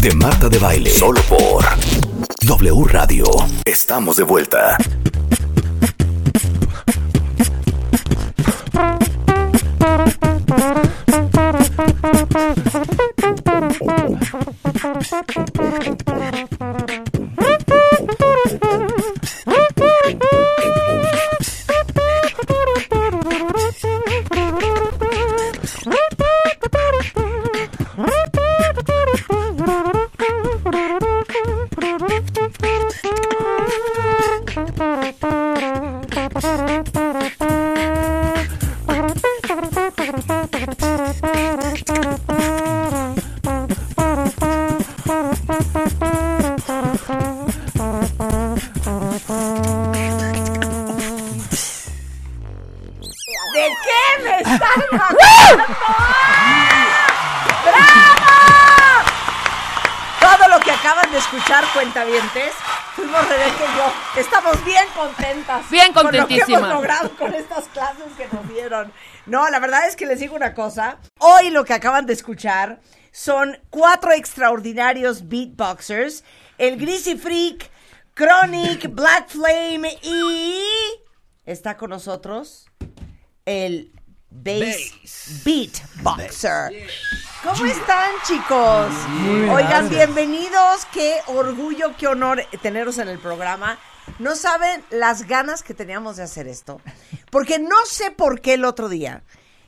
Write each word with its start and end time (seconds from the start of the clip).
de 0.00 0.14
Marta 0.14 0.48
de 0.48 0.58
Baile. 0.58 0.90
Solo 0.90 1.20
por 1.22 1.64
W 2.42 2.84
Radio. 2.84 3.24
Estamos 3.64 4.16
de 4.16 4.22
vuelta. 4.22 4.76
Bien 64.96 65.08
contentas. 65.08 65.70
Bien 65.70 65.92
Con 65.92 66.04
lo 66.04 66.10
que 66.10 66.18
contentísimas. 66.18 66.60
hemos 66.60 66.74
logrado 66.74 67.16
con 67.16 67.34
estas 67.34 67.68
clases 67.68 68.04
que 68.16 68.26
nos 68.32 68.48
dieron. 68.48 68.92
No, 69.26 69.48
la 69.50 69.58
verdad 69.58 69.86
es 69.86 69.96
que 69.96 70.06
les 70.06 70.20
digo 70.20 70.34
una 70.34 70.54
cosa. 70.54 70.98
Hoy 71.18 71.50
lo 71.50 71.64
que 71.64 71.74
acaban 71.74 72.06
de 72.06 72.14
escuchar 72.14 72.80
son 73.12 73.58
cuatro 73.70 74.12
extraordinarios 74.12 75.28
beatboxers. 75.28 76.24
El 76.58 76.78
Greasy 76.78 77.16
Freak, 77.16 77.70
Chronic, 78.14 78.94
Black 78.94 79.28
Flame 79.28 79.98
y... 80.02 80.60
Está 81.44 81.76
con 81.76 81.90
nosotros 81.90 82.66
el 83.44 83.92
bass, 84.30 85.42
beatboxer. 85.44 86.88
¿Cómo 87.42 87.66
están, 87.66 88.12
chicos? 88.26 88.92
Oigan, 89.52 89.88
bienvenidos. 89.88 90.86
Qué 90.92 91.20
orgullo, 91.26 91.94
qué 91.96 92.08
honor 92.08 92.44
teneros 92.62 92.98
en 92.98 93.08
el 93.08 93.18
programa. 93.18 93.78
No 94.18 94.34
saben 94.36 94.82
las 94.90 95.26
ganas 95.26 95.62
que 95.62 95.74
teníamos 95.74 96.16
de 96.16 96.22
hacer 96.22 96.48
esto. 96.48 96.80
Porque 97.30 97.58
no 97.58 97.76
sé 97.86 98.10
por 98.10 98.40
qué 98.40 98.54
el 98.54 98.64
otro 98.64 98.88
día 98.88 99.22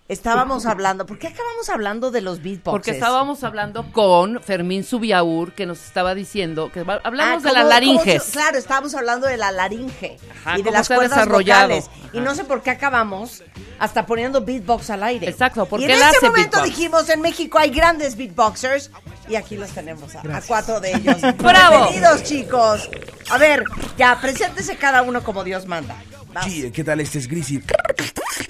estábamos 0.09 0.65
hablando. 0.67 1.05
¿Por 1.07 1.19
qué 1.19 1.27
acabamos 1.29 1.69
hablando 1.69 2.11
de 2.11 2.21
los 2.23 2.39
beatboxers? 2.43 2.71
Porque 2.73 2.91
estábamos 2.93 3.45
hablando 3.45 3.93
con 3.93 4.41
Fermín 4.43 4.85
Subiaur, 4.85 5.53
que 5.53 5.67
nos 5.67 5.85
estaba 5.85 6.15
diciendo 6.15 6.71
que 6.73 6.81
hablamos 6.81 7.45
Ah, 7.45 7.49
de 7.49 7.53
la 7.53 7.61
¿cómo- 7.61 7.69
laringes. 7.71 8.23
se- 8.23 8.33
claro, 8.33 8.57
estábamos 8.59 8.95
hablando 8.95 9.27
de 9.27 9.37
la 9.37 9.53
laringe 9.53 10.17
Ajá, 10.41 10.59
y 10.59 10.63
de 10.63 10.71
las 10.71 10.89
cuerdas 10.89 11.29
vocales. 11.29 11.91
Y 12.15 12.21
no 12.21 12.35
sé 12.35 12.45
por 12.45 12.63
qué 12.63 12.71
acabamos 12.71 13.43
hasta 13.79 14.07
poniendo 14.07 14.43
beatbox 14.43 14.89
al 14.91 15.03
aire. 15.03 15.29
Exacto, 15.29 15.67
porque 15.67 15.87
y 15.87 15.91
en 15.93 16.03
hace 16.03 16.27
momento 16.27 16.57
beatbox. 16.63 16.77
dijimos, 16.77 17.09
en 17.11 17.21
México 17.21 17.59
hay 17.59 17.71
grandes 17.71 18.17
beatboxers 18.17 18.91
y 19.29 19.37
aquí 19.37 19.57
los 19.57 19.71
tenemos 19.71 20.15
a, 20.15 20.21
a 20.21 20.41
cuatro 20.43 20.81
de 20.81 20.93
ellos. 20.93 21.17
¡Bravo! 21.39 21.91
Bienvenidos, 21.91 22.23
chicos. 22.25 22.91
A 23.31 23.39
ver, 23.39 23.63
ya, 23.97 24.19
preséntese 24.21 24.77
cada 24.77 25.03
uno 25.03 25.23
como 25.23 25.45
Dios 25.45 25.67
manda. 25.67 25.97
Vas. 26.33 26.47
Sí, 26.47 26.71
¿qué 26.71 26.85
tal? 26.85 27.01
Este 27.01 27.19
es 27.19 27.29
Greasy 27.29 27.63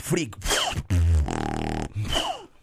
Freak. 0.02 0.36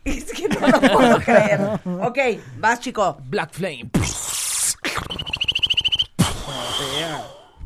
Es 0.03 0.25
que 0.25 0.47
no 0.47 0.67
lo 0.67 0.81
puedo 0.81 1.19
creer. 1.19 1.59
Ok, 2.01 2.19
vas, 2.57 2.79
chico. 2.79 3.17
Black 3.25 3.51
Flame. 3.53 3.89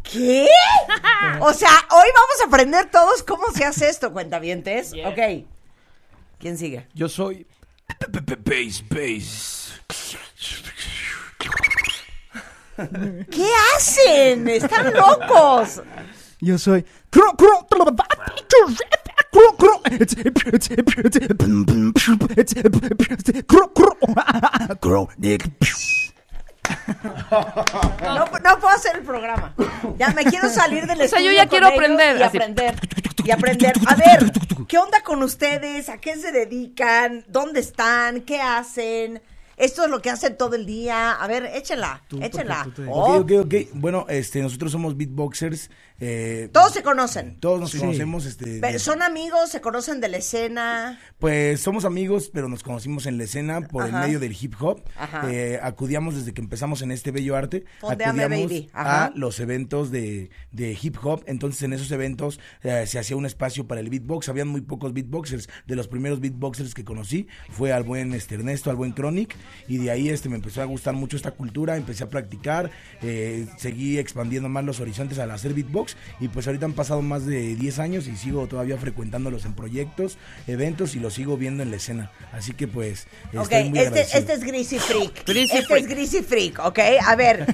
¿Qué? 0.03 0.47
O 1.41 1.53
sea, 1.53 1.69
hoy 1.91 2.07
vamos 2.16 2.41
a 2.44 2.47
aprender 2.47 2.90
todos 2.90 3.22
cómo 3.23 3.52
se 3.53 3.63
hace 3.66 3.90
esto, 3.90 4.12
cuentavientes. 4.12 4.94
Ok. 5.06 5.46
¿Quién 6.40 6.57
sigue? 6.57 6.88
Yo 6.94 7.09
soy. 7.09 7.46
¿Qué 13.29 13.50
hacen? 13.75 14.47
Están 14.47 14.94
locos. 14.94 15.81
Yo 16.39 16.57
soy. 16.57 16.85
No, 28.01 28.25
no 28.25 28.59
puedo 28.59 28.69
hacer 28.69 28.95
el 28.97 29.03
programa. 29.03 29.53
Ya 29.97 30.09
me 30.09 30.23
quiero 30.23 30.49
salir 30.49 30.88
del 30.88 31.01
O 31.01 31.07
sea, 31.07 31.19
yo 31.19 31.31
estudio 31.31 31.44
ya 31.44 31.47
quiero 31.47 31.67
aprender, 31.67 32.17
Y 32.17 32.23
aprender. 32.23 32.75
Y 33.23 33.31
aprender. 33.31 33.73
A 33.88 33.95
ver, 33.95 34.31
¿qué 34.67 34.78
onda 34.78 35.01
con 35.03 35.22
ustedes? 35.23 35.89
¿A 35.89 35.97
qué 35.97 36.16
se 36.16 36.31
dedican? 36.31 37.25
¿Dónde 37.28 37.59
están? 37.59 38.22
¿Qué 38.22 38.41
hacen? 38.41 39.22
Esto 39.59 39.84
es 39.84 39.90
lo 39.92 40.02
que 40.02 40.09
hacen 40.09 40.38
todo 40.38 40.56
el 40.56 40.66
día. 40.66 41.12
A 41.12 41.28
ver, 41.28 41.46
échela, 41.53 42.02
échela. 42.22 42.66
Oh, 42.88 43.18
Ok, 43.18 43.31
ok, 43.31 43.46
ok. 43.46 43.53
Bueno, 43.74 44.06
este, 44.09 44.42
nosotros 44.42 44.72
somos 44.72 44.96
beatboxers. 44.96 45.70
Eh, 45.99 46.49
Todos 46.53 46.73
se 46.73 46.81
conocen. 46.83 47.37
todos 47.39 47.59
nos 47.59 47.75
conocemos. 47.75 48.25
Este, 48.25 48.59
Pero 48.59 48.79
Son 48.79 49.01
amigos, 49.01 49.49
se 49.49 49.61
conocen 49.61 49.99
de 50.01 50.07
la 50.07 50.17
escena. 50.17 50.99
Pues 51.19 51.59
somos 51.61 51.85
amigos, 51.85 52.29
pero 52.33 52.47
nos 52.47 52.63
conocimos 52.63 53.05
en 53.05 53.17
la 53.17 53.25
escena 53.25 53.61
por 53.61 53.83
Ajá. 53.83 53.99
el 54.01 54.05
medio 54.07 54.19
del 54.19 54.35
hip 54.39 54.53
hop. 54.59 54.81
Ajá. 54.95 55.29
Eh, 55.31 55.59
acudíamos 55.61 56.15
desde 56.15 56.33
que 56.33 56.41
empezamos 56.41 56.81
en 56.81 56.91
este 56.91 57.11
bello 57.11 57.35
arte. 57.35 57.65
Fondeame, 57.79 58.23
acudíamos 58.23 58.49
baby. 58.51 58.69
Ajá. 58.73 59.05
a 59.05 59.11
los 59.15 59.39
eventos 59.39 59.91
de, 59.91 60.29
de 60.51 60.77
hip 60.81 60.95
hop. 61.03 61.23
Entonces, 61.27 61.61
en 61.63 61.73
esos 61.73 61.91
eventos 61.91 62.39
eh, 62.63 62.85
se 62.87 62.99
hacía 62.99 63.17
un 63.17 63.25
espacio 63.25 63.67
para 63.67 63.81
el 63.81 63.89
beatbox. 63.89 64.29
Habían 64.29 64.47
muy 64.47 64.61
pocos 64.61 64.93
beatboxers. 64.93 65.49
De 65.67 65.75
los 65.75 65.87
primeros 65.87 66.19
beatboxers 66.21 66.73
que 66.73 66.83
conocí 66.85 67.27
fue 67.49 67.73
al 67.73 67.83
buen 67.83 68.13
este, 68.13 68.35
Ernesto, 68.35 68.69
al 68.69 68.75
buen 68.77 68.93
Chronic. 68.93 69.35
Y 69.67 69.77
de 69.77 69.91
ahí 69.91 70.09
este, 70.09 70.29
me 70.29 70.35
empezó 70.35 70.61
a 70.61 70.66
gustar 70.66 70.93
mucho 70.93 71.17
esta 71.17 71.31
cultura. 71.31 71.75
Empecé 71.75 72.03
a 72.05 72.09
practicar. 72.09 72.71
eh, 73.01 73.47
seguí 73.57 73.97
expandiendo 73.99 74.49
más 74.49 74.63
los 74.63 74.79
horizontes 74.79 75.19
al 75.19 75.31
hacer 75.31 75.53
beatbox. 75.53 75.88
Y 76.19 76.27
pues 76.27 76.47
ahorita 76.47 76.66
han 76.66 76.73
pasado 76.73 77.01
más 77.01 77.25
de 77.25 77.55
10 77.55 77.79
años 77.79 78.07
y 78.07 78.16
sigo 78.17 78.47
todavía 78.47 78.77
frecuentándolos 78.77 79.45
en 79.45 79.53
proyectos, 79.53 80.17
eventos 80.47 80.95
y 80.95 81.00
los 81.00 81.13
sigo 81.13 81.38
viendo 81.38 81.63
en 81.63 81.72
la 81.72 81.77
escena. 81.77 82.11
Así 82.31 82.53
que 82.53 82.67
pues 82.67 83.07
Ok, 83.35 83.44
estoy 83.44 83.69
muy 83.69 83.79
este, 83.79 84.01
este 84.01 84.33
es 84.33 84.44
Greasy 84.44 84.79
Freak. 84.79 85.23
Greasy 85.25 85.57
este 85.57 85.66
Freak. 85.67 85.81
es 85.81 85.88
Greasy 85.89 86.22
Freak, 86.22 86.59
ok. 86.59 86.79
A 87.05 87.16
ver, 87.16 87.45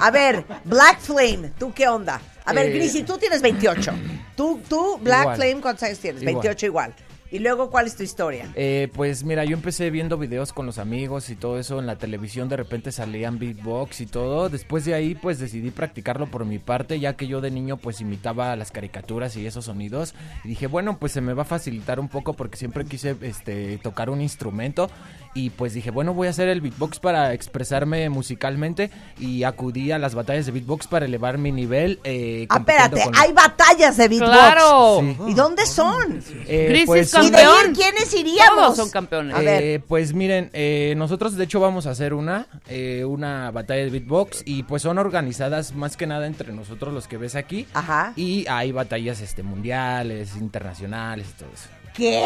a 0.00 0.10
ver, 0.10 0.44
Black 0.64 1.00
Flame, 1.00 1.50
¿tú 1.58 1.72
qué 1.72 1.88
onda? 1.88 2.20
A 2.44 2.52
ver, 2.52 2.66
Eh, 2.66 2.72
Greasy, 2.72 3.02
tú 3.02 3.18
tienes 3.18 3.42
28. 3.42 3.92
Tú, 4.36 4.60
tú, 4.68 4.98
Black 5.02 5.20
Igual. 5.22 5.36
Flame, 5.36 5.60
¿cuántos 5.60 5.82
años 5.84 5.98
tienes? 5.98 6.22
Igual. 6.22 6.34
28 6.36 6.66
igual. 6.66 6.94
Y 7.32 7.38
luego, 7.38 7.70
¿cuál 7.70 7.86
es 7.86 7.94
tu 7.96 8.02
historia? 8.02 8.48
Eh, 8.56 8.88
pues 8.94 9.22
mira, 9.22 9.44
yo 9.44 9.54
empecé 9.56 9.90
viendo 9.90 10.18
videos 10.18 10.52
con 10.52 10.66
los 10.66 10.78
amigos 10.78 11.30
y 11.30 11.36
todo 11.36 11.58
eso 11.60 11.78
en 11.78 11.86
la 11.86 11.96
televisión, 11.96 12.48
de 12.48 12.56
repente 12.56 12.90
salían 12.90 13.38
beatbox 13.38 14.00
y 14.00 14.06
todo. 14.06 14.48
Después 14.48 14.84
de 14.84 14.94
ahí 14.94 15.14
pues 15.14 15.38
decidí 15.38 15.70
practicarlo 15.70 16.26
por 16.26 16.44
mi 16.44 16.58
parte, 16.58 16.98
ya 16.98 17.14
que 17.14 17.28
yo 17.28 17.40
de 17.40 17.50
niño 17.52 17.76
pues 17.76 18.00
imitaba 18.00 18.56
las 18.56 18.72
caricaturas 18.72 19.36
y 19.36 19.46
esos 19.46 19.66
sonidos. 19.66 20.14
Y 20.44 20.48
dije, 20.48 20.66
bueno, 20.66 20.98
pues 20.98 21.12
se 21.12 21.20
me 21.20 21.32
va 21.32 21.42
a 21.42 21.44
facilitar 21.46 22.00
un 22.00 22.08
poco 22.08 22.32
porque 22.34 22.56
siempre 22.56 22.84
quise 22.84 23.14
este 23.22 23.78
tocar 23.78 24.10
un 24.10 24.20
instrumento 24.20 24.90
y 25.32 25.50
pues 25.50 25.72
dije, 25.74 25.92
bueno, 25.92 26.12
voy 26.14 26.26
a 26.26 26.30
hacer 26.30 26.48
el 26.48 26.60
beatbox 26.60 26.98
para 26.98 27.32
expresarme 27.32 28.10
musicalmente 28.10 28.90
y 29.20 29.44
acudí 29.44 29.92
a 29.92 29.98
las 30.00 30.16
batallas 30.16 30.46
de 30.46 30.52
beatbox 30.52 30.88
para 30.88 31.06
elevar 31.06 31.38
mi 31.38 31.52
nivel. 31.52 32.00
Eh, 32.02 32.46
Ah, 32.50 32.56
espérate, 32.58 33.04
con- 33.04 33.14
hay 33.16 33.32
batallas 33.32 33.96
de 33.96 34.08
beatbox. 34.08 34.30
¡Claro! 34.32 34.98
Sí. 35.00 35.16
¿Y 35.28 35.34
dónde 35.34 35.66
son? 35.66 36.20
Eh, 36.48 36.82
pues, 36.86 37.12
con- 37.12 37.19
¿Y 37.19 37.19
de 37.19 37.19
Campeón. 37.22 37.66
ir 37.70 37.72
quiénes 37.76 38.14
iríamos? 38.14 38.56
Todos 38.64 38.76
son 38.76 38.90
campeones. 38.90 39.34
A 39.34 39.40
ver. 39.40 39.62
Eh, 39.62 39.80
pues 39.86 40.12
miren, 40.14 40.50
eh, 40.52 40.94
nosotros 40.96 41.36
de 41.36 41.44
hecho 41.44 41.60
vamos 41.60 41.86
a 41.86 41.90
hacer 41.90 42.14
una, 42.14 42.46
eh, 42.68 43.04
una 43.04 43.50
batalla 43.50 43.82
de 43.84 43.90
beatbox 43.90 44.42
y 44.46 44.62
pues 44.62 44.82
son 44.82 44.98
organizadas 44.98 45.74
más 45.74 45.96
que 45.96 46.06
nada 46.06 46.26
entre 46.26 46.52
nosotros 46.52 46.92
los 46.94 47.06
que 47.08 47.16
ves 47.16 47.34
aquí. 47.34 47.66
Ajá. 47.74 48.12
Y 48.16 48.46
hay 48.48 48.72
batallas 48.72 49.20
este 49.20 49.42
mundiales, 49.42 50.36
internacionales 50.36 51.26
y 51.30 51.38
todo 51.38 51.50
eso. 51.52 51.68
¿Qué? 51.94 52.24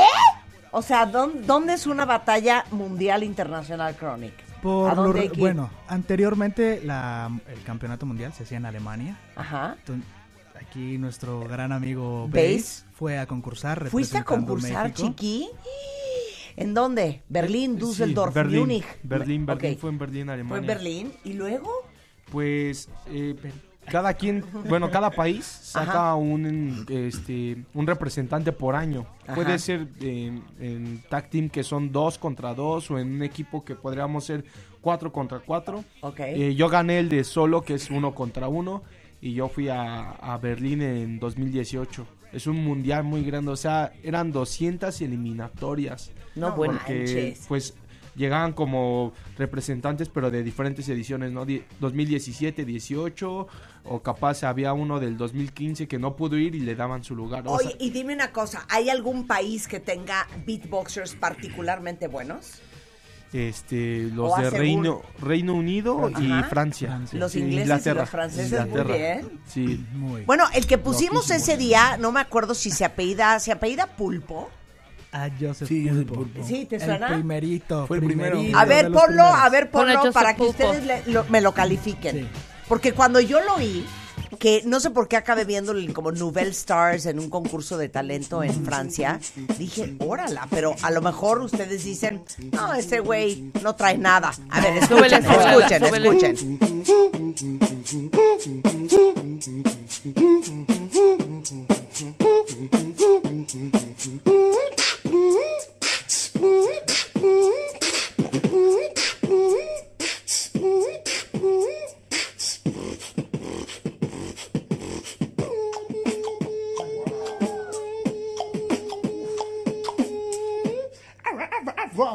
O 0.70 0.82
sea, 0.82 1.06
¿dón- 1.10 1.42
¿dónde 1.46 1.74
es 1.74 1.86
una 1.86 2.04
batalla 2.04 2.64
mundial 2.70 3.22
internacional 3.22 3.94
Chronic? 3.96 4.34
Por 4.60 4.90
¿A 4.90 4.94
lo 4.94 5.12
bueno, 5.38 5.70
anteriormente 5.88 6.80
la, 6.84 7.30
el 7.48 7.62
campeonato 7.64 8.06
mundial 8.06 8.32
se 8.32 8.44
hacía 8.44 8.56
en 8.56 8.66
Alemania. 8.66 9.16
Ajá. 9.36 9.76
Entonces, 9.78 10.06
aquí 10.74 10.98
nuestro 10.98 11.38
gran 11.40 11.70
amigo 11.70 12.28
Bass. 12.28 12.84
Fue 12.94 13.16
a 13.18 13.26
concursar. 13.26 13.88
¿Fuiste 13.90 14.18
a 14.18 14.24
concursar, 14.24 14.88
México. 14.88 15.08
chiqui? 15.08 15.48
¿En 16.56 16.74
dónde? 16.74 17.22
Berlín, 17.28 17.78
Düsseldorf, 17.78 18.32
Sí, 18.32 18.38
Berlín, 18.40 18.60
Múnich. 18.60 18.84
Berlín, 19.04 19.46
Berlín, 19.46 19.78
fue 19.78 19.90
en 19.90 19.98
Berlín, 19.98 20.30
Alemania. 20.30 20.48
Fue 20.48 20.58
en 20.58 20.66
Berlín. 20.66 21.12
¿Y 21.24 21.34
luego? 21.34 21.70
Pues 22.32 22.88
eh, 23.06 23.36
cada 23.88 24.14
quien, 24.14 24.44
bueno, 24.68 24.90
cada 24.90 25.10
país 25.10 25.44
saca 25.62 25.90
Ajá. 25.90 26.14
un 26.16 26.84
este 26.88 27.56
un 27.72 27.86
representante 27.86 28.50
por 28.50 28.74
año. 28.74 29.06
Ajá. 29.24 29.34
Puede 29.36 29.60
ser 29.60 29.86
en, 30.00 30.42
en 30.58 31.04
tag 31.08 31.30
team 31.30 31.50
que 31.50 31.62
son 31.62 31.92
dos 31.92 32.18
contra 32.18 32.52
dos 32.52 32.90
o 32.90 32.98
en 32.98 33.14
un 33.14 33.22
equipo 33.22 33.64
que 33.64 33.76
podríamos 33.76 34.24
ser 34.24 34.44
cuatro 34.80 35.12
contra 35.12 35.38
cuatro. 35.38 35.84
Ok. 36.00 36.18
Eh, 36.18 36.54
yo 36.56 36.68
gané 36.68 36.98
el 36.98 37.08
de 37.08 37.22
solo 37.22 37.62
que 37.62 37.74
es 37.74 37.90
uno 37.90 38.12
contra 38.12 38.48
uno 38.48 38.82
y 39.24 39.32
yo 39.32 39.48
fui 39.48 39.70
a, 39.70 40.10
a 40.10 40.36
Berlín 40.36 40.82
en 40.82 41.18
2018. 41.18 42.06
Es 42.34 42.46
un 42.46 42.62
mundial 42.62 43.04
muy 43.04 43.24
grande, 43.24 43.52
o 43.52 43.56
sea, 43.56 43.90
eran 44.02 44.32
200 44.32 45.00
eliminatorias. 45.00 46.10
No 46.34 46.54
porque 46.54 46.98
manches. 46.98 47.44
pues 47.48 47.74
llegaban 48.16 48.52
como 48.52 49.12
representantes 49.38 50.08
pero 50.08 50.30
de 50.30 50.42
diferentes 50.42 50.88
ediciones, 50.90 51.32
¿no? 51.32 51.46
Die- 51.46 51.64
2017, 51.80 52.64
18 52.66 53.46
o 53.86 54.02
capaz 54.02 54.44
había 54.44 54.72
uno 54.72 55.00
del 55.00 55.16
2015 55.16 55.88
que 55.88 55.98
no 55.98 56.16
pudo 56.16 56.36
ir 56.36 56.54
y 56.54 56.60
le 56.60 56.74
daban 56.74 57.02
su 57.02 57.14
lugar. 57.16 57.44
O 57.46 57.58
sea, 57.58 57.68
Oye, 57.68 57.76
y 57.80 57.90
dime 57.90 58.14
una 58.14 58.30
cosa, 58.30 58.66
¿hay 58.68 58.90
algún 58.90 59.26
país 59.26 59.66
que 59.66 59.80
tenga 59.80 60.26
beatboxers 60.46 61.14
particularmente 61.14 62.08
buenos? 62.08 62.60
Este 63.34 64.04
los 64.12 64.32
o 64.32 64.36
de 64.40 64.48
Reino 64.50 65.02
Reino 65.20 65.54
Unido 65.54 66.08
y. 66.08 66.12
Francia. 66.44 66.88
Francia. 66.88 67.18
Los 67.18 67.32
Sí, 67.32 67.40
ingleses 67.40 67.58
y 67.58 67.62
Inglaterra, 67.62 68.00
los 68.02 68.10
franceses, 68.10 68.66
muy 68.68 68.82
bien. 68.82 69.40
Sí. 69.46 69.84
Muy. 69.92 70.22
Bueno, 70.22 70.44
el 70.54 70.66
que 70.66 70.78
pusimos 70.78 71.30
ese 71.30 71.56
día, 71.56 71.96
no 71.98 72.12
me 72.12 72.20
acuerdo 72.20 72.54
si 72.54 72.70
se 72.70 72.84
apellida, 72.84 73.38
¿se 73.40 73.50
apellida 73.52 73.86
Pulpo? 73.86 74.50
Ah, 75.12 75.28
Joseph 75.40 75.68
Sí, 75.68 75.86
Pulpo. 75.88 76.14
Pulpo. 76.14 76.44
Sí, 76.46 76.64
¿te 76.66 76.76
El 76.76 76.82
suena? 76.82 77.08
primerito. 77.08 77.86
Fue 77.86 77.98
el 77.98 78.04
primero. 78.04 78.32
primerito 78.32 78.58
A 78.58 78.64
ver, 78.64 78.84
ponlo, 78.86 79.06
primeros. 79.06 79.34
a 79.34 79.48
ver, 79.48 79.70
ponlo 79.70 80.12
para 80.12 80.32
que 80.34 80.38
Pulpo. 80.44 80.50
ustedes 80.64 80.84
le- 80.84 81.12
lo- 81.12 81.24
me 81.26 81.40
lo 81.40 81.52
califiquen. 81.52 82.16
Sí. 82.16 82.26
Porque 82.68 82.92
cuando 82.92 83.20
yo 83.20 83.40
lo 83.40 83.56
oí, 83.56 83.84
que 84.38 84.62
no 84.64 84.80
sé 84.80 84.90
por 84.90 85.08
qué 85.08 85.16
acabé 85.16 85.44
viéndolo 85.44 85.80
en 85.80 85.92
como 85.92 86.12
Nouvelle 86.12 86.50
Stars 86.50 87.06
en 87.06 87.18
un 87.18 87.30
concurso 87.30 87.78
de 87.78 87.88
talento 87.88 88.42
en 88.42 88.64
Francia, 88.64 89.20
dije, 89.58 89.94
órala, 89.98 90.46
pero 90.50 90.74
a 90.82 90.90
lo 90.90 91.00
mejor 91.02 91.40
ustedes 91.40 91.84
dicen, 91.84 92.24
no, 92.52 92.74
ese 92.74 93.00
güey 93.00 93.50
no 93.62 93.74
trae 93.74 93.98
nada. 93.98 94.32
A 94.50 94.60
ver, 94.60 94.76
escuchen, 94.78 95.24
escuchen, 95.24 95.86
súbele. 95.86 96.08
escuchen. 96.08 96.58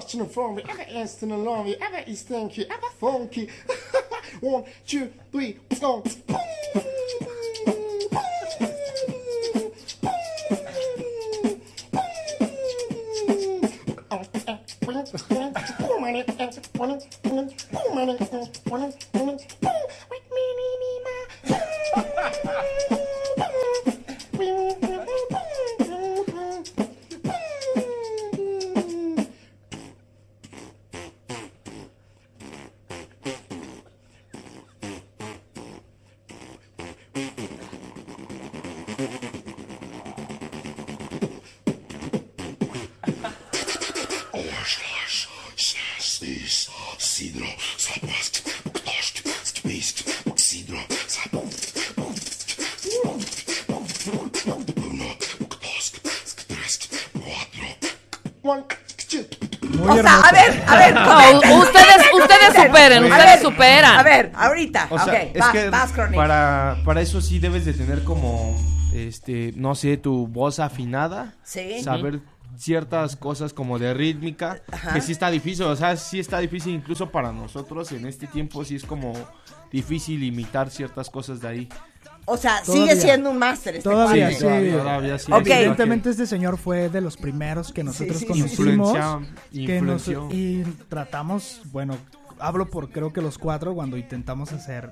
question 0.09 0.27
from 0.27 0.55
me. 0.55 0.63
Ever 0.67 0.85
instant 0.89 1.31
along 1.31 1.65
me, 1.65 1.75
Ever 1.79 2.03
is 2.07 2.23
thank 2.23 2.57
you. 2.57 2.65
Ever 2.69 2.89
funky. 2.99 3.49
One, 4.39 4.65
two, 4.87 5.11
three. 5.31 5.59
Boom, 5.79 6.03
boom. 6.25 6.48
Ahorita, 64.59 64.87
O 64.91 64.99
sea, 64.99 65.13
ok, 65.13 65.19
es 65.33 65.39
vas, 65.39 65.51
que 65.51 65.69
vas, 65.69 65.91
para, 66.13 66.77
para 66.85 67.01
eso 67.01 67.21
sí 67.21 67.39
debes 67.39 67.65
de 67.65 67.73
tener 67.73 68.03
como, 68.03 68.55
este, 68.93 69.53
no 69.55 69.75
sé, 69.75 69.97
tu 69.97 70.27
voz 70.27 70.59
afinada. 70.59 71.35
Sí. 71.43 71.81
Saber 71.83 72.19
ciertas 72.57 73.15
cosas 73.15 73.53
como 73.53 73.79
de 73.79 73.93
rítmica, 73.93 74.61
Ajá. 74.71 74.93
que 74.93 75.01
sí 75.01 75.11
está 75.13 75.29
difícil, 75.31 75.65
o 75.65 75.75
sea, 75.75 75.95
sí 75.95 76.19
está 76.19 76.39
difícil 76.39 76.73
incluso 76.73 77.09
para 77.09 77.31
nosotros 77.31 77.91
en 77.93 78.05
este 78.05 78.27
tiempo, 78.27 78.65
sí 78.65 78.75
es 78.75 78.83
como 78.83 79.13
difícil 79.71 80.21
imitar 80.23 80.69
ciertas 80.69 81.09
cosas 81.09 81.39
de 81.41 81.47
ahí. 81.47 81.69
O 82.25 82.37
sea, 82.37 82.61
Todavía. 82.63 82.91
sigue 82.93 83.01
siendo 83.01 83.31
un 83.31 83.37
máster 83.39 83.77
este 83.77 83.89
Todavía, 83.89 84.29
sí. 84.31 84.39
todavía, 84.39 84.77
todavía 84.77 85.17
sí. 85.19 85.31
Ok. 85.31 85.47
Evidentemente 85.47 86.09
este 86.11 86.27
señor 86.27 86.57
fue 86.57 86.89
de 86.89 87.01
los 87.01 87.17
primeros 87.17 87.71
que 87.71 87.83
nosotros 87.83 88.17
sí, 88.19 88.25
sí, 88.27 88.27
conocimos. 88.27 88.97
Que 89.51 89.81
nos- 89.81 90.07
y 90.31 90.63
tratamos, 90.89 91.61
bueno, 91.71 91.95
hablo 92.39 92.69
por 92.69 92.89
creo 92.89 93.11
que 93.13 93.21
los 93.21 93.37
cuatro 93.37 93.73
cuando 93.73 93.97
intentamos 93.97 94.51
hacer 94.51 94.91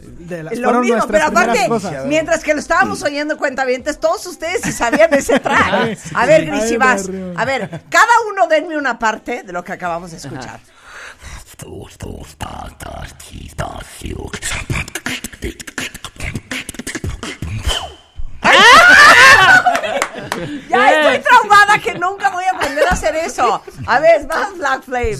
eh, 0.00 0.06
de 0.20 0.42
las 0.42 0.58
Lo 0.58 0.80
mismo, 0.80 1.06
pero 1.08 1.26
aparte, 1.26 1.68
cosas. 1.68 2.06
mientras 2.06 2.42
que 2.42 2.54
lo 2.54 2.60
estábamos 2.60 3.02
oyendo 3.02 3.36
cuentavientes, 3.36 3.98
todos 3.98 4.26
ustedes 4.26 4.60
sí 4.62 4.72
sabían 4.72 5.12
ese 5.14 5.38
track. 5.40 5.98
A 6.14 6.26
ver, 6.26 6.46
Grisi, 6.46 6.72
Ay, 6.72 6.76
vas. 6.76 7.10
A 7.36 7.44
ver, 7.44 7.82
cada 7.88 8.12
uno 8.30 8.46
denme 8.48 8.76
una 8.76 8.98
parte 8.98 9.42
de 9.42 9.52
lo 9.52 9.62
que 9.64 9.72
acabamos 9.72 10.10
de 10.10 10.16
escuchar. 10.18 10.60
Ya 20.68 20.90
estoy 20.90 21.18
traumada 21.20 21.78
que 21.78 21.94
nunca 21.94 22.30
voy 22.30 22.44
a 22.44 22.56
aprender 22.56 22.86
a 22.88 22.92
hacer 22.92 23.14
eso. 23.16 23.62
A 23.86 24.00
ver, 24.00 24.26
vas, 24.26 24.56
Black 24.56 24.82
Flame. 24.82 25.16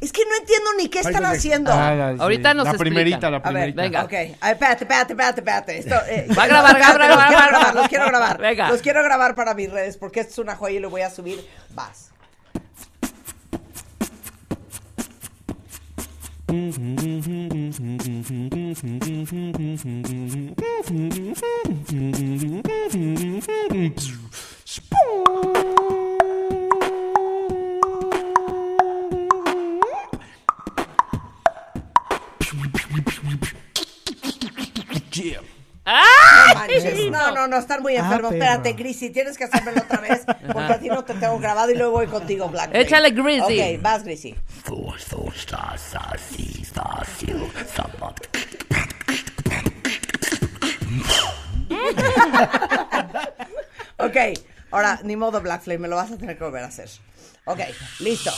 Es 0.00 0.12
que 0.12 0.22
no 0.26 0.36
entiendo 0.38 0.70
ni 0.78 0.88
qué 0.88 1.00
están 1.00 1.24
haciendo. 1.24 1.72
Ah, 1.72 1.94
la- 1.94 2.12
sí. 2.12 2.18
Ahorita 2.20 2.54
nos 2.54 2.66
La 2.66 2.74
primerita, 2.74 3.16
explican. 3.16 3.32
la 3.32 3.38
A 3.38 3.50
ver, 3.52 3.74
primerita. 3.74 3.82
venga. 3.82 4.04
Ok, 4.04 4.12
espérate, 4.12 4.84
espérate, 4.84 5.12
espérate, 5.12 5.40
espérate. 5.40 5.78
Esto, 5.78 5.94
eh, 6.08 6.26
Va 6.38 6.42
a 6.42 6.46
grabar, 6.46 6.74
va 6.74 6.86
a 6.86 6.88
los 6.88 6.96
grabar, 6.98 6.98
quiero 6.98 7.16
va 7.16 7.24
a 7.26 7.30
grabar, 7.30 7.50
grabar. 7.50 7.74
los 7.74 7.88
quiero 7.88 8.06
grabar. 8.06 8.38
Venga. 8.38 8.68
Los 8.68 8.82
quiero 8.82 9.02
grabar 9.02 9.34
para 9.34 9.54
mis 9.54 9.70
redes 9.70 9.96
porque 9.96 10.20
esto 10.20 10.32
es 10.32 10.38
una 10.38 10.56
joya 10.56 10.76
y 10.76 10.80
lo 10.80 10.90
voy 10.90 11.00
a 11.00 11.10
subir. 11.10 11.44
Vas. 11.70 12.10
No 16.54 16.70
No, 37.10 37.30
no, 37.32 37.46
no, 37.46 37.58
están 37.58 37.82
muy 37.82 37.96
Ah, 37.96 38.00
enfermos. 38.00 38.32
perro. 38.32 38.44
Espérate, 38.44 38.72
Grisi, 38.72 39.10
tienes 39.10 39.36
que 39.36 39.44
hacérmelo 39.44 39.82
otra 39.82 40.00
vez 40.00 40.22
porque 40.52 40.72
a 40.72 40.78
ti 40.78 40.88
no 40.88 41.04
te 41.04 41.14
tengo 41.14 41.38
grabado 41.38 41.70
y 41.70 41.74
luego 41.76 41.92
voy 41.92 42.06
contigo, 42.06 42.48
Black. 42.48 42.70
Flame. 42.70 42.84
Échale, 42.84 43.10
Grisi. 43.10 43.60
Ok, 43.76 43.82
vas, 43.82 44.02
Grisi. 44.04 44.34
Ok, 53.98 54.16
ahora, 54.70 55.00
ni 55.02 55.16
modo, 55.16 55.40
Black 55.40 55.62
Flame, 55.62 55.78
me 55.80 55.88
lo 55.88 55.96
vas 55.96 56.10
a 56.10 56.16
tener 56.16 56.36
que 56.36 56.44
volver 56.44 56.64
a 56.64 56.66
hacer. 56.66 56.88
Ok, 57.44 57.60
listo. 58.00 58.32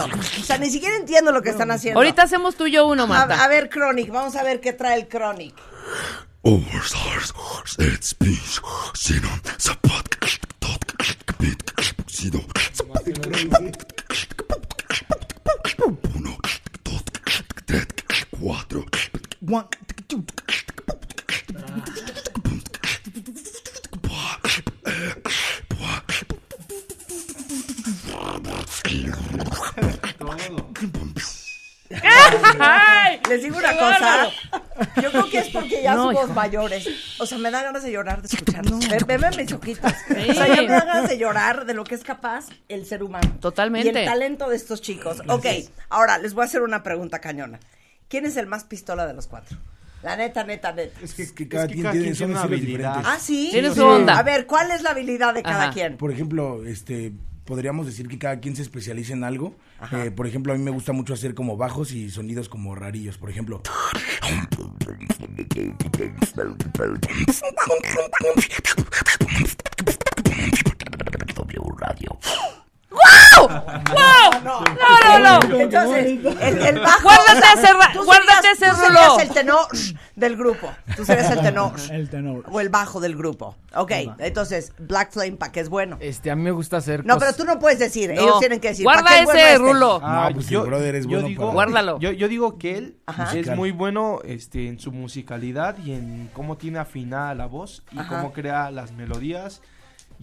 Entiendo. 0.00 0.18
O 0.40 0.44
sea, 0.44 0.58
ni 0.58 0.70
siquiera 0.70 0.96
entiendo 0.96 1.32
lo 1.32 1.42
que 1.42 1.50
están 1.50 1.70
haciendo. 1.70 2.00
Ahorita 2.00 2.22
hacemos 2.22 2.56
tú 2.56 2.66
y 2.66 2.72
yo 2.72 2.86
uno, 2.86 3.06
Marta. 3.06 3.40
A, 3.40 3.44
a 3.44 3.48
ver, 3.48 3.68
Chronic, 3.68 4.10
vamos 4.10 4.36
a 4.36 4.42
ver 4.42 4.60
qué 4.60 4.72
trae 4.72 4.98
el 4.98 5.08
Chronic. 5.08 5.54
Uno, 16.14 16.36
dos, 16.84 17.04
tres, 17.66 17.86
cuatro, 18.30 18.84
One, 19.48 19.66
Les 33.32 33.42
digo 33.42 33.56
una 33.58 33.70
¡Qué 33.70 33.78
cosa. 33.78 33.98
bárbaro! 34.00 34.30
Yo 35.02 35.10
creo 35.10 35.30
que 35.30 35.38
es 35.38 35.48
porque 35.50 35.82
ya 35.82 35.94
No, 35.94 36.04
somos 36.08 36.24
hijo. 36.24 36.32
mayores. 36.34 36.88
O 37.18 37.26
sea, 37.26 37.38
me 37.38 37.50
da 37.50 37.62
ganas 37.62 37.82
de 37.82 37.92
llorar 37.92 38.22
de 38.22 38.28
escucharlos. 38.28 38.88
Ve, 38.88 38.98
veme 39.06 39.30
mis 39.36 39.52
ojitos. 39.52 39.92
Sí. 40.08 40.30
O 40.30 40.34
sea, 40.34 40.48
ya 40.48 40.62
me 40.62 40.68
da 40.68 40.84
ganas 40.84 41.08
de 41.08 41.18
llorar 41.18 41.64
de 41.66 41.74
lo 41.74 41.84
que 41.84 41.94
es 41.94 42.02
capaz 42.04 42.46
el 42.68 42.86
ser 42.86 43.02
humano. 43.02 43.36
Totalmente. 43.40 43.88
Y 43.92 43.96
el 43.96 44.04
talento 44.04 44.48
de 44.48 44.56
estos 44.56 44.80
chicos. 44.82 45.22
Ok, 45.28 45.46
ahora 45.88 46.18
les 46.18 46.34
voy 46.34 46.42
a 46.42 46.46
hacer 46.46 46.62
una 46.62 46.82
pregunta 46.82 47.20
cañona. 47.20 47.58
¿Quién 48.08 48.26
es 48.26 48.36
el 48.36 48.46
más 48.46 48.64
pistola 48.64 49.06
de 49.06 49.14
los 49.14 49.26
cuatro? 49.26 49.56
La 50.02 50.16
neta, 50.16 50.42
neta, 50.44 50.72
neta. 50.72 51.00
Es 51.00 51.14
que, 51.14 51.32
que 51.32 51.48
cada 51.48 51.66
que 51.68 51.74
quien 51.74 51.82
cada 51.84 51.92
tiene, 51.92 52.04
quien 52.06 52.16
son 52.16 52.26
tiene 52.26 52.32
una 52.40 52.42
habilidad. 52.42 52.96
diferentes. 52.96 53.12
Ah, 53.14 53.18
sí. 53.20 53.48
Tiene 53.52 53.68
Sí. 53.70 53.74
su 53.76 53.84
onda. 53.86 54.18
A 54.18 54.22
ver, 54.24 54.46
¿cuál 54.46 54.70
es 54.72 54.82
la 54.82 54.90
habilidad 54.90 55.32
de 55.32 55.42
cada 55.44 55.64
Ajá. 55.64 55.72
quien? 55.72 55.96
Por 55.96 56.10
ejemplo, 56.10 56.64
este 56.66 57.12
podríamos 57.44 57.86
decir 57.86 58.08
que 58.08 58.18
cada 58.18 58.40
quien 58.40 58.56
se 58.56 58.62
especializa 58.62 59.12
en 59.12 59.24
algo. 59.24 59.56
Eh, 59.92 60.10
por 60.10 60.26
ejemplo, 60.26 60.52
a 60.52 60.56
mí 60.56 60.62
me 60.62 60.70
gusta 60.70 60.92
mucho 60.92 61.14
hacer 61.14 61.34
como 61.34 61.56
bajos 61.56 61.92
y 61.92 62.10
sonidos 62.10 62.48
como 62.48 62.74
rarillos. 62.74 63.18
Por 63.18 63.30
ejemplo, 63.30 63.62
W 71.34 71.62
Radio. 71.78 72.18
¡Wow! 72.92 73.48
¡No, 74.44 74.60
no, 75.18 75.40
no! 75.40 75.56
Entonces, 75.60 76.06
el, 76.06 76.26
el 76.58 76.78
bajo. 76.80 77.02
Guárdate 77.02 77.46
ese 77.60 77.72
ra- 77.72 77.90
tú 77.92 78.04
guárdate 78.04 78.54
serías- 78.54 78.62
ese 78.62 78.70
tú 78.70 78.76
serías 78.76 79.18
el 79.20 79.28
tenor 79.30 79.66
del 80.16 80.36
grupo. 80.36 80.70
Tú 80.96 81.04
serías 81.04 81.30
el 81.30 81.40
tenor. 81.40 81.72
el 81.90 82.10
tenor. 82.10 82.44
O 82.50 82.60
el 82.60 82.68
bajo 82.68 83.00
del 83.00 83.16
grupo. 83.16 83.56
Ok, 83.74 83.90
entonces, 84.18 84.72
Black 84.78 85.12
Flame, 85.12 85.32
¿para 85.32 85.52
qué 85.52 85.60
es 85.60 85.68
bueno? 85.68 85.96
Este, 86.00 86.30
a 86.30 86.36
mí 86.36 86.42
me 86.42 86.50
gusta 86.50 86.76
hacer 86.78 87.04
No, 87.06 87.14
cos- 87.14 87.20
pero 87.20 87.32
tú 87.34 87.44
no 87.44 87.58
puedes 87.58 87.78
decir. 87.78 88.12
No. 88.14 88.20
Ellos 88.20 88.38
tienen 88.40 88.60
que 88.60 88.68
decir. 88.68 88.84
Guarda 88.84 89.02
¿para 89.02 89.14
qué 89.16 89.20
es 89.20 89.26
bueno 89.26 89.40
ese 89.40 89.52
este? 89.54 89.62
rulo. 89.64 90.00
Ah, 90.02 90.26
No, 90.28 90.34
pues 90.34 90.50
el 90.50 90.60
brother 90.60 90.94
es 90.96 91.06
bueno 91.06 91.28
para- 91.36 91.52
Guárdalo. 91.52 91.98
Yo, 91.98 92.12
yo 92.12 92.28
digo 92.28 92.58
que 92.58 92.76
él 92.78 92.96
Ajá. 93.06 93.36
es 93.36 93.56
muy 93.56 93.70
bueno 93.72 94.20
este, 94.24 94.68
en 94.68 94.78
su 94.78 94.92
musicalidad 94.92 95.76
y 95.78 95.92
en 95.92 96.30
cómo 96.32 96.56
tiene 96.56 96.78
afinada 96.78 97.34
la 97.34 97.46
voz 97.46 97.82
y 97.92 97.98
Ajá. 97.98 98.08
cómo 98.08 98.32
crea 98.32 98.70
las 98.70 98.92
melodías. 98.92 99.62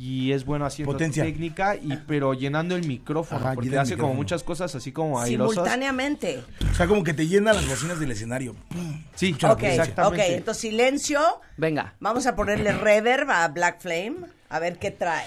Y 0.02 0.32
es 0.32 0.46
bueno 0.46 0.66
haciendo 0.66 0.94
Potencia. 0.94 1.26
técnica, 1.26 1.76
y 1.76 1.94
pero 2.08 2.34
llenando 2.34 2.78
el 2.78 2.88
micrófono, 2.88 3.42
Ajá, 3.42 3.54
porque 3.54 3.78
hace 3.78 3.98
como 3.98 4.14
muchas 4.14 4.44
cosas 4.44 4.74
así 4.74 4.94
como 4.94 5.20
airosas. 5.20 5.56
Simultáneamente. 5.56 6.42
o 6.72 6.74
sea, 6.74 6.88
como 6.88 7.04
que 7.04 7.14
te 7.14 7.28
llena 7.28 7.52
las 7.52 7.68
bocinas 7.68 8.00
del 8.00 8.12
escenario. 8.12 8.56
Sí, 9.16 9.34
Ok, 9.34 9.40
potencia. 9.42 9.52
ok, 9.52 9.64
exactamente. 9.90 10.36
entonces 10.36 10.62
silencio. 10.62 11.20
Venga. 11.58 11.96
Vamos 12.00 12.26
a 12.28 12.36
ponerle 12.38 12.72
reverb 12.72 13.30
a 13.30 13.46
Black 13.50 13.82
Flame. 13.82 14.16
A 14.48 14.60
ver 14.60 14.80
qué 14.80 14.92
trae. 14.92 15.26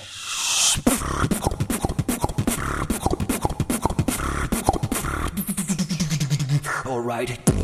All 6.87 7.03
right. 7.03 7.62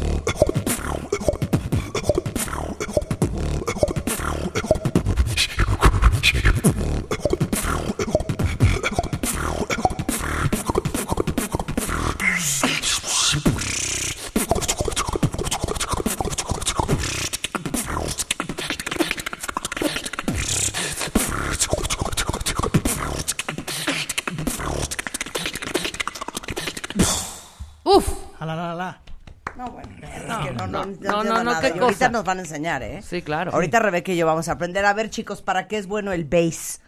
Ahorita 32.09 32.19
nos 32.19 32.25
van 32.25 32.39
a 32.39 32.41
enseñar, 32.43 32.83
¿eh? 32.83 33.03
Sí, 33.03 33.23
claro. 33.23 33.53
Ahorita 33.53 33.79
Rebeca 33.79 34.13
y 34.13 34.17
yo 34.17 34.27
vamos 34.27 34.49
a 34.49 34.53
aprender. 34.53 34.85
A 34.85 34.93
ver, 34.95 35.11
chicos, 35.11 35.43
¿para 35.43 35.69
qué 35.69 35.79
es 35.79 35.87
bueno 35.87 36.13
el 36.13 36.25
bass? 36.25 36.81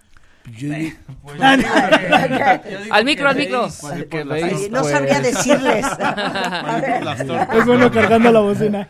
Yo 0.56 0.70
digo- 0.70 0.96
Al 2.90 3.04
micro, 3.04 3.28
al 3.28 3.36
micro. 3.36 3.68
veis, 4.26 4.70
no 4.70 4.80
pues, 4.80 4.92
sabría 4.92 5.20
decirles. 5.20 5.86
Es 7.52 7.66
bueno 7.66 7.90
cargando 7.90 8.32
la 8.32 8.40
bocina. 8.40 8.88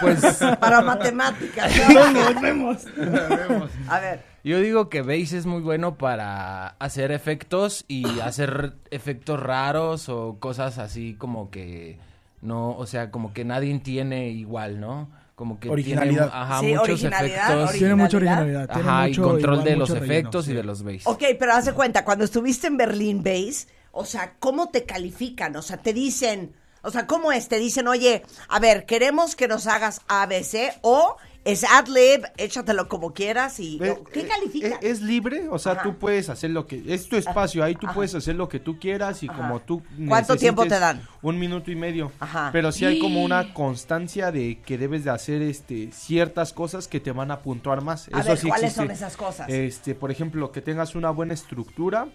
Pues 0.00 0.20
para 0.60 0.80
matemáticas. 0.80 1.72
vemos, 2.40 2.86
vemos. 2.86 3.70
A 3.88 3.98
ver, 4.00 4.22
yo 4.44 4.60
digo 4.60 4.88
que 4.88 5.02
Bass 5.02 5.32
es 5.32 5.46
muy 5.46 5.60
bueno 5.60 5.96
para 5.98 6.68
hacer 6.78 7.10
efectos 7.12 7.84
y 7.88 8.20
hacer 8.20 8.74
efectos 8.90 9.40
raros 9.40 10.08
o 10.08 10.38
cosas 10.38 10.78
así 10.78 11.14
como 11.14 11.50
que 11.50 11.98
no, 12.40 12.76
o 12.76 12.86
sea, 12.86 13.10
como 13.10 13.32
que 13.32 13.44
nadie 13.44 13.78
tiene 13.80 14.28
igual, 14.30 14.80
¿no? 14.80 15.08
Como 15.42 15.58
que 15.58 15.68
Originalidad. 15.68 16.30
tiene 16.30 16.42
ajá, 16.44 16.60
Sí, 16.60 16.66
muchos 16.66 16.82
originalidad, 16.84 17.50
efectos. 17.52 17.72
Tiene 17.72 17.94
mucha 17.96 18.16
Originalidad. 18.16 18.68
Tiene 18.72 18.88
Ajá, 18.88 19.06
y 19.06 19.10
mucho, 19.10 19.22
control 19.24 19.54
igual, 19.54 19.64
de 19.64 19.76
los 19.76 19.90
relleno, 19.90 20.04
efectos 20.12 20.48
y 20.48 20.52
de 20.54 20.62
los 20.62 20.82
bass. 20.84 21.02
ok, 21.06 21.22
pero 21.36 21.52
haz 21.52 21.64
de 21.64 21.72
cuenta, 21.72 22.04
cuando 22.04 22.24
estuviste 22.24 22.68
en 22.68 22.76
Berlín 22.76 23.24
Bass, 23.24 23.66
o 23.90 24.04
sea, 24.04 24.34
¿cómo 24.38 24.68
te 24.68 24.84
califican? 24.84 25.56
O 25.56 25.62
sea, 25.62 25.78
te 25.78 25.92
dicen, 25.92 26.52
o 26.82 26.92
sea, 26.92 27.08
¿cómo 27.08 27.32
es? 27.32 27.48
Te 27.48 27.58
dicen, 27.58 27.88
oye, 27.88 28.22
a 28.48 28.60
ver, 28.60 28.86
queremos 28.86 29.34
que 29.34 29.48
nos 29.48 29.66
hagas 29.66 30.00
ABC 30.06 30.78
o 30.82 31.16
es 31.44 31.64
ad-lib, 31.64 32.24
échatelo 32.36 32.88
como 32.88 33.12
quieras 33.12 33.58
y... 33.58 33.78
Eh, 33.82 33.98
¿Qué 34.12 34.20
eh, 34.20 34.26
califican? 34.28 34.72
eh, 34.72 34.78
Es, 34.82 35.00
libre, 35.02 35.48
o 35.48 35.58
sea, 35.58 35.72
Ajá. 35.72 35.82
tú 35.82 35.98
puedes 35.98 36.28
hacer 36.28 36.50
lo 36.50 36.66
que... 36.66 36.82
Es 36.86 37.08
tu 37.08 37.16
espacio, 37.16 37.64
ahí 37.64 37.74
tú 37.74 37.88
puedes 37.92 38.14
hacer 38.14 38.36
lo 38.36 38.48
que 38.48 38.60
tú 38.60 38.78
quieras 38.78 39.22
y 39.22 39.28
como 39.28 39.60
tú... 39.60 39.82
¿Cuánto 40.08 40.36
tiempo 40.36 40.64
te 40.66 40.78
dan? 40.78 41.02
Un 41.20 41.38
minuto 41.38 41.70
y 41.70 41.76
medio. 41.76 42.12
Ajá. 42.20 42.50
Pero 42.52 42.70
sí 42.70 42.84
hay 42.84 43.00
como 43.00 43.22
una 43.24 43.52
constancia 43.54 44.30
de 44.30 44.60
que 44.60 44.78
debes 44.78 45.04
de 45.04 45.10
hacer 45.10 45.42
este 45.42 45.90
ciertas 45.92 46.52
cosas 46.52 46.86
que 46.86 47.00
te 47.00 47.10
van 47.10 47.30
a 47.30 47.40
puntuar 47.40 47.82
más. 47.82 48.08
A 48.12 48.20
Eso 48.20 48.28
ver, 48.28 48.38
sí 48.38 48.48
¿cuáles 48.48 48.64
existe. 48.64 48.82
son 48.82 48.90
esas 48.92 49.16
cosas? 49.16 49.48
Este, 49.48 49.94
por 49.94 50.10
ejemplo, 50.10 50.52
que 50.52 50.60
tengas 50.60 50.94
una 50.94 51.10
buena 51.10 51.34
estructura, 51.34 52.06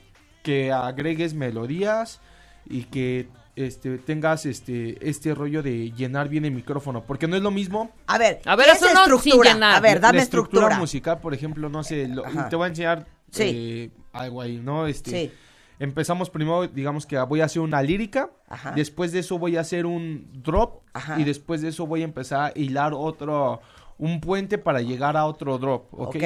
que 0.41 0.71
agregues 0.71 1.33
melodías 1.33 2.21
y 2.65 2.83
que 2.83 3.27
este 3.65 3.97
tengas 3.97 4.45
este 4.45 4.97
este 5.09 5.33
rollo 5.33 5.61
de 5.63 5.91
llenar 5.91 6.29
bien 6.29 6.45
el 6.45 6.51
micrófono, 6.51 7.03
porque 7.03 7.27
no 7.27 7.35
es 7.35 7.41
lo 7.41 7.51
mismo 7.51 7.91
A 8.07 8.17
ver, 8.17 8.39
A 8.45 8.55
ver, 8.55 8.65
¿qué 8.67 8.71
haz 8.71 8.81
es 8.83 8.91
uno 8.91 9.03
sin 9.05 9.13
estructura? 9.15 9.53
llenar. 9.53 9.75
A 9.75 9.79
ver, 9.79 9.99
dame 9.99 10.17
la 10.17 10.23
estructura. 10.23 10.59
estructura 10.61 10.79
musical, 10.79 11.19
por 11.19 11.33
ejemplo, 11.33 11.69
no 11.69 11.83
sé, 11.83 12.07
lo- 12.07 12.23
te 12.49 12.55
voy 12.55 12.65
a 12.65 12.67
enseñar 12.69 13.07
Sí. 13.31 13.43
eh, 13.45 13.91
algo 14.13 14.41
ahí, 14.41 14.57
¿no? 14.57 14.87
Este, 14.87 15.11
Sí. 15.11 15.31
Empezamos 15.79 16.31
primero, 16.31 16.67
digamos 16.67 17.05
que 17.05 17.19
voy 17.19 17.41
a 17.41 17.45
hacer 17.45 17.61
una 17.61 17.83
lírica, 17.83 18.31
Ajá. 18.49 18.71
después 18.71 19.11
de 19.11 19.19
eso 19.19 19.37
voy 19.37 19.57
a 19.57 19.61
hacer 19.61 19.85
un 19.85 20.27
drop 20.41 20.81
Ajá. 20.93 21.19
y 21.19 21.23
después 21.23 21.61
de 21.61 21.67
eso 21.69 21.85
voy 21.85 22.01
a 22.01 22.05
empezar 22.05 22.51
a 22.55 22.59
hilar 22.59 22.93
otro, 22.95 23.61
un 23.99 24.19
puente 24.19 24.57
para 24.57 24.81
llegar 24.81 25.15
a 25.17 25.25
otro 25.25 25.57
drop, 25.59 25.93
¿ok? 25.93 26.15
Ok. 26.15 26.23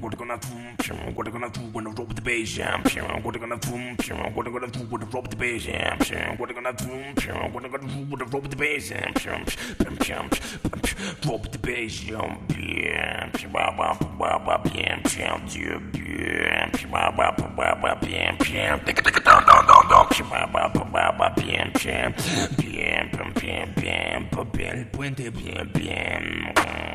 What 0.00 0.18
gonna 0.18 0.38
do? 0.38 0.92
What 1.14 1.32
gonna 1.32 1.50
do 1.50 1.60
when 1.72 1.86
I 1.86 1.92
drop 1.92 2.14
the 2.14 2.20
bass? 2.20 2.58
What 2.58 3.40
gonna 3.40 3.56
do? 3.56 3.70
What 4.34 4.44
gonna 4.44 4.66
do 4.66 4.80
when 4.80 5.02
I 5.02 5.06
drop 5.06 5.28
the 5.30 5.36
bass? 5.36 5.66
What 6.38 6.54
gonna 6.54 6.72
do? 6.72 6.86
What 7.52 7.62
gonna 7.70 7.78
do 7.78 8.04
when 8.10 8.22
I 8.22 8.24
drop 8.24 8.48
the 8.50 8.56
bass? 8.56 8.92
Drop 11.20 11.42
the 11.52 11.58
bass, 11.58 12.04
El 24.74 24.86
puente 24.86 25.30
bien, 25.30 25.70
bien. 25.74 26.91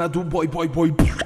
A 0.00 0.08
do 0.08 0.24
boy, 0.24 0.46
boy, 0.46 0.66
boy. 0.66 1.19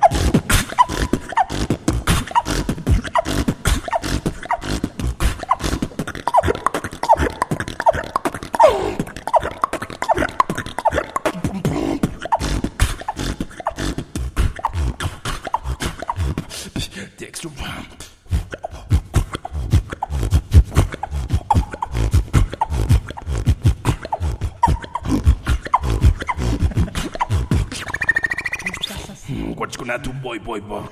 Boy, 30.44 30.60
boy, 30.60 30.82
boy. 30.82 30.88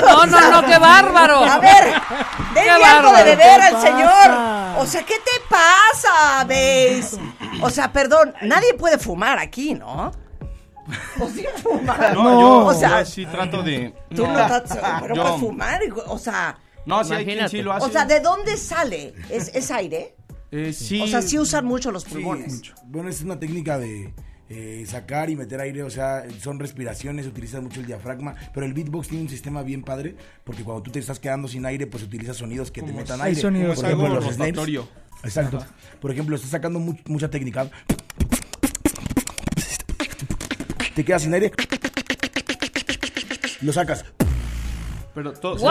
No, 0.00 0.26
no, 0.26 0.50
no, 0.50 0.66
qué 0.66 0.78
bárbaro. 0.78 1.38
A 1.44 1.58
ver, 1.58 1.92
denle 2.54 2.84
algo 2.84 3.12
de 3.16 3.22
beber 3.24 3.36
¿Qué 3.38 3.66
al 3.66 3.72
pasa? 3.72 3.86
señor. 3.86 4.82
O 4.82 4.86
sea, 4.86 5.02
¿qué 5.04 5.14
te 5.14 5.40
pasa, 5.48 6.44
Bes? 6.44 7.16
O 7.62 7.70
sea, 7.70 7.92
perdón, 7.92 8.34
nadie 8.42 8.74
puede 8.74 8.98
fumar 8.98 9.38
aquí, 9.38 9.74
¿no? 9.74 10.12
O 11.20 11.28
sí 11.28 11.46
fuma. 11.62 11.96
No, 12.12 12.40
yo, 12.40 12.66
o 12.66 12.74
sea, 12.74 13.00
yo 13.00 13.06
sí 13.06 13.24
trato 13.26 13.62
de. 13.62 13.94
tú 14.14 14.26
no 14.26 14.38
estás, 14.38 14.78
pero 15.00 15.14
yo- 15.14 15.22
puedes 15.22 15.40
fumar, 15.40 15.80
o 16.08 16.18
sea, 16.18 16.58
No, 16.84 17.02
sí 17.04 17.14
hay 17.14 17.24
quien 17.24 17.48
sí 17.48 17.62
lo 17.62 17.72
hace. 17.72 17.86
o 17.86 17.90
sea, 17.90 18.04
¿de 18.04 18.20
dónde 18.20 18.56
sale? 18.58 19.14
¿Es, 19.30 19.48
es 19.54 19.70
aire? 19.70 20.14
Eh, 20.50 20.72
sí. 20.72 21.00
O 21.00 21.06
sea, 21.06 21.22
sí 21.22 21.38
usan 21.38 21.64
mucho 21.64 21.90
los 21.90 22.02
Sí, 22.04 22.10
pulmones. 22.14 22.60
bueno, 22.84 23.08
es 23.08 23.22
una 23.22 23.38
técnica 23.40 23.78
de 23.78 24.12
eh, 24.50 24.84
sacar 24.86 25.30
y 25.30 25.36
meter 25.36 25.60
aire, 25.60 25.82
o 25.82 25.90
sea, 25.90 26.24
son 26.40 26.58
respiraciones, 26.60 27.26
utilizas 27.26 27.62
mucho 27.62 27.80
el 27.80 27.86
diafragma, 27.86 28.34
pero 28.52 28.66
el 28.66 28.74
beatbox 28.74 29.08
tiene 29.08 29.22
un 29.24 29.28
sistema 29.30 29.62
bien 29.62 29.82
padre, 29.82 30.14
porque 30.44 30.62
cuando 30.62 30.82
tú 30.82 30.90
te 30.90 30.98
estás 30.98 31.18
quedando 31.18 31.48
sin 31.48 31.64
aire, 31.66 31.86
pues 31.86 32.02
utilizas 32.02 32.36
sonidos 32.36 32.70
que 32.70 32.82
te 32.82 32.92
metan 32.92 33.20
aire. 33.22 33.40
sonidos 33.40 33.76
Por 33.76 33.84
ejemplo, 33.86 34.08
los 34.14 34.36
rotatorio. 34.38 34.88
Exacto. 35.22 35.64
Por 36.00 36.10
ejemplo, 36.10 36.36
estás 36.36 36.50
sacando 36.50 36.78
mu- 36.78 36.96
mucha 37.06 37.30
técnica. 37.30 37.70
Te 40.94 41.04
quedas 41.04 41.22
sin 41.22 41.32
aire. 41.34 41.50
Lo 43.62 43.72
sacas. 43.72 44.04
Pero 45.14 45.32
todo. 45.32 45.56
¡Wow! 45.56 45.70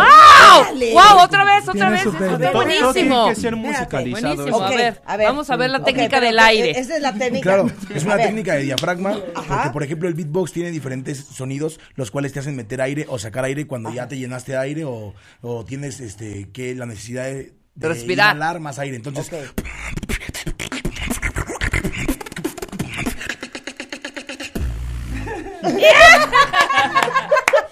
Dale. 0.65 0.93
¡Wow! 0.93 1.23
Otra 1.23 1.43
vez, 1.43 1.67
otra 1.67 1.89
vez. 1.89 2.01
su 2.03 2.09
Eso 2.09 2.17
técnica. 2.17 2.35
está 2.35 2.51
todo- 2.51 2.61
todo 2.61 2.63
tiene 2.63 2.81
buenísimo. 2.81 3.27
que 3.29 3.35
ser 3.35 3.55
musicalizado. 3.57 4.35
Buenísimo. 4.35 4.67
eso. 4.79 5.01
A 5.05 5.17
ver, 5.17 5.27
vamos 5.27 5.49
a 5.49 5.55
ver 5.57 5.69
la 5.69 5.83
técnica 5.83 6.21
del 6.21 6.39
aire. 6.39 6.71
Esa 6.71 6.95
es 6.95 7.01
la 7.01 7.13
técnica. 7.13 7.43
Claro, 7.43 7.69
es 7.93 8.03
una 8.05 8.15
técnica 8.17 8.53
de 8.53 8.61
diafragma, 8.63 9.17
Ajá. 9.35 9.55
porque 9.57 9.69
por 9.71 9.83
ejemplo 9.83 10.07
el 10.07 10.13
beatbox 10.13 10.53
tiene 10.53 10.71
diferentes 10.71 11.25
sonidos, 11.25 11.79
los 11.95 12.09
cuales 12.09 12.31
te 12.31 12.39
hacen 12.39 12.55
meter 12.55 12.81
aire 12.81 13.05
o 13.09 13.19
sacar 13.19 13.43
aire 13.43 13.67
cuando 13.67 13.91
ya 13.93 14.07
te 14.07 14.17
llenaste 14.17 14.53
de 14.53 14.57
aire 14.59 14.85
o, 14.85 15.13
o 15.41 15.65
tienes 15.65 15.99
este 15.99 16.49
que 16.53 16.73
la 16.75 16.85
necesidad 16.85 17.25
de, 17.25 17.53
De 17.75 17.87
respirar. 17.89 18.35
inhalar 18.35 18.61
más 18.61 18.79
aire. 18.79 18.95
Entonces. 18.95 19.29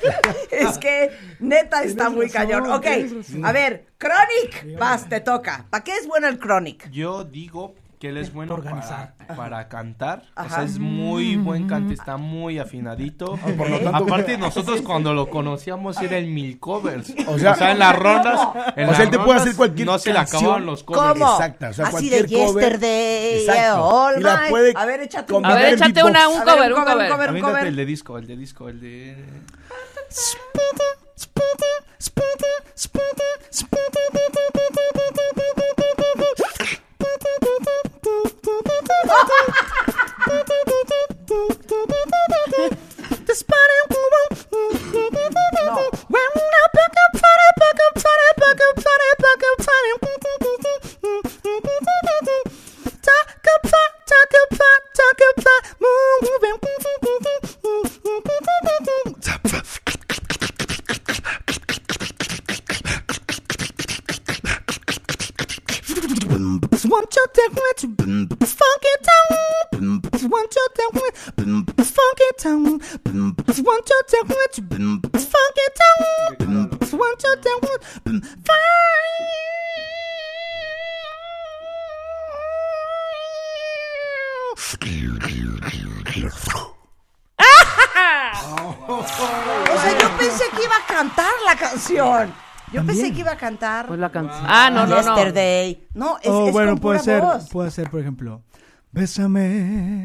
es 0.51 0.77
que 0.77 1.11
neta 1.39 1.83
está 1.83 2.09
muy 2.09 2.27
razón, 2.27 2.47
cañón. 2.49 2.71
Ok, 2.71 2.85
a 3.43 3.51
ver, 3.51 3.85
Chronic, 3.99 4.77
vas, 4.79 5.07
te 5.07 5.19
toca. 5.21 5.65
¿Para 5.69 5.83
qué 5.83 5.95
es 5.95 6.07
bueno 6.07 6.27
el 6.27 6.39
Chronic? 6.39 6.89
Yo 6.91 7.23
digo 7.23 7.75
que 7.99 8.09
él 8.09 8.17
es 8.17 8.33
bueno 8.33 8.55
Organizar. 8.55 9.13
para, 9.27 9.35
para 9.35 9.67
cantar. 9.67 10.23
O 10.35 10.39
Ajá. 10.39 10.55
sea, 10.55 10.63
es 10.63 10.79
muy 10.79 11.35
buen 11.35 11.67
cante, 11.67 11.93
está 11.93 12.17
muy 12.17 12.57
afinadito. 12.57 13.37
por 13.55 13.69
lo 13.69 13.77
tanto- 13.79 13.95
Aparte, 14.05 14.39
nosotros 14.39 14.81
cuando 14.81 15.13
lo 15.13 15.29
conocíamos 15.29 16.01
era 16.01 16.17
en 16.17 16.33
mil 16.33 16.57
covers. 16.59 17.13
O 17.27 17.37
sea- 17.37 17.53
en 17.71 17.77
las 17.77 17.95
rondas. 17.95 18.39
en 18.75 18.89
O 18.89 18.95
sea, 18.95 19.03
él 19.03 19.11
te 19.11 19.19
puede 19.19 19.39
hacer 19.41 19.55
cualquier 19.55 19.85
No 19.85 19.99
se 19.99 20.13
le 20.13 20.17
acababan 20.17 20.65
los 20.65 20.83
covers. 20.83 21.13
¿Cómo? 21.13 21.31
Exacta, 21.33 21.69
o 21.69 21.73
sea, 21.73 21.85
Así 21.85 21.91
cualquier 21.91 22.27
de 22.27 22.35
cover. 22.39 22.63
Yesterday, 22.63 23.39
Exacto. 23.41 23.61
yeah, 23.61 23.81
all 23.83 24.13
Y 24.19 24.23
la 24.23 24.35
night. 24.35 24.49
puede 24.49 24.73
A 24.75 24.85
ver, 24.87 25.01
échate 25.01 25.33
un 25.33 25.45
A 25.45 25.53
ver, 25.53 25.73
échate 25.75 26.03
una, 26.03 26.27
un 26.27 26.41
A 26.41 26.43
ver, 26.45 26.53
cover, 26.55 26.73
un 26.73 26.79
cover. 26.83 26.97
un 27.05 27.11
cover, 27.11 27.31
un 27.35 27.39
cover. 27.41 27.67
el 27.67 27.75
de 27.75 27.85
disco, 27.85 28.17
el 28.17 28.25
de 28.25 28.35
disco, 28.35 28.67
el 28.67 28.79
de... 28.81 29.15
Spitty, 30.11 30.89
spitty, 31.15 31.71
spitty, 31.97 32.51
spitty, 32.75 33.29
spitty, 33.49 34.09
spitty, 34.11 34.49
spitty. 34.51 35.00
Cantar. 93.41 93.87
Pues 93.87 93.99
la 93.99 94.09
canción. 94.09 94.45
Ah, 94.47 94.69
no, 94.71 94.87
no, 94.87 94.95
no. 94.95 95.15
Yesterday. 95.15 95.87
No, 95.93 96.17
es, 96.21 96.29
oh, 96.29 96.47
es 96.47 96.53
bueno, 96.53 96.71
con 96.71 96.79
puede 96.79 96.99
pura 96.99 97.03
ser, 97.03 97.21
voz. 97.21 97.49
puede 97.49 97.71
ser, 97.71 97.89
por 97.89 97.99
ejemplo, 97.99 98.41
bésame 98.93 100.00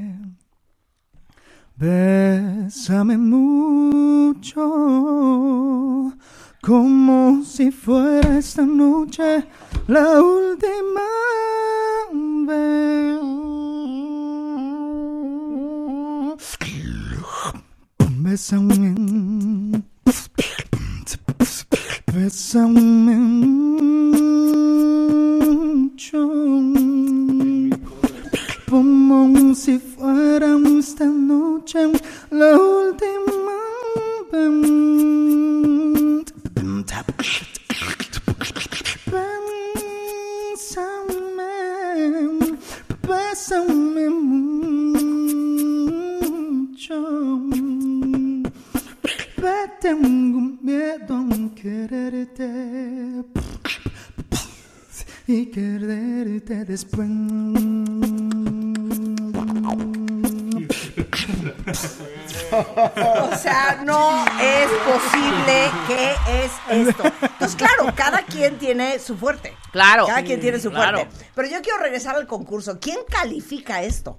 esto. 66.77 67.03
Entonces, 67.23 67.57
claro, 67.57 67.93
cada 67.95 68.23
quien 68.25 68.59
tiene 68.59 68.99
su 68.99 69.17
fuerte. 69.17 69.55
Claro. 69.73 70.07
Cada 70.07 70.23
quien 70.23 70.41
tiene 70.41 70.59
su 70.61 70.71
Claro. 70.71 70.99
fuerte. 70.99 71.27
Pero 71.35 71.49
yo 71.49 71.63
quiero 71.63 71.79
regresar 71.79 72.17
al 72.17 72.27
concurso. 72.27 72.79
¿Quién 72.81 72.99
califica 73.09 73.83
esto? 73.83 74.19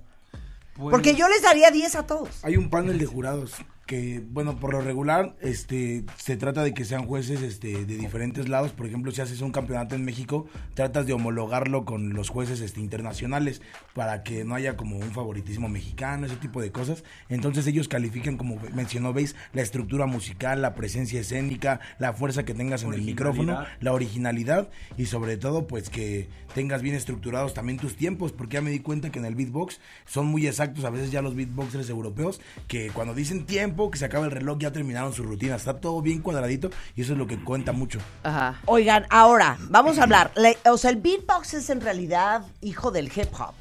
Pues, 0.76 0.91
Porque 0.91 1.15
yo 1.15 1.28
les 1.28 1.41
daría 1.41 1.72
10 1.72 1.96
a 1.96 2.06
todos. 2.06 2.30
Hay 2.43 2.56
un 2.58 2.70
panel 2.70 2.98
de 3.00 3.06
jurados. 3.06 3.54
Que 3.88 4.21
bueno 4.30 4.60
por 4.60 4.73
lo 4.73 4.82
regular 4.82 5.36
este 5.41 6.04
se 6.17 6.36
trata 6.36 6.62
de 6.62 6.73
que 6.73 6.86
sean 6.86 7.08
jueces 7.08 7.41
este 7.41 7.86
de 7.86 7.97
diferentes 7.97 8.50
lados. 8.50 8.73
Por 8.73 8.86
ejemplo 8.86 9.12
si 9.12 9.21
haces 9.21 9.41
un 9.41 9.52
campeonato 9.52 9.95
en 9.95 10.04
México 10.04 10.45
tratas 10.76 11.08
de 11.08 11.13
homologarlo 11.13 11.86
con 11.86 12.13
los 12.13 12.30
jueces 12.30 12.60
este 12.60 12.82
internacionales 12.82 13.62
para 13.95 14.23
que 14.23 14.43
no 14.43 14.54
haya 14.56 14.76
como 14.76 14.97
un 14.97 15.12
favoritismo 15.12 15.69
mexicano 15.69 16.26
ese 16.26 16.36
tipo 16.36 16.62
de 16.62 16.71
cosas. 16.71 17.04
Entonces 17.30 17.65
ellos 17.65 17.88
califican 17.88 18.38
como 18.38 18.60
mencionó 18.76 19.13
veis 19.13 19.36
la 19.54 19.62
estructura 19.62 20.06
musical 20.06 20.62
la 20.62 20.76
presencia 20.76 21.21
escénica 21.21 21.80
la 21.97 22.12
fuerza 22.13 22.43
que 22.43 22.54
tengas 22.54 22.84
en 22.84 22.93
el 22.93 23.02
micrófono 23.02 23.65
la 23.80 23.93
originalidad 23.93 24.69
y 24.97 25.06
sobre 25.06 25.38
todo 25.38 25.65
pues 25.65 25.89
que 25.89 26.28
tengas 26.54 26.82
bien 26.82 26.95
estructurados 26.95 27.54
también 27.54 27.80
tus 27.80 27.95
tiempos 27.95 28.34
porque 28.34 28.56
ya 28.56 28.62
me 28.62 28.69
di 28.69 28.80
cuenta 28.80 29.12
que 29.12 29.19
en 29.19 29.26
el 29.26 29.36
beatbox 29.36 29.80
son 30.06 30.26
muy 30.26 30.45
exactos 30.45 30.84
a 30.84 30.89
veces 30.89 31.10
ya 31.10 31.21
los 31.21 31.36
beatboxers 31.36 31.89
europeos 31.89 32.41
que 32.67 32.89
cuando 32.89 33.15
dicen 33.15 33.45
tiempo 33.45 33.77
que 33.92 33.98
se 34.00 34.06
acaba 34.06 34.26
el 34.26 34.32
reloj 34.32 34.58
ya 34.60 34.72
terminaron 34.72 35.13
su 35.13 35.24
rutina 35.24 35.56
está 35.56 35.80
todo 35.80 36.02
bien 36.02 36.22
cuadradito 36.22 36.70
y 36.96 37.02
eso 37.02 37.13
es 37.13 37.20
lo 37.20 37.28
que 37.28 37.38
cuenta 37.44 37.72
mucho 37.72 38.00
Ajá. 38.24 38.60
Oigan, 38.66 39.06
ahora, 39.10 39.58
vamos 39.70 39.98
a 40.00 40.04
hablar. 40.04 40.32
Le- 40.36 40.58
o 40.70 40.78
sea, 40.78 40.90
el 40.90 40.98
beatbox 40.98 41.54
es 41.54 41.70
en 41.70 41.82
realidad 41.82 42.44
hijo 42.62 42.92
del 42.92 43.06
hip 43.08 43.34
hop. 43.40 43.54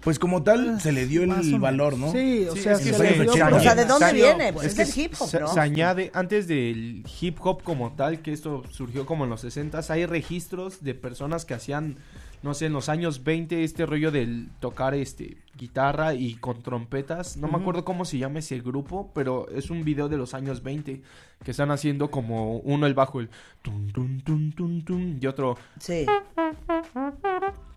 pues 0.00 0.18
como 0.18 0.42
tal 0.42 0.80
se 0.80 0.90
le 0.90 1.06
dio 1.06 1.24
Más 1.26 1.38
o 1.38 1.40
el 1.42 1.46
menos. 1.46 1.60
valor 1.60 1.96
no 1.98 2.10
Sí, 2.12 2.46
o 2.48 2.54
Sí, 2.56 2.62
sea, 2.62 2.72
es 2.72 2.78
que 2.80 2.84
se 2.86 2.94
se- 2.94 3.02
le 3.04 3.22
dio, 3.22 3.32
pero- 3.32 3.56
O 3.56 3.60
sea, 3.60 3.74
¿de 3.76 3.84
dónde 3.84 4.06
Salió- 4.06 4.24
viene? 4.26 4.52
Pues 4.52 4.66
es 4.66 4.72
es 4.72 4.78
que 4.78 4.84
del 5.00 5.04
hip 5.06 5.14
hop, 5.20 5.28
se, 5.28 5.40
¿no? 5.40 5.48
se 5.54 5.60
añade, 5.60 6.10
antes 6.14 6.48
del 6.48 7.04
hip 7.20 7.38
hop 7.40 7.62
como 7.62 7.92
tal, 7.92 8.20
que 8.20 8.32
esto 8.32 8.64
surgió 8.70 9.06
como 9.06 9.24
en 9.24 9.30
los 9.30 9.40
60 9.42 9.80
hay 9.90 10.06
registros 10.06 10.82
de 10.82 10.94
personas 10.94 11.44
que 11.44 11.54
hacían, 11.54 11.98
no 12.42 12.54
sé, 12.54 12.66
en 12.66 12.72
los 12.72 12.88
años 12.88 13.22
20 13.22 13.62
este 13.62 13.86
rollo 13.86 14.10
del 14.10 14.50
tocar 14.60 14.94
este 14.94 15.36
guitarra 15.56 16.14
y 16.14 16.34
con 16.34 16.62
trompetas. 16.62 17.36
No 17.36 17.46
me 17.48 17.58
acuerdo 17.58 17.84
cómo 17.84 18.04
se 18.04 18.18
llama 18.18 18.40
ese 18.40 18.60
grupo, 18.60 19.12
pero 19.14 19.48
es 19.50 19.70
un 19.70 19.84
video 19.84 20.08
de 20.08 20.16
los 20.16 20.34
años 20.34 20.62
20 20.62 21.02
que 21.44 21.50
están 21.50 21.70
haciendo 21.70 22.10
como 22.10 22.56
uno 22.58 22.86
el 22.86 22.94
bajo, 22.94 23.20
el 23.20 23.30
tum, 23.62 23.92
tum, 23.92 24.20
tum, 24.20 24.52
tum, 24.52 24.82
tum, 24.84 25.18
y 25.20 25.26
otro 25.26 25.56
Sí. 25.78 26.06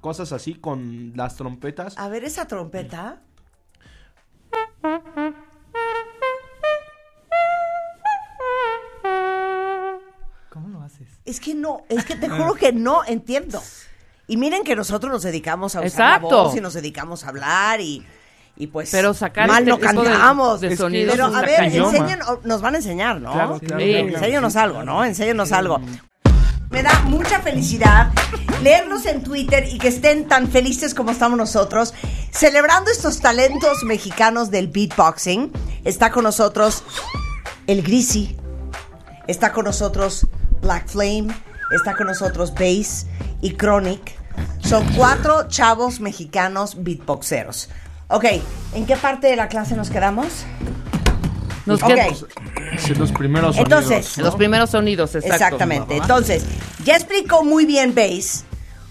cosas 0.02 0.32
así 0.32 0.56
con 0.56 1.14
las 1.16 1.36
trompetas. 1.36 1.98
A 1.98 2.10
ver, 2.10 2.24
esa 2.24 2.48
trompeta. 2.48 3.22
¿Cómo 10.50 10.70
lo 10.70 10.82
haces? 10.82 11.08
Es 11.26 11.40
que 11.40 11.54
no, 11.54 11.84
es 11.90 12.06
que 12.06 12.16
te 12.16 12.30
juro 12.30 12.54
que 12.56 12.72
no 12.72 13.04
entiendo. 13.06 13.62
Y 14.28 14.38
miren 14.38 14.64
que 14.64 14.76
nosotros 14.76 15.12
nos 15.12 15.24
dedicamos 15.24 15.76
a 15.76 15.80
usar 15.80 15.88
Exacto. 15.88 16.30
la 16.30 16.44
voz 16.44 16.56
y 16.56 16.62
nos 16.62 16.74
dedicamos 16.74 17.24
a 17.24 17.30
hablar 17.30 17.80
y, 17.82 18.06
y 18.58 18.68
pues 18.68 18.90
Pero 18.92 19.14
sacar 19.14 19.48
mal 19.48 19.60
este 19.68 19.70
no 19.72 19.78
de- 19.78 19.84
cantamos. 20.10 20.62
de 20.62 20.68
Es 20.68 20.72
que- 20.74 20.78
sonidos 20.78 21.12
Pero 21.16 21.26
a 21.36 21.42
ver, 21.42 21.64
enseñen, 21.66 22.20
nos 22.44 22.62
van 22.62 22.74
a 22.74 22.78
enseñar, 22.78 23.22
¿no? 23.22 23.32
Claro, 23.34 23.60
claro, 23.60 23.80
Sí. 23.80 23.92
claro, 23.92 24.08
claro. 24.08 24.18
Enséñanos 24.18 24.56
algo, 24.56 24.84
¿no? 24.84 25.06
Enséñanos 25.06 25.52
algo. 25.52 25.80
Me 26.72 26.82
da 26.82 27.00
mucha 27.06 27.40
felicidad 27.42 28.12
leerlos 28.64 29.06
en 29.06 29.24
Twitter 29.24 29.68
y 29.72 29.78
que 29.78 29.90
estén 29.90 30.28
tan 30.28 30.48
felices 30.50 30.96
como 30.96 31.12
estamos 31.12 31.38
nosotros, 31.38 31.94
celebrando 32.32 32.90
estos 32.90 33.20
talentos 33.22 33.84
mexicanos 33.84 34.50
del 34.50 34.68
beatboxing. 34.70 35.52
Está 35.84 36.10
con 36.12 36.24
nosotros 36.24 36.84
el 37.68 37.84
Grisi, 37.84 38.36
está 39.28 39.54
con 39.54 39.66
nosotros 39.66 40.28
Black 40.62 40.88
Flame, 40.88 41.28
está 41.72 41.96
con 41.96 42.08
nosotros 42.08 42.54
Bass 42.54 43.06
y 43.46 43.52
Chronic. 43.56 44.18
Son 44.64 44.84
cuatro 44.96 45.48
chavos 45.48 46.00
mexicanos 46.00 46.84
beatboxeros. 46.84 47.70
Ok, 48.08 48.26
¿en 48.74 48.86
qué 48.88 48.96
parte 48.96 49.28
de 49.28 49.36
la 49.36 49.48
clase 49.48 49.76
nos 49.76 49.90
quedamos? 49.92 50.28
Nos 51.68 51.82
Ok. 51.84 51.90
queda- 51.90 52.08
Sí, 52.80 52.94
los 52.96 53.12
primeros 53.12 53.56
Entonces, 53.58 53.90
sonidos, 54.06 54.18
¿no? 54.18 54.24
Los 54.26 54.36
primeros 54.36 54.70
sonidos, 54.72 55.16
exacto. 55.16 55.36
Exactamente. 55.36 55.96
Entonces, 55.98 56.44
ya 56.84 56.96
explicó 56.96 57.44
muy 57.44 57.66
bien 57.66 57.94
Bass 57.96 58.44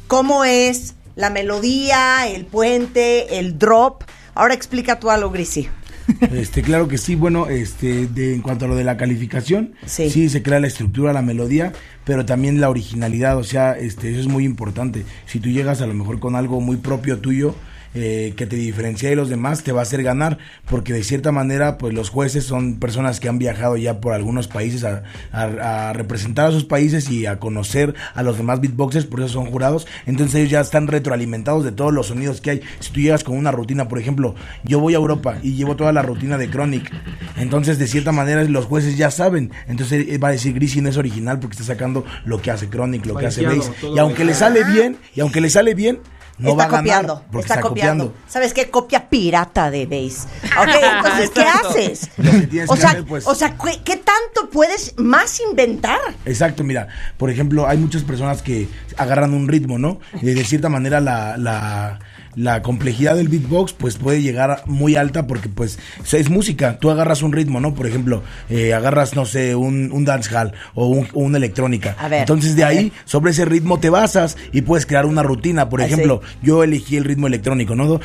cómo 0.07 0.45
es 0.45 0.95
la 1.17 1.31
melodía, 1.31 2.27
el 2.29 2.47
puente, 2.47 3.39
el 3.39 3.59
drop. 3.59 4.05
Ahora 4.35 4.55
explica 4.55 4.99
tú 5.01 5.11
algo, 5.11 5.31
Grisi. 5.31 5.69
Este, 6.33 6.63
claro 6.63 6.89
que 6.89 6.99
sí, 6.99 7.15
bueno, 7.15 7.49
este, 7.49 8.07
de, 8.07 8.35
en 8.35 8.43
cuanto 8.43 8.65
a 8.65 8.69
lo 8.69 8.77
de 8.77 8.85
la 8.85 8.97
calificación, 8.97 9.73
Sí. 9.87 10.11
sí. 10.11 10.29
se 10.29 10.43
crea 10.43 10.61
la 10.61 10.67
estructura, 10.67 11.13
la 11.13 11.23
melodía, 11.23 11.73
pero 12.05 12.25
también 12.27 12.61
la 12.61 12.69
originalidad, 12.71 13.37
o 13.39 13.45
sea, 13.45 13.73
este, 13.73 14.11
eso 14.11 14.21
es 14.21 14.27
muy 14.29 14.45
importante. 14.45 15.05
Si 15.27 15.41
tú 15.41 15.49
llegas 15.49 15.81
a 15.81 15.87
lo 15.87 15.95
mejor 15.95 16.21
con 16.21 16.37
algo 16.37 16.61
muy 16.61 16.77
propio 16.77 17.19
tuyo, 17.19 17.55
eh, 17.95 18.35
que 18.37 18.47
te 18.47 18.57
diferencia 18.57 19.09
de 19.09 19.17
los 19.17 19.29
demás, 19.29 19.63
te 19.63 19.73
va 19.73 19.81
a 19.81 19.83
hacer 19.85 20.03
ganar, 20.03 20.39
porque 20.69 20.93
de 20.93 21.05
cierta 21.05 21.33
manera, 21.33 21.79
pues 21.79 21.95
los 21.95 22.11
jueces 22.11 22.45
son 22.45 22.81
personas 22.81 23.21
que 23.21 23.29
han 23.29 23.39
viajado 23.39 23.77
ya 23.77 24.01
por 24.01 24.13
algunos 24.15 24.49
países 24.49 24.85
a, 24.85 25.03
a- 25.33 25.91
a 25.91 25.93
representar 25.93 26.47
a 26.49 26.51
sus 26.53 26.65
países 26.65 27.11
y 27.11 27.27
a 27.27 27.39
conocer 27.39 27.95
a 28.15 28.23
los 28.23 28.37
demás 28.37 28.61
beatboxers, 28.61 29.07
por 29.07 29.21
eso 29.21 29.29
son 29.29 29.47
jurados, 29.47 29.87
entonces 30.07 30.35
ellos 30.37 30.51
ya 30.51 30.61
están 30.61 30.87
retroalimentados 30.89 31.65
de 31.65 31.73
todos 31.73 31.93
los 31.93 32.09
sonidos 32.09 32.41
que 32.41 32.51
hay. 32.51 32.61
Si 32.81 32.91
tú 32.93 33.01
llegas 33.01 33.25
con 33.25 33.37
una 33.37 33.53
rutina, 33.53 33.89
por 33.89 33.99
ejemplo, 33.99 34.35
yo 34.65 34.81
voy 34.81 34.95
a 34.95 34.97
Europa 34.97 35.39
y 35.43 35.55
llevo 35.55 35.77
toda 35.77 35.93
la 35.93 36.03
rutina 36.03 36.37
de 36.39 36.49
Chronic, 36.51 36.91
entonces 37.37 37.79
de 37.79 37.87
cierta 37.87 38.13
manera 38.13 38.43
los 38.45 38.67
jueces 38.67 38.97
ya 38.97 39.11
saben, 39.11 39.51
entonces 39.69 40.07
va 40.23 40.29
a 40.29 40.33
decir 40.33 40.55
Grisi 40.55 40.81
no 40.81 40.89
es 40.89 40.97
original 40.97 41.39
porque 41.39 41.55
está 41.55 41.65
sacando 41.65 42.05
lo 42.25 42.41
que 42.43 42.51
hace 42.51 42.69
Chronic, 42.69 43.07
lo 43.07 43.15
que 43.15 43.27
hace 43.29 43.43
Bass, 43.59 43.71
y 43.95 43.99
aunque 43.99 44.25
le 44.25 44.35
sale 44.35 44.61
bien, 44.73 44.97
y 45.15 45.21
aunque 45.21 45.41
le 45.41 45.51
sale 45.51 45.75
bien, 45.75 45.99
no 46.39 46.51
está 46.51 46.57
va 46.57 46.65
a 46.65 46.67
ganar 46.69 46.83
copiando. 46.83 47.25
porque 47.31 47.47
Está, 47.49 47.61
copiando. 47.61 48.15
¿Sabes 48.29 48.53
qué? 48.55 48.71
Copia 48.71 49.09
pirata 49.09 49.71
de 49.71 49.87
Bass. 49.87 50.27
Ok, 50.61 50.69
entonces, 50.97 51.31
¿qué 51.31 51.43
haces? 51.45 52.11
Lo 52.17 52.31
que 52.31 52.65
O 52.69 52.75
que 52.75 52.81
sea, 52.81 52.91
hacer, 52.91 53.05
pues- 53.05 53.27
o 53.27 53.35
sea, 53.35 53.57
¿qué, 53.57 53.81
qué 53.85 53.97
tanto 53.97 54.51
puedes 54.51 54.95
más 54.99 55.41
inventar? 55.41 55.99
Exacto, 56.25 56.65
mira, 56.65 56.89
por 57.17 57.31
ejemplo, 57.31 57.69
hay 57.69 57.79
muchas 57.79 58.03
personas 58.03 58.43
que 58.43 58.69
agarran 58.97 59.35
un 59.35 59.49
ritmo, 59.49 59.79
¿no? 59.79 60.01
Y 60.21 60.27
de 60.27 60.45
cierta 60.45 60.69
manera 60.69 61.01
la, 61.01 61.37
la, 61.37 61.99
la 62.37 62.63
complejidad 62.63 63.17
del 63.17 63.29
beatbox 63.29 63.73
pues 63.73 63.97
puede 63.97 64.23
llegar 64.23 64.63
muy 64.67 64.97
alta 64.97 65.27
porque 65.27 65.49
pues 65.49 65.79
o 66.03 66.07
sea, 66.07 66.19
es 66.21 66.31
música, 66.31 66.79
tú 66.79 66.91
agarras 66.91 67.23
un 67.23 67.33
ritmo, 67.33 67.61
¿no? 67.61 67.75
Por 67.75 67.87
ejemplo, 67.87 68.23
eh, 68.51 68.75
agarras, 68.75 69.15
no 69.15 69.25
sé, 69.27 69.55
un, 69.55 69.91
un 69.93 70.05
dancehall 70.05 70.53
o, 70.75 70.87
un- 70.89 71.09
o 71.13 71.21
una 71.21 71.39
electrónica. 71.39 71.97
A 71.99 72.09
ver, 72.09 72.21
Entonces 72.21 72.57
de 72.57 72.65
a 72.65 72.69
ahí, 72.69 72.91
ver. 72.91 72.93
sobre 73.05 73.31
ese 73.33 73.45
ritmo 73.45 73.79
te 73.81 73.91
basas 73.91 74.37
y 74.53 74.63
puedes 74.63 74.87
crear 74.87 75.07
una 75.07 75.23
rutina. 75.23 75.69
Por 75.69 75.81
Ah, 75.83 75.87
ejemplo, 75.87 76.21
yo 76.43 76.63
elegí 76.65 76.97
el 76.97 77.05
ritmo 77.05 77.27
electrónico, 77.27 77.75
¿no? 77.75 78.01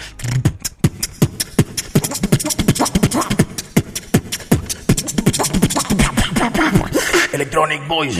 Electronic 7.33 7.87
Boys. 7.87 8.17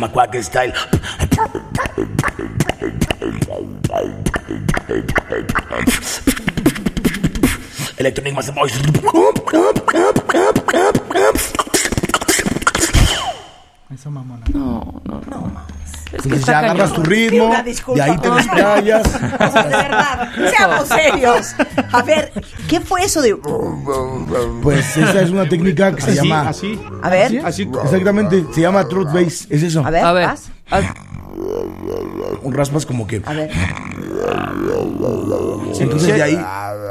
My 0.00 0.08
quack 0.08 0.34
style. 0.42 0.72
Electronic 7.98 8.34
Master 8.34 8.52
Boys. 8.52 8.72
Eso 13.92 14.10
mamona. 14.10 14.44
No, 14.54 15.02
no, 15.04 15.20
no. 15.28 15.52
Es 16.12 16.22
que 16.22 16.28
Entonces 16.28 16.40
está 16.40 16.52
ya 16.52 16.58
agarras 16.60 16.92
tu 16.92 17.02
ritmo, 17.02 17.52
y 17.94 18.00
ahí 18.00 18.16
te 18.18 18.28
no, 18.28 18.34
no, 18.34 18.36
no. 18.36 18.36
desplayas. 18.36 19.06
O 19.06 19.10
sea, 19.52 19.62
de 19.64 19.68
verdad, 19.76 20.28
seamos 20.56 20.88
serios. 20.88 21.54
A 21.92 22.02
ver, 22.02 22.32
¿qué 22.68 22.80
fue 22.80 23.04
eso 23.04 23.20
de...? 23.22 23.36
Pues 24.62 24.96
esa 24.96 25.22
es 25.22 25.30
una 25.30 25.48
técnica 25.48 25.94
que 25.94 26.02
se 26.02 26.10
Así, 26.12 26.28
llama. 26.28 26.48
así. 26.48 26.80
A 27.02 27.08
ver, 27.10 27.42
Así. 27.44 27.62
Exactamente, 27.84 28.44
se 28.52 28.60
llama 28.60 28.86
Truth 28.88 29.12
Bass, 29.12 29.46
es 29.50 29.62
eso. 29.62 29.84
a 29.84 29.90
ver, 29.90 30.04
A 30.04 30.12
ver. 30.12 30.26
vas. 30.26 30.50
a- 30.70 30.94
Un 32.42 32.54
raspas 32.54 32.86
como 32.86 33.06
que. 33.06 33.22
A 33.24 33.32
ver. 33.32 33.50
Entonces 35.78 36.14
de 36.14 36.22
ahí 36.22 36.44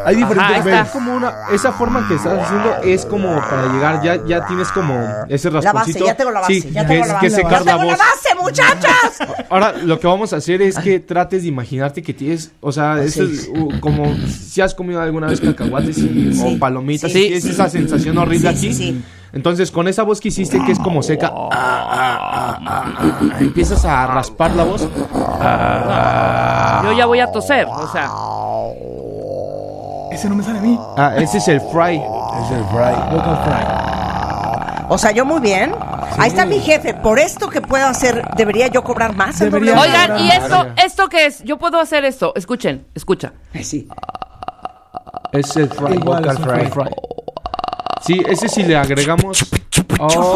hay 0.05 0.15
diferentes 0.15 0.57
Ajá, 0.59 0.81
está. 0.81 0.91
como 0.91 1.15
una, 1.15 1.33
esa 1.51 1.71
forma 1.73 2.07
que 2.07 2.15
estás 2.15 2.39
haciendo 2.39 2.77
es 2.83 3.05
como 3.05 3.35
para 3.35 3.71
llegar, 3.73 4.01
ya, 4.01 4.25
ya 4.25 4.45
tienes 4.47 4.69
como 4.71 4.93
ese 5.27 5.51
La 5.51 5.59
rasponcito. 5.61 5.99
base, 5.99 6.05
ya 6.11 6.17
tengo 6.17 6.31
la 6.31 6.39
base, 6.41 6.53
Sí, 6.61 6.69
ya 6.71 6.81
que 6.81 6.87
tengo 6.93 7.05
la 7.05 7.19
que 7.19 7.25
base. 7.29 7.35
secar 7.35 7.51
¡Ya 7.51 7.59
la 7.59 7.65
tengo 7.65 7.83
la 7.83 7.85
voz. 7.85 7.97
base, 7.97 8.35
muchachas! 8.41 9.45
Ahora, 9.49 9.73
lo 9.73 9.99
que 9.99 10.07
vamos 10.07 10.31
a 10.33 10.37
hacer 10.37 10.61
es 10.61 10.77
que 10.79 10.99
trates 10.99 11.41
de 11.43 11.49
imaginarte 11.49 12.01
que 12.01 12.13
tienes, 12.13 12.51
o 12.61 12.71
sea, 12.71 13.01
esto 13.03 13.23
es 13.23 13.49
uh, 13.53 13.79
como 13.79 14.15
si 14.27 14.61
has 14.61 14.73
comido 14.73 15.01
alguna 15.01 15.27
vez 15.27 15.41
cacahuates 15.41 15.97
y- 15.97 16.33
Sí. 16.33 16.55
o 16.55 16.59
palomitas, 16.59 17.11
Sí. 17.11 17.33
es 17.33 17.45
esa 17.45 17.69
sensación 17.69 18.17
horrible 18.17 18.55
Sí, 18.55 18.73
sí, 18.73 18.89
aquí. 18.89 19.03
Entonces, 19.31 19.71
con 19.71 19.87
esa 19.87 20.03
voz 20.03 20.19
que 20.19 20.29
hiciste, 20.29 20.63
que 20.65 20.71
es 20.71 20.79
como 20.79 21.03
seca, 21.03 21.31
ah, 21.33 21.49
ah, 21.51 22.59
ah, 22.65 23.37
empiezas 23.39 23.85
a 23.85 24.07
raspar 24.07 24.51
la 24.55 24.63
voz. 24.63 24.81
Yo 26.83 26.93
ya 26.93 27.05
voy 27.05 27.19
a 27.19 27.31
toser, 27.31 27.67
o 27.67 27.87
sea. 27.91 28.09
Ese 30.11 30.27
no 30.27 30.35
me 30.35 30.43
sale 30.43 30.59
a 30.59 30.61
mí. 30.61 30.79
Ah, 30.97 31.13
ese 31.17 31.37
es 31.37 31.47
el 31.47 31.61
fry. 31.61 31.97
Es 31.97 32.51
el 32.51 32.63
fry. 32.65 32.93
O 34.89 34.97
sea, 34.97 35.11
yo 35.11 35.23
muy 35.23 35.39
bien. 35.39 35.73
Ahí 36.17 36.29
está 36.29 36.45
mi 36.45 36.59
jefe. 36.59 36.95
Por 36.95 37.19
esto 37.19 37.49
que 37.49 37.61
puedo 37.61 37.85
hacer, 37.85 38.27
¿debería 38.35 38.67
yo 38.67 38.83
cobrar 38.83 39.15
más? 39.15 39.37
Debería. 39.39 39.79
Oigan, 39.79 40.19
¿y 40.19 40.31
esto, 40.31 40.67
esto 40.83 41.07
qué 41.07 41.27
es? 41.27 41.43
Yo 41.43 41.57
puedo 41.57 41.79
hacer 41.79 42.03
esto. 42.05 42.33
Escuchen, 42.35 42.87
escucha. 42.95 43.33
Sí. 43.61 43.87
Es 45.31 45.55
el 45.55 45.69
fry. 45.69 45.95
Igual, 45.95 46.23
vocal 46.23 46.37
es 46.37 46.43
fry. 46.43 46.71
fry. 46.71 46.89
Sí, 48.09 48.19
ese 48.27 48.49
sí 48.49 48.63
le 48.63 48.75
agregamos. 48.75 49.45
Oh, 49.99 50.35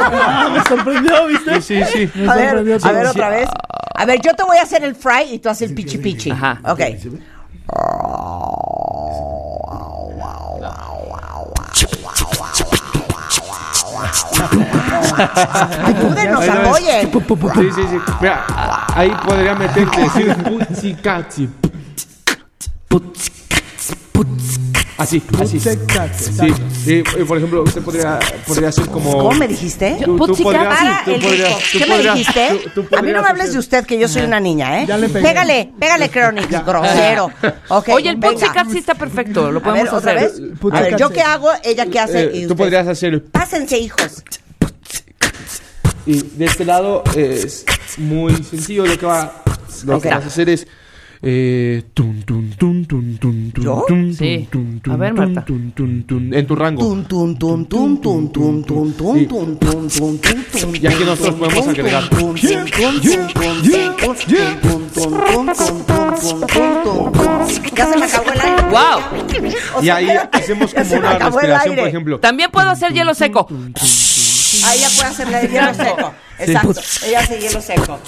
Ah, 0.00 0.48
me 0.52 0.64
sorprendió, 0.64 1.26
¿viste? 1.28 1.60
sí, 1.62 1.80
sí, 1.84 2.08
sí. 2.12 2.26
A 2.28 2.34
ver, 2.34 2.48
sorprendió, 2.50 2.78
a 2.82 2.92
ver 2.92 3.04
sí. 3.04 3.10
otra 3.10 3.28
vez. 3.28 3.48
A 3.94 4.04
ver, 4.04 4.20
yo 4.20 4.34
te 4.34 4.42
voy 4.42 4.56
a 4.56 4.62
hacer 4.62 4.82
el 4.82 4.96
fry 4.96 5.34
y 5.34 5.38
tú 5.38 5.48
haces 5.48 5.68
el 5.70 5.76
pichi 5.76 5.98
pichi. 5.98 6.32
Ajá. 6.32 6.60
Ok. 6.64 6.80
Ayúdenos, 15.84 16.40
Ahí 16.40 16.48
lo 16.48 16.54
ves. 16.54 16.66
apoyen. 16.66 17.10
Sí, 17.54 17.70
sí, 17.74 17.82
sí. 17.90 17.98
Mira, 18.20 18.44
ahí 18.94 19.10
podría 19.24 19.54
meterte 19.54 20.00
decir 20.02 20.34
putzicatzi. 20.44 21.48
Así, 24.98 25.22
así. 25.40 25.60
Sí, 25.60 25.70
sí, 26.84 26.92
eh, 27.16 27.24
por 27.26 27.36
ejemplo, 27.38 27.62
usted 27.62 27.80
podría, 27.82 28.18
podría 28.44 28.70
hacer 28.70 28.86
como. 28.86 29.12
¿Cómo 29.12 29.30
me 29.32 29.46
dijiste? 29.46 29.96
Tú, 30.04 30.16
podrías, 30.18 30.42
Para 30.76 31.02
tú 31.04 31.12
el 31.12 31.20
podrías, 31.22 31.48
rico. 31.48 31.60
tú 31.72 31.78
¿Qué 31.78 31.86
me 31.86 31.98
dijiste? 32.02 32.60
tú- 32.74 32.82
tú 32.82 32.96
a 32.96 33.02
mí 33.02 33.12
no 33.12 33.22
me 33.22 33.28
hables 33.28 33.52
de 33.52 33.60
usted, 33.60 33.86
que 33.86 33.96
yo 33.96 34.08
soy 34.08 34.22
una 34.22 34.40
niña, 34.40 34.82
¿eh? 34.82 34.86
Ya 34.88 34.98
le 34.98 35.08
pegué. 35.08 35.28
Pégale, 35.28 35.70
pégale, 35.78 36.10
Cronix, 36.10 36.48
grosero. 36.66 37.30
Ok, 37.68 37.88
Oye, 37.90 38.10
el. 38.10 38.18
Pussycat 38.18 38.68
sí 38.72 38.78
está 38.78 38.96
perfecto. 38.96 39.42
Lo 39.52 39.60
A 39.60 39.60
ver, 39.60 39.62
podemos 39.62 39.92
otra 39.92 40.12
hacer. 40.16 40.30
vez. 40.32 40.72
A 40.72 40.80
ver, 40.80 40.96
¿yo 40.96 41.10
qué 41.10 41.20
hago? 41.20 41.48
¿Ella 41.62 41.86
qué 41.86 42.00
hace? 42.00 42.24
Eh, 42.24 42.30
y 42.34 42.46
tú 42.48 42.56
podrías 42.56 42.88
hacer 42.88 43.12
el 43.14 43.22
Pásense, 43.22 43.78
hijos. 43.78 44.24
Y 46.06 46.22
de 46.22 46.44
este 46.46 46.64
lado 46.64 47.04
es 47.14 47.64
muy 47.98 48.34
sencillo. 48.42 48.84
Lo 48.86 48.98
que, 48.98 49.06
va, 49.06 49.44
lo 49.84 50.00
que 50.00 50.08
vas 50.08 50.24
a 50.24 50.26
hacer 50.26 50.48
es. 50.48 50.66
Eh, 51.20 51.82
tun, 51.94 52.22
tun, 52.22 52.50
tun, 52.56 52.84
tun, 52.86 53.16
tun, 53.18 53.50
tun, 53.52 53.64
¿Yo? 53.64 53.84
tun, 53.88 54.14
Sí. 54.14 54.46
tun, 54.50 54.78
tun, 54.80 54.92
A 54.94 54.96
ver, 54.96 55.14
Marta. 55.14 55.44
tun, 55.44 55.72
tun, 55.72 56.04
tun, 56.04 56.32
en 56.32 56.46
tu 56.46 56.54
rango. 56.54 56.80
Tun, 56.80 57.04
tun, 57.06 57.36
tun, 57.36 57.66
tun, 57.66 58.00
tun, 58.00 58.30
tun, 58.30 58.62
tun, 58.64 58.92
tun, 58.94 59.18
Sí. 59.18 59.26
tun, 59.26 59.58
tun, 59.58 59.88
tun, 59.88 60.18
tun, 60.20 60.44
tun, 60.52 60.76
Y 60.80 60.86
aquí 60.86 61.04
nosotros 61.04 61.34
podemos 61.34 61.66
agregar. 61.66 62.04
Ya 67.76 67.86
se 67.86 67.96
me 67.98 68.04
acabó 68.06 68.32
el 68.32 68.40
aire. 68.40 68.62
¡Wow! 68.70 69.82
Y 69.82 69.88
ahí 69.88 70.08
hacemos 70.32 70.74
como 70.74 70.96
una 70.98 71.18
respiración, 71.18 71.76
por 71.76 71.88
ejemplo. 71.88 72.20
También 72.20 72.50
puedo 72.50 72.68
hacer 72.68 72.92
hielo 72.92 73.14
seco. 73.14 73.46
Ahí 73.50 74.80
ya 74.80 74.88
puede 74.96 75.08
hacerle 75.10 75.40
el 75.40 75.50
hielo 75.50 75.74
seco. 75.74 76.12
Exacto. 76.38 76.80
Ella 77.06 77.20
hace 77.20 77.40
hielo 77.40 77.60
seco. 77.60 77.98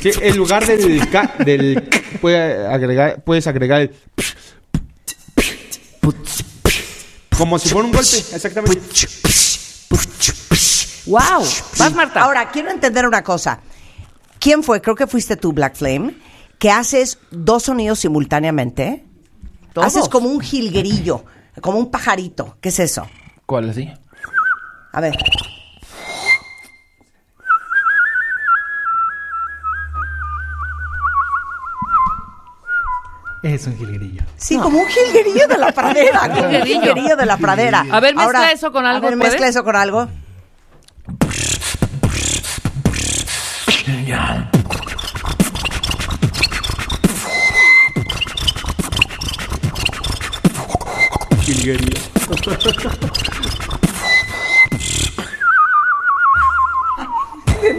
Sí, 0.00 0.10
en 0.20 0.36
lugar 0.36 0.66
del, 0.66 1.08
ca- 1.10 1.34
del 1.44 1.88
puede 2.20 2.66
agregar, 2.66 3.22
puedes 3.22 3.46
agregar 3.46 3.82
el 3.82 3.90
como 7.36 7.58
si 7.58 7.68
fuera 7.70 7.86
un 7.86 7.92
golpe, 7.92 8.16
exactamente. 8.34 8.80
¡Wow! 11.06 11.44
Vas, 11.78 11.94
Marta. 11.94 12.20
Ahora, 12.20 12.50
quiero 12.50 12.70
entender 12.70 13.06
una 13.06 13.22
cosa. 13.24 13.60
¿Quién 14.38 14.62
fue? 14.62 14.80
Creo 14.82 14.94
que 14.94 15.06
fuiste 15.06 15.36
tú, 15.36 15.52
Black 15.52 15.74
Flame, 15.76 16.14
que 16.58 16.70
haces 16.70 17.18
dos 17.30 17.64
sonidos 17.64 17.98
simultáneamente. 18.00 19.04
Todos. 19.72 19.86
Haces 19.86 20.08
como 20.08 20.28
un 20.28 20.40
jilguerillo, 20.40 21.24
como 21.62 21.78
un 21.78 21.90
pajarito. 21.90 22.56
¿Qué 22.60 22.68
es 22.68 22.78
eso? 22.80 23.08
¿Cuál 23.46 23.70
así? 23.70 23.90
A 24.92 25.00
ver. 25.00 25.16
Es 33.42 33.66
un 33.66 33.76
jilguerillo. 33.78 34.22
Sí, 34.36 34.58
como 34.58 34.80
un 34.80 34.86
jilguerillo 34.86 35.48
de 35.48 35.56
la 35.58 35.72
pradera. 35.74 36.20
como 36.28 36.32
un 36.42 36.50
Jilguerillo. 36.50 36.80
jilguerillo 36.80 37.16
de 37.16 37.26
la 37.26 37.36
pradera. 37.38 37.86
A 37.90 38.00
ver, 38.00 38.14
mezcla 38.14 38.52
eso 38.52 38.70
con 38.72 38.84
algo, 38.84 39.06
A 39.06 39.10
ver, 39.10 39.18
mezcla 39.18 39.48
eso 39.48 39.64
con 39.64 39.76
algo. 39.76 40.08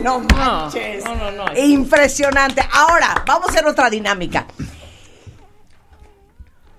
No 0.04 0.19
manches. 0.19 1.04
no, 1.04 1.15
no, 1.15 1.32
no. 1.32 1.45
Impresionante. 1.58 2.62
Ahora, 2.71 3.24
vamos 3.26 3.47
a 3.50 3.52
hacer 3.52 3.65
otra 3.65 3.89
dinámica. 3.89 4.45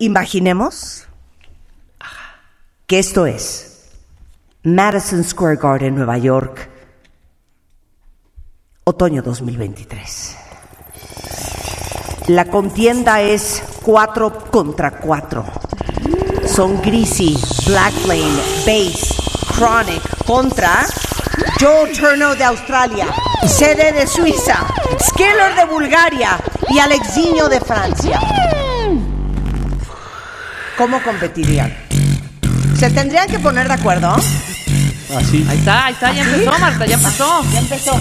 Imaginemos 0.02 1.06
que 2.88 2.98
esto 2.98 3.24
es 3.24 3.92
Madison 4.64 5.22
Square 5.22 5.54
Garden, 5.62 5.94
Nueva 5.94 6.18
York, 6.18 6.68
otoño 8.82 9.22
2023. 9.22 10.36
La 12.26 12.46
contienda 12.46 13.20
es 13.20 13.62
4 13.84 14.50
contra 14.50 14.90
4. 14.90 15.44
Son 16.48 16.82
Greasy, 16.82 17.38
Black 17.68 17.92
Flame, 17.92 18.42
Bass, 18.66 19.14
Chronic 19.56 20.24
contra 20.24 20.84
Joe 21.60 21.92
Turno 21.96 22.34
de 22.34 22.42
Australia, 22.42 23.06
Sede 23.46 23.92
de 23.92 24.08
Suiza, 24.08 24.66
Skiller 24.98 25.54
de 25.54 25.64
Bulgaria 25.72 26.40
y 26.70 26.80
Alexiño 26.80 27.48
de 27.48 27.60
Francia. 27.60 28.18
¿Cómo 30.76 31.02
competirían? 31.02 31.72
¿Se 32.78 32.90
tendrían 32.90 33.28
que 33.28 33.38
poner 33.38 33.68
de 33.68 33.74
acuerdo? 33.74 34.14
Así. 35.16 35.46
Ahí 35.48 35.58
está, 35.58 35.86
ahí 35.86 35.92
está. 35.92 36.12
Ya 36.12 36.22
empezó, 36.22 36.58
Marta. 36.58 36.86
Ya 36.86 36.94
empezó. 36.94 37.44
Ya 37.52 37.58
empezó. 37.58 38.00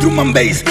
Drum 0.00 0.20
and 0.20 0.34
bass. 0.34 0.62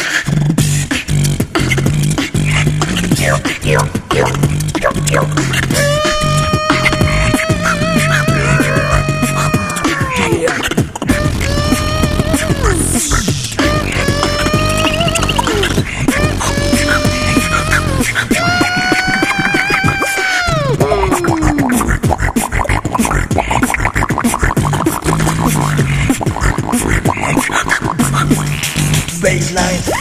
night 29.58 29.97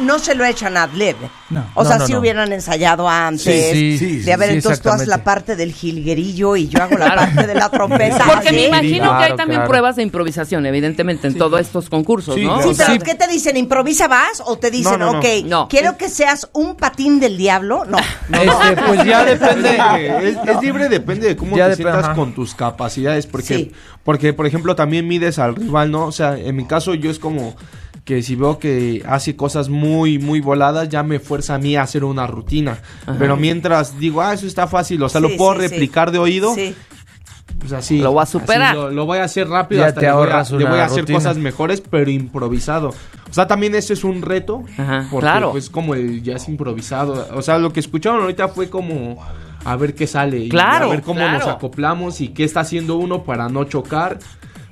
no 0.00 0.18
se 0.18 0.34
lo 0.34 0.44
echan 0.44 0.76
ad 0.76 0.90
lib. 0.94 1.16
No. 1.50 1.64
O 1.74 1.84
sea, 1.84 1.94
No, 1.94 2.00
no, 2.00 2.06
si 2.06 2.12
no. 2.12 2.20
hubieran 2.20 2.52
ensayado 2.52 3.08
antes. 3.08 3.42
Sí, 3.72 3.98
sí, 3.98 4.16
de 4.20 4.32
a 4.32 4.36
ver, 4.36 4.50
sí, 4.50 4.54
entonces 4.56 4.80
tú 4.80 4.88
haces 4.88 5.08
la 5.08 5.24
parte 5.24 5.56
del 5.56 5.72
jilguerillo 5.72 6.54
y 6.56 6.68
yo 6.68 6.80
hago 6.82 6.96
la 6.96 7.14
parte 7.16 7.46
de 7.46 7.54
la 7.54 7.68
trompeta. 7.70 8.24
Porque 8.24 8.52
me 8.52 8.66
imagino 8.66 9.18
que 9.18 9.24
hay 9.24 9.36
también 9.36 9.60
claro. 9.60 9.68
pruebas 9.68 9.96
de 9.96 10.02
improvisación, 10.02 10.64
evidentemente, 10.66 11.26
en 11.26 11.36
todos 11.36 11.60
estos 11.60 11.88
concursos, 11.90 12.36
Sí, 12.36 12.44
¿no? 12.44 12.54
claro. 12.56 12.68
Sí, 12.70 12.74
pero 12.78 12.92
Sí. 12.92 12.98
¿qué 13.00 13.14
te 13.16 13.26
dicen? 13.26 13.56
¿Improvisa 13.56 14.06
vas? 14.06 14.42
¿O 14.46 14.58
te 14.58 14.70
dicen, 14.70 14.98
No, 14.98 15.06
no, 15.06 15.12
no. 15.14 15.18
ok, 15.18 15.26
No. 15.46 15.68
quiero 15.68 15.96
que 15.96 16.08
seas 16.08 16.48
un 16.52 16.76
patín 16.76 17.18
del 17.20 17.36
diablo? 17.36 17.84
No. 17.84 17.98
Este, 18.30 18.82
pues 18.82 19.04
ya 19.04 19.24
depende. 19.24 19.70
Es, 20.30 20.36
es 20.48 20.62
libre, 20.62 20.88
depende 20.88 21.26
de 21.28 21.36
cómo 21.36 21.56
Ya 21.56 21.68
te 21.70 21.76
sientas 21.76 22.04
ajá. 22.04 22.14
con 22.14 22.34
tus 22.34 22.54
capacidades. 22.54 23.26
Porque, 23.26 23.54
Sí. 23.56 23.72
porque, 24.04 24.32
por 24.32 24.46
ejemplo, 24.46 24.76
también 24.76 25.08
mides 25.08 25.38
al 25.38 25.56
rival, 25.56 25.90
¿no? 25.90 26.06
O 26.06 26.12
sea, 26.12 26.36
en 26.38 26.54
mi 26.56 26.64
caso, 26.66 26.94
yo 26.94 27.10
es 27.10 27.18
como 27.18 27.56
que 28.10 28.22
si 28.24 28.34
veo 28.34 28.58
que 28.58 29.04
hace 29.06 29.36
cosas 29.36 29.68
muy, 29.68 30.18
muy 30.18 30.40
voladas, 30.40 30.88
ya 30.88 31.04
me 31.04 31.20
fuerza 31.20 31.54
a 31.54 31.58
mí 31.58 31.76
a 31.76 31.82
hacer 31.82 32.02
una 32.02 32.26
rutina. 32.26 32.78
Pero 33.20 33.36
mientras 33.36 34.00
digo, 34.00 34.20
ah, 34.20 34.34
eso 34.34 34.48
está 34.48 34.66
fácil, 34.66 35.00
o 35.04 35.08
sea, 35.08 35.20
Sí, 35.20 35.28
lo 35.28 35.36
puedo 35.36 35.52
sí, 35.54 35.60
sí. 35.60 35.68
replicar 35.68 36.10
de 36.10 36.18
oído, 36.18 36.52
Sí. 36.56 36.74
pues 37.60 37.72
así. 37.72 37.98
Lo 38.00 38.10
voy 38.10 38.24
a 38.24 38.26
superar. 38.26 38.74
lo, 38.74 38.90
lo 38.90 39.06
voy 39.06 39.18
a 39.18 39.24
hacer 39.24 39.48
rápido, 39.48 39.82
Ya 39.82 39.86
hasta 39.88 40.00
te 40.00 40.06
le 40.06 40.12
voy 40.12 40.28
a, 40.28 40.42
le 40.58 40.64
voy 40.64 40.78
a 40.80 40.84
hacer 40.86 41.00
rutina. 41.02 41.18
cosas 41.18 41.36
mejores, 41.38 41.80
pero 41.88 42.10
improvisado. 42.10 42.88
O 42.88 43.32
sea, 43.32 43.46
también 43.46 43.76
eso 43.76 43.92
es 43.92 44.02
un 44.02 44.22
reto, 44.22 44.64
Ajá, 44.76 45.06
porque 45.08 45.24
claro. 45.26 45.52
pues 45.52 45.70
como 45.70 45.94
el 45.94 46.20
jazz 46.24 46.48
improvisado. 46.48 47.28
O 47.34 47.42
sea, 47.42 47.58
lo 47.58 47.72
que 47.72 47.78
escucharon 47.78 48.22
ahorita 48.22 48.48
fue 48.48 48.68
como 48.68 49.24
a 49.64 49.76
ver 49.76 49.94
qué 49.94 50.08
sale 50.08 50.38
y 50.40 50.48
Claro, 50.48 50.86
a 50.86 50.90
ver 50.90 51.02
cómo 51.02 51.20
claro. 51.20 51.38
nos 51.38 51.46
acoplamos 51.46 52.20
y 52.20 52.30
qué 52.30 52.42
está 52.42 52.58
haciendo 52.60 52.96
uno 52.96 53.22
para 53.22 53.48
no 53.48 53.62
chocar. 53.66 54.18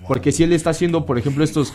Porque 0.08 0.32
si 0.32 0.42
él 0.42 0.54
está 0.54 0.70
haciendo, 0.70 1.04
por 1.04 1.18
ejemplo, 1.18 1.44
estos... 1.44 1.70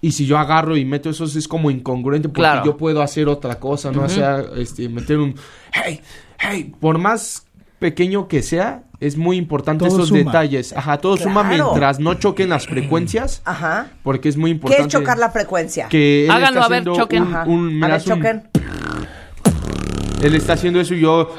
Y 0.00 0.12
si 0.12 0.26
yo 0.26 0.38
agarro 0.38 0.76
y 0.76 0.84
meto 0.84 1.10
esos 1.10 1.34
es 1.34 1.48
como 1.48 1.70
incongruente 1.70 2.28
porque 2.28 2.40
Claro. 2.42 2.64
yo 2.64 2.76
puedo 2.76 3.02
hacer 3.02 3.26
otra 3.28 3.56
cosa, 3.58 3.90
¿no? 3.90 4.02
O 4.04 4.08
sea, 4.08 4.44
este, 4.56 4.88
meter 4.88 5.18
un... 5.18 5.34
Hey, 5.72 6.00
hey, 6.38 6.72
por 6.78 6.98
más 6.98 7.46
pequeño 7.80 8.28
que 8.28 8.42
sea, 8.42 8.84
es 9.00 9.16
muy 9.16 9.36
importante 9.36 9.84
Todo 9.86 9.96
esos 9.98 10.08
suma. 10.10 10.18
detalles. 10.20 10.72
Ajá, 10.76 10.98
todo 10.98 11.16
suma 11.16 11.48
Claro. 11.48 11.64
mientras 11.70 11.98
no 12.00 12.14
choquen 12.14 12.48
las 12.50 12.66
frecuencias, 12.66 13.42
Ajá. 13.44 13.88
porque 14.04 14.28
es 14.28 14.36
muy 14.36 14.50
¿Qué 14.50 14.54
importante. 14.54 14.82
es 14.82 14.92
chocar 14.92 15.18
la 15.18 15.30
frecuencia? 15.30 15.88
Que 15.88 16.28
Háganlo, 16.30 16.62
a 16.62 16.68
ver, 16.68 16.84
choquen. 16.84 17.22
un- 17.24 17.36
un- 17.48 17.84
a 17.84 17.88
ver, 17.88 17.96
un- 18.00 18.04
choquen. 18.04 18.48
él 20.22 20.34
está 20.34 20.52
haciendo 20.54 20.80
eso 20.80 20.94
y 20.94 21.00
yo 21.00 21.34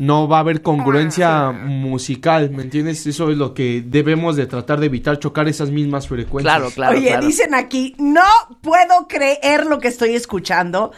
no 0.00 0.26
va 0.26 0.38
a 0.38 0.40
haber 0.40 0.62
congruencia 0.62 1.52
musical, 1.52 2.50
¿me 2.50 2.62
entiendes? 2.62 3.06
Eso 3.06 3.30
es 3.30 3.36
lo 3.36 3.52
que 3.52 3.84
debemos 3.84 4.34
de 4.34 4.46
tratar 4.46 4.80
de 4.80 4.86
evitar, 4.86 5.18
chocar 5.18 5.46
esas 5.46 5.70
mismas 5.70 6.08
frecuencias. 6.08 6.56
Claro, 6.56 6.72
claro. 6.74 6.96
Oye, 6.96 7.08
claro. 7.08 7.26
dicen 7.26 7.54
aquí, 7.54 7.94
no 7.98 8.24
puedo 8.62 9.06
creer 9.06 9.66
lo 9.66 9.78
que 9.78 9.88
estoy 9.88 10.14
escuchando. 10.14 10.92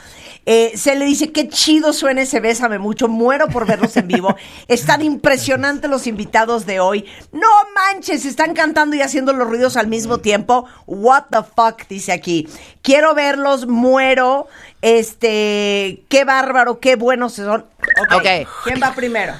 Eh, 0.46 0.72
se 0.76 0.94
le 0.94 1.04
dice, 1.04 1.32
qué 1.32 1.48
chido 1.48 1.92
suena 1.92 2.22
ese 2.22 2.38
Bésame 2.38 2.78
Mucho, 2.78 3.08
muero 3.08 3.48
por 3.48 3.66
verlos 3.66 3.96
en 3.96 4.06
vivo. 4.06 4.36
Están 4.68 5.02
impresionantes 5.02 5.90
los 5.90 6.06
invitados 6.06 6.64
de 6.64 6.78
hoy. 6.78 7.04
No 7.32 7.48
manches, 7.74 8.24
están 8.24 8.54
cantando 8.54 8.94
y 8.94 9.02
haciendo 9.02 9.32
los 9.32 9.48
ruidos 9.48 9.76
al 9.76 9.88
mismo 9.88 10.18
tiempo. 10.18 10.66
What 10.86 11.24
the 11.30 11.38
fuck, 11.38 11.88
dice 11.88 12.12
aquí. 12.12 12.48
Quiero 12.82 13.14
verlos, 13.14 13.66
muero. 13.66 14.46
Este, 14.82 16.02
qué 16.08 16.24
bárbaro, 16.24 16.80
qué 16.80 16.96
buenos 16.96 17.34
son. 17.34 17.66
Ok, 18.02 18.14
Ok. 18.16 18.26
¿quién 18.64 18.80
va 18.82 18.92
primero? 18.94 19.32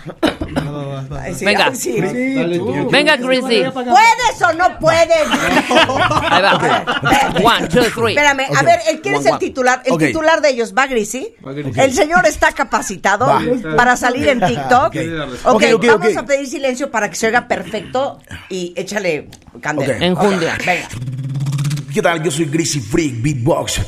Ay, 1.21 1.35
sí, 1.35 1.45
Venga. 1.45 1.67
ay, 1.67 1.77
sí. 1.77 2.01
Dale, 2.01 2.59
tú. 2.59 2.89
Venga, 2.91 3.17
Greasy. 3.17 3.65
¿Puedes 3.73 4.43
o 4.49 4.53
no 4.53 4.79
puedes? 4.79 5.09
Ahí 6.31 6.43
va. 6.43 6.85
One, 7.43 7.69
two, 7.69 7.83
three. 7.95 8.13
Espérame, 8.15 8.47
a 8.57 8.63
ver, 8.63 8.81
¿el- 8.89 9.01
¿quién 9.01 9.17
es 9.17 9.27
el 9.27 9.33
one. 9.33 9.39
titular? 9.41 9.83
El 9.85 9.99
titular 9.99 10.41
de 10.41 10.51
ellos, 10.51 10.73
¿va 10.79 10.87
Grisi? 10.87 11.35
Va 11.45 11.53
Grisi. 11.53 11.81
El 11.81 11.93
señor 11.93 12.25
está 12.27 12.53
capacitado 12.53 13.27
Va. 13.27 13.43
para 13.77 13.97
salir 13.97 14.29
en 14.29 14.41
TikTok. 14.41 14.95
Ok. 15.45 15.65
Vamos 15.87 16.17
a 16.17 16.25
pedir 16.25 16.47
silencio 16.47 16.89
para 16.91 17.11
que 17.11 17.17
se 17.17 17.27
oiga 17.27 17.49
perfecto 17.49 18.21
y 18.49 18.73
échale 18.77 19.29
candela. 19.61 19.97
Enjundia. 20.07 20.57
Venga. 20.65 20.89
¿Qué 21.93 22.01
tal? 22.01 22.23
Yo 22.23 22.31
soy 22.31 22.47
Greasy 22.47 22.81
Freak 22.81 23.21
Beatbox. 23.23 23.81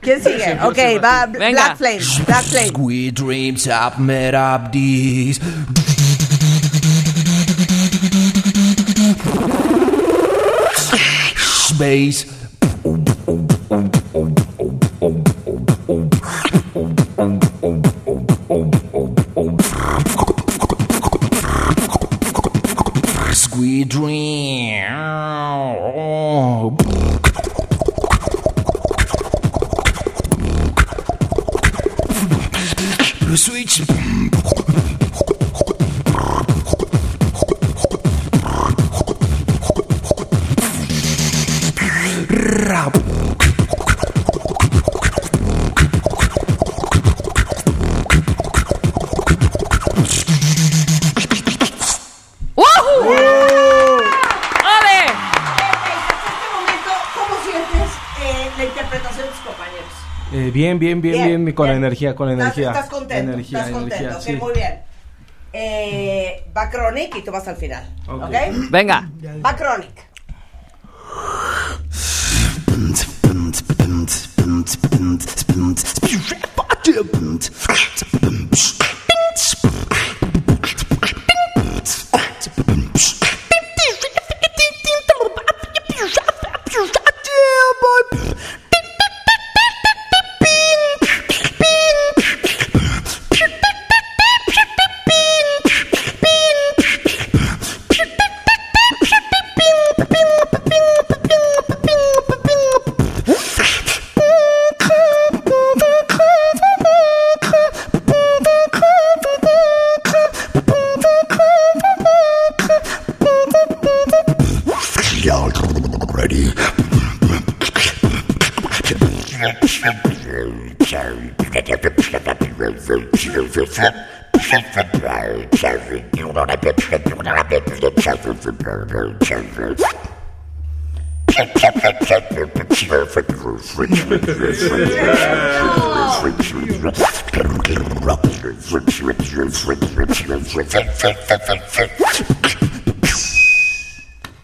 ¿Quién 0.00 0.22
sigue? 0.22 0.58
Ok, 0.62 0.78
va 1.02 1.26
Bl- 1.26 1.38
Venga. 1.38 1.50
Black 1.50 1.76
Flame. 1.76 2.00
Black 2.26 2.44
Flame. 2.44 2.68
Sweet 2.74 3.14
dreams 3.14 3.66
I've 3.68 3.98
met 3.98 4.34
up 4.34 4.72
these. 4.72 5.40
Space. 11.68 12.35
Eh, 60.56 60.58
bien, 60.58 60.78
bien, 60.78 61.00
bien, 61.02 61.44
bien, 61.44 61.54
con 61.54 61.66
bien. 61.66 61.76
energía, 61.76 62.14
con 62.14 62.30
¿Estás- 62.30 62.42
energía. 62.44 62.68
Estás 62.70 62.88
contento, 62.88 63.32
Energía, 63.32 63.58
estás 63.58 63.72
contento, 63.72 64.04
energía, 64.04 64.20
sí. 64.20 64.32
muy 64.36 64.54
bien. 64.54 64.80
Eh, 65.52 66.44
va 66.56 66.70
Chronic 66.70 67.14
y 67.16 67.22
tú 67.22 67.30
vas 67.30 67.46
al 67.48 67.56
final, 67.56 67.84
¿ok? 68.06 68.22
Ok. 68.22 68.34
Venga. 68.70 69.10
Va 69.44 69.54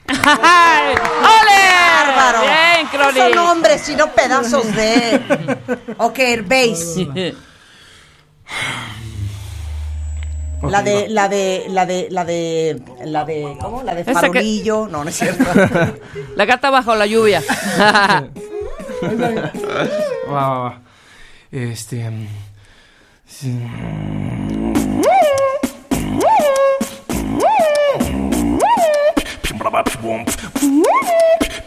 ¡Ay! 0.09 0.95
¡Ole! 0.95 1.63
Bien, 2.43 2.87
No 2.93 3.05
son 3.05 3.13
Crowley. 3.13 3.39
hombres, 3.39 3.81
sino 3.83 4.13
pedazos 4.13 4.75
de... 4.75 5.21
Ok, 5.99 6.19
bass. 6.45 6.97
La 10.69 10.83
de, 10.83 11.09
la 11.09 11.29
de, 11.29 11.67
la 11.69 11.87
de, 11.87 12.09
la 12.11 12.25
de, 12.25 12.81
la 13.05 13.25
de, 13.25 13.57
¿cómo? 13.61 13.83
La 13.83 13.95
de 13.95 14.05
farolillo. 14.05 14.87
No, 14.89 15.03
no 15.03 15.11
es 15.11 15.17
cierto. 15.17 15.45
La 16.37 16.45
gata 16.45 16.71
bajo 16.71 16.95
la 16.95 17.07
lluvia. 17.07 17.43
Va, 20.29 20.49
va, 20.49 20.59
va. 20.59 20.81
Este. 21.51 22.09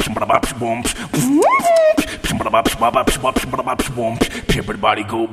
Mm. 0.05 1.41
Everybody 4.57 5.03
go, 5.03 5.25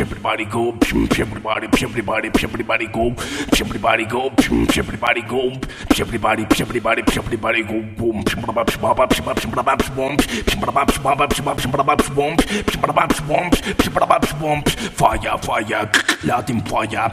everybody 0.00 0.44
go, 0.46 0.70
everybody, 1.18 1.68
everybody, 1.82 2.28
everybody 2.42 2.86
go, 2.86 3.14
everybody 3.60 4.04
go, 4.06 4.28
everybody 4.78 5.22
go, 5.22 5.52
everybody, 5.98 6.44
everybody, 6.60 7.02
everybody 7.16 7.62
go, 7.64 7.82
boom, 7.96 8.22
fire, 14.96 15.38
fire, 15.38 15.90
Latin 16.24 16.60
fire. 16.62 17.12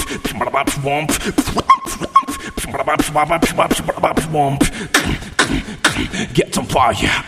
Get 6.33 6.53
some 6.55 6.65
fire. 6.65 7.23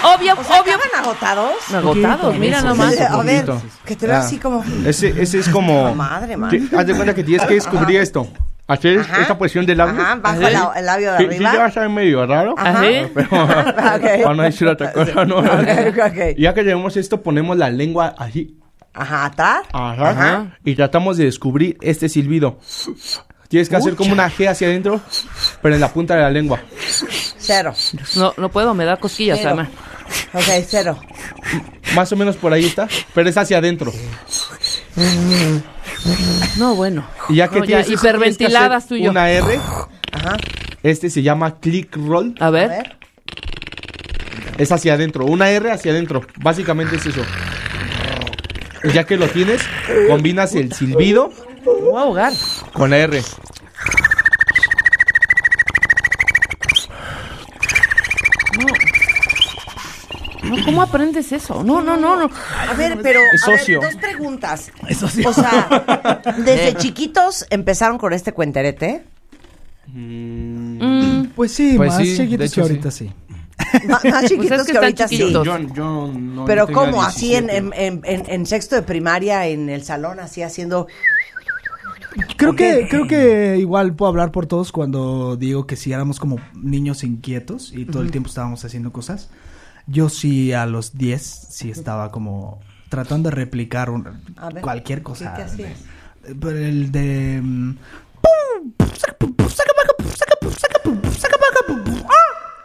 Obvio, 0.03 0.33
O 0.39 0.43
sea, 0.43 0.61
obvio. 0.61 0.73
¿acaban 0.75 0.89
agotados? 1.05 1.73
Agotados, 1.73 2.37
mira 2.37 2.61
nomás. 2.61 2.99
A 2.99 3.21
ver, 3.23 3.45
que 3.85 3.95
te 3.95 4.07
veo 4.07 4.17
así 4.17 4.37
como... 4.37 4.63
Ese, 4.85 5.09
ese 5.21 5.39
es 5.39 5.49
como. 5.49 5.93
Madre, 5.95 6.37
man. 6.37 6.69
Haz 6.77 6.87
de 6.87 6.93
cuenta 6.93 7.13
que 7.15 7.23
tienes 7.23 7.45
que 7.47 7.55
descubrir 7.55 7.99
esto. 7.99 8.27
Hacer 8.65 8.99
Ajá. 8.99 9.21
esta 9.21 9.37
posición 9.37 9.65
del 9.65 9.77
labio. 9.77 10.01
Ajá, 10.01 10.15
bajo 10.15 10.39
el, 10.41 10.55
el 10.77 10.85
labio 10.85 11.11
de 11.11 11.17
Sí, 11.17 11.25
arriba. 11.25 11.49
Sí, 11.51 11.55
te 11.57 11.63
vas 11.63 11.77
a 11.77 11.79
ver 11.81 11.89
medio 11.89 12.25
raro. 12.25 12.55
Ajá. 12.57 12.81
Pero, 13.13 13.27
Ok. 13.29 14.23
para 14.23 14.33
no 14.35 14.43
decir 14.43 14.67
otra 14.67 14.93
cosa, 14.93 15.25
¿no? 15.25 15.39
Ok, 15.39 15.97
ok. 15.97 16.37
Ya 16.37 16.53
que 16.53 16.61
tenemos 16.63 16.95
esto, 16.95 17.21
ponemos 17.21 17.57
la 17.57 17.69
lengua 17.69 18.15
así. 18.17 18.57
Ajá, 18.93 19.25
atar. 19.25 19.63
Ajá. 19.73 20.09
Ajá. 20.09 20.57
Y 20.63 20.75
tratamos 20.75 21.17
de 21.17 21.25
descubrir 21.25 21.77
este 21.81 22.07
silbido. 22.07 22.59
Tienes 23.49 23.67
que 23.69 23.75
hacer 23.75 23.95
como 23.95 24.13
una 24.13 24.29
G 24.31 24.47
hacia 24.49 24.67
adentro, 24.67 24.99
pero 25.61 25.75
en 25.75 25.81
la 25.81 25.89
punta 25.89 26.15
de 26.15 26.21
la 26.21 26.31
lengua. 26.31 26.59
Cero. 27.37 27.73
No, 28.15 28.33
no 28.37 28.49
puedo, 28.49 28.73
me 28.73 28.85
da 28.85 28.97
cosquillas, 28.97 29.37
Cero. 29.39 29.49
además. 29.51 29.69
Ok, 30.33 30.43
cero. 30.67 30.99
Más 31.95 32.11
o 32.11 32.15
menos 32.15 32.35
por 32.37 32.53
ahí 32.53 32.65
está, 32.65 32.87
pero 33.13 33.29
es 33.29 33.37
hacia 33.37 33.57
adentro. 33.59 33.91
No, 36.57 36.75
bueno. 36.75 37.05
Y 37.29 37.35
ya 37.35 37.47
que 37.47 37.59
No, 37.59 37.65
ya, 37.65 37.83
tienes 37.83 37.89
hiperventiladas 37.89 38.87
tú 38.87 38.95
tienes 38.95 39.11
que 39.11 39.11
y 39.11 39.13
yo. 39.13 39.19
hacer 39.19 39.43
Una 39.43 39.53
R, 39.53 39.59
Ajá. 40.11 40.37
este 40.83 41.09
se 41.09 41.21
llama 41.21 41.59
click 41.59 41.95
roll. 41.95 42.35
A 42.39 42.47
A 42.47 42.49
ver. 42.49 42.69
ver. 42.69 42.97
Es 44.57 44.71
hacia 44.71 44.93
adentro, 44.93 45.25
una 45.25 45.49
R 45.49 45.71
hacia 45.71 45.91
adentro. 45.91 46.21
Básicamente 46.37 46.95
es 46.97 47.05
eso. 47.07 47.21
Y 48.83 48.91
ya 48.91 49.05
que 49.05 49.17
lo 49.17 49.27
tienes, 49.27 49.61
combinas 50.09 50.53
el 50.55 50.73
silbido 50.73 51.31
Voy 51.63 51.95
a 51.97 52.01
ahogar. 52.01 52.33
con 52.73 52.89
la 52.89 52.97
R. 52.97 53.21
No, 60.43 60.63
¿cómo 60.65 60.81
aprendes 60.81 61.31
eso? 61.31 61.63
No, 61.63 61.81
no, 61.81 61.95
no, 61.97 62.15
no. 62.17 62.29
A 62.69 62.73
ver, 62.73 62.99
pero 63.01 63.19
Es 63.33 63.43
a 63.43 63.51
ver, 63.51 63.59
socio. 63.59 63.79
dos 63.81 63.95
preguntas. 63.95 64.71
Eso 64.87 65.07
sí. 65.07 65.23
O 65.25 65.33
sea, 65.33 66.21
desde 66.45 66.75
chiquitos 66.75 67.45
empezaron 67.49 67.97
con 67.97 68.13
este 68.13 68.33
cuenterete. 68.33 69.05
Mm, 69.87 71.25
Pues 71.35 71.51
sí, 71.51 71.73
Pues 71.77 71.89
más 71.93 71.97
sí, 72.01 72.09
de 72.11 72.17
chiquitos 72.17 72.45
hecho, 72.47 72.55
que 72.55 72.61
ahorita 72.61 72.91
sí. 72.91 73.11
Ma- 73.87 73.99
Más 74.03 74.25
chiquitos 74.25 74.47
Pues 74.49 74.61
es 74.61 74.65
que 74.65 74.65
que 74.65 74.71
están 74.71 74.83
ahorita 74.83 75.07
sí. 75.07 75.17
chiquitos. 75.17 75.45
Yo, 75.45 75.59
yo 75.73 76.07
no, 76.13 76.45
Pero 76.45 76.61
yo 76.63 76.67
tenía 76.67 76.91
¿cómo? 76.91 77.03
Así 77.03 77.35
en, 77.35 77.47
17. 77.47 77.85
en, 77.87 78.01
en, 78.03 78.23
en 78.29 78.45
sexto 78.45 78.75
de 78.75 78.81
primaria, 78.83 79.47
en 79.47 79.69
el 79.69 79.83
salón, 79.83 80.19
así 80.19 80.41
haciendo... 80.41 80.87
Creo 82.37 82.55
que, 82.55 82.87
creo 82.89 83.07
que 83.07 83.57
igual 83.57 83.95
puedo 83.95 84.09
hablar 84.09 84.31
por 84.31 84.45
todos 84.45 84.71
cuando 84.71 85.35
digo 85.35 85.65
que 85.65 85.75
si 85.75 85.91
éramos 85.93 86.19
como 86.19 86.37
niños 86.53 87.03
inquietos 87.03 87.71
y 87.73 87.85
todo 87.85 88.03
el 88.03 88.11
tiempo 88.11 88.29
estábamos 88.29 88.63
haciendo 88.63 88.91
cosas. 88.91 89.29
Yo 89.87 90.09
sí 90.09 90.53
a 90.53 90.65
los 90.65 90.97
10 90.97 91.21
sí 91.49 91.69
estaba 91.69 92.11
como 92.11 92.61
tratando 92.89 93.29
de 93.29 93.35
replicar 93.35 93.89
un- 93.89 94.03
ver, 94.03 94.61
cualquier 94.61 94.99
¿qué- 94.99 95.03
cosa. 95.03 95.33
qué 95.35 95.41
hacías? 95.43 95.79
Pero 96.39 96.57
el 96.57 96.91
de... 96.91 97.41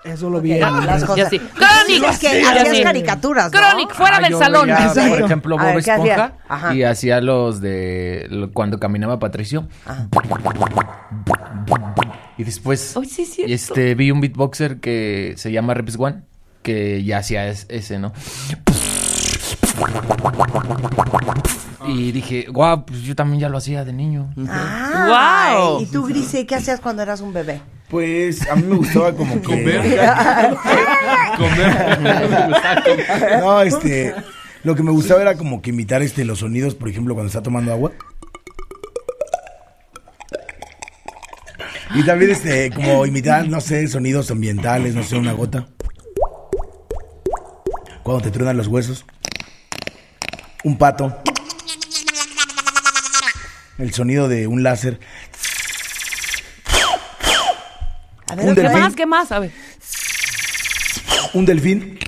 Eso 0.04 0.30
lo 0.30 0.40
vi 0.40 0.52
en- 0.52 0.60
las 0.60 1.04
cosas. 1.04 1.28
sí. 1.28 1.38
¡Chronic! 1.38 2.04
Es 2.08 2.18
que 2.18 2.28
hacías 2.42 2.76
sí. 2.76 2.82
caricaturas, 2.82 3.52
¿no? 3.52 3.58
Chronic, 3.58 3.92
fuera 3.92 4.16
Ah, 4.16 4.20
del 4.20 4.34
salón. 4.36 4.66
veía, 4.68 4.92
por 5.10 5.20
ejemplo, 5.22 5.56
ver, 5.58 5.74
Bob 5.74 5.84
¿qué 5.84 5.90
hacía? 5.90 6.14
Esponja 6.14 6.38
Ajá. 6.48 6.74
y 6.74 6.82
hacía 6.84 7.20
los 7.20 7.60
de 7.60 8.26
lo- 8.30 8.52
cuando 8.52 8.78
caminaba 8.78 9.18
Patricio. 9.18 9.68
Y 12.38 12.44
después 12.44 12.96
Ay, 12.96 13.04
sí, 13.06 13.44
este 13.46 13.94
vi 13.96 14.10
un 14.10 14.20
beatboxer 14.20 14.78
que 14.80 15.34
se 15.36 15.50
llama 15.52 15.74
Reps 15.74 15.96
One 15.98 16.22
que 16.62 17.02
ya 17.04 17.18
hacía 17.18 17.48
es- 17.48 17.66
ese, 17.68 17.98
¿no? 17.98 18.12
Y 21.86 22.12
dije, 22.12 22.46
guau, 22.50 22.84
pues 22.84 23.00
yo 23.02 23.14
también 23.14 23.40
ya 23.40 23.48
lo 23.48 23.58
hacía 23.58 23.84
de 23.84 23.92
niño. 23.92 24.32
Ah, 24.48 25.52
¡Guau! 25.56 25.82
¿Y 25.82 25.86
tú, 25.86 26.04
Grise, 26.06 26.46
qué 26.46 26.56
hacías 26.56 26.80
cuando 26.80 27.02
eras 27.02 27.20
un 27.20 27.32
bebé? 27.32 27.60
Pues 27.88 28.46
a 28.50 28.56
mí 28.56 28.64
me 28.64 28.76
gustaba 28.76 29.12
como 29.14 29.40
que... 29.40 29.42
Comer. 29.48 29.80
No, 33.40 33.62
este... 33.62 34.14
Lo 34.64 34.74
que 34.74 34.82
me 34.82 34.90
gustaba 34.90 35.22
era 35.22 35.36
como 35.36 35.62
que 35.62 35.70
imitar 35.70 36.02
este 36.02 36.24
los 36.24 36.40
sonidos, 36.40 36.74
por 36.74 36.88
ejemplo, 36.88 37.14
cuando 37.14 37.28
está 37.28 37.42
tomando 37.42 37.72
agua. 37.72 37.92
Y 41.94 42.04
también 42.04 42.32
este, 42.32 42.70
como 42.70 43.06
imitar, 43.06 43.48
no 43.48 43.60
sé, 43.60 43.86
sonidos 43.86 44.30
ambientales, 44.30 44.94
no 44.94 45.02
sé, 45.04 45.16
una 45.16 45.32
gota 45.32 45.68
cuando 48.08 48.24
te 48.24 48.30
truenan 48.30 48.56
los 48.56 48.68
huesos, 48.68 49.04
un 50.64 50.78
pato, 50.78 51.14
el 53.76 53.92
sonido 53.92 54.28
de 54.28 54.46
un 54.46 54.62
láser. 54.62 54.98
A 58.30 58.34
ver, 58.34 58.54
¿qué 58.54 58.68
más? 58.70 58.94
¿Qué 58.94 59.04
más? 59.04 59.30
A. 59.30 59.42
Un 61.34 61.44
delfín. 61.44 61.98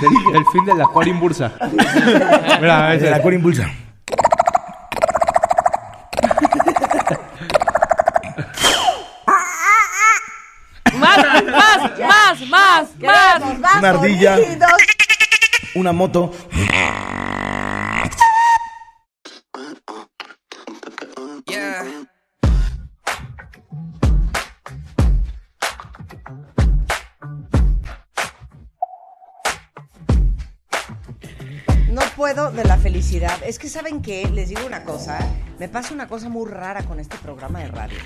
Del, 0.00 0.32
delfín 0.32 0.64
del 0.64 0.80
acuario 0.80 1.20
bursa. 1.20 1.52
Mira, 2.60 2.86
a 2.86 2.88
ver, 2.88 2.96
El 2.96 3.02
del 3.02 3.12
acuario 3.12 3.40
bursa. 3.40 3.70
Una 13.78 13.90
ardilla. 13.90 14.38
Una 15.74 15.92
moto. 15.92 16.32
No 31.88 32.02
puedo 32.16 32.52
de 32.52 32.64
la 32.64 32.76
felicidad. 32.76 33.38
Es 33.44 33.58
que 33.58 33.68
saben 33.68 34.00
qué, 34.00 34.28
les 34.28 34.48
digo 34.48 34.64
una 34.64 34.84
cosa, 34.84 35.18
me 35.58 35.68
pasa 35.68 35.92
una 35.92 36.06
cosa 36.06 36.28
muy 36.28 36.48
rara 36.48 36.84
con 36.84 37.00
este 37.00 37.16
programa 37.18 37.60
de 37.60 37.68
radio. 37.68 37.98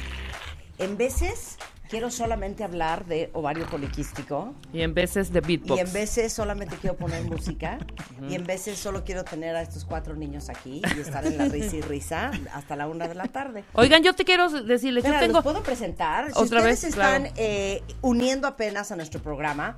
En 0.78 0.96
veces 0.96 1.58
quiero 1.94 2.10
solamente 2.10 2.64
hablar 2.64 3.04
de 3.06 3.30
ovario 3.34 3.68
poliquístico 3.68 4.52
Y 4.72 4.80
en 4.80 4.94
veces 4.94 5.32
de 5.32 5.40
beatbox. 5.40 5.78
y 5.78 5.80
en 5.80 5.92
veces 5.92 6.32
solamente 6.32 6.74
quiero 6.80 6.96
poner 6.96 7.22
música 7.30 7.78
y 8.28 8.34
en 8.34 8.42
veces 8.42 8.80
solo 8.80 9.04
quiero 9.04 9.22
tener 9.22 9.54
a 9.54 9.62
estos 9.62 9.84
cuatro 9.84 10.16
niños 10.16 10.48
aquí 10.48 10.82
y 10.96 11.00
estar 11.00 11.24
en 11.24 11.38
la 11.38 11.44
risa 11.48 11.76
y 11.76 11.82
risa 11.82 12.32
hasta 12.52 12.74
la 12.74 12.88
una 12.88 13.06
de 13.06 13.14
la 13.14 13.28
tarde. 13.28 13.62
Oigan, 13.74 14.02
yo 14.02 14.12
te 14.12 14.24
quiero 14.24 14.48
decirles, 14.50 15.04
yo 15.04 15.16
tengo... 15.20 15.34
¿los 15.34 15.44
puedo 15.44 15.62
presentar? 15.62 16.32
Si 16.32 16.32
Otra 16.32 16.58
ustedes 16.58 16.64
vez, 16.64 16.84
están 16.84 17.22
claro. 17.22 17.34
eh, 17.36 17.84
uniendo 18.02 18.48
apenas 18.48 18.90
a 18.90 18.96
nuestro 18.96 19.22
programa, 19.22 19.76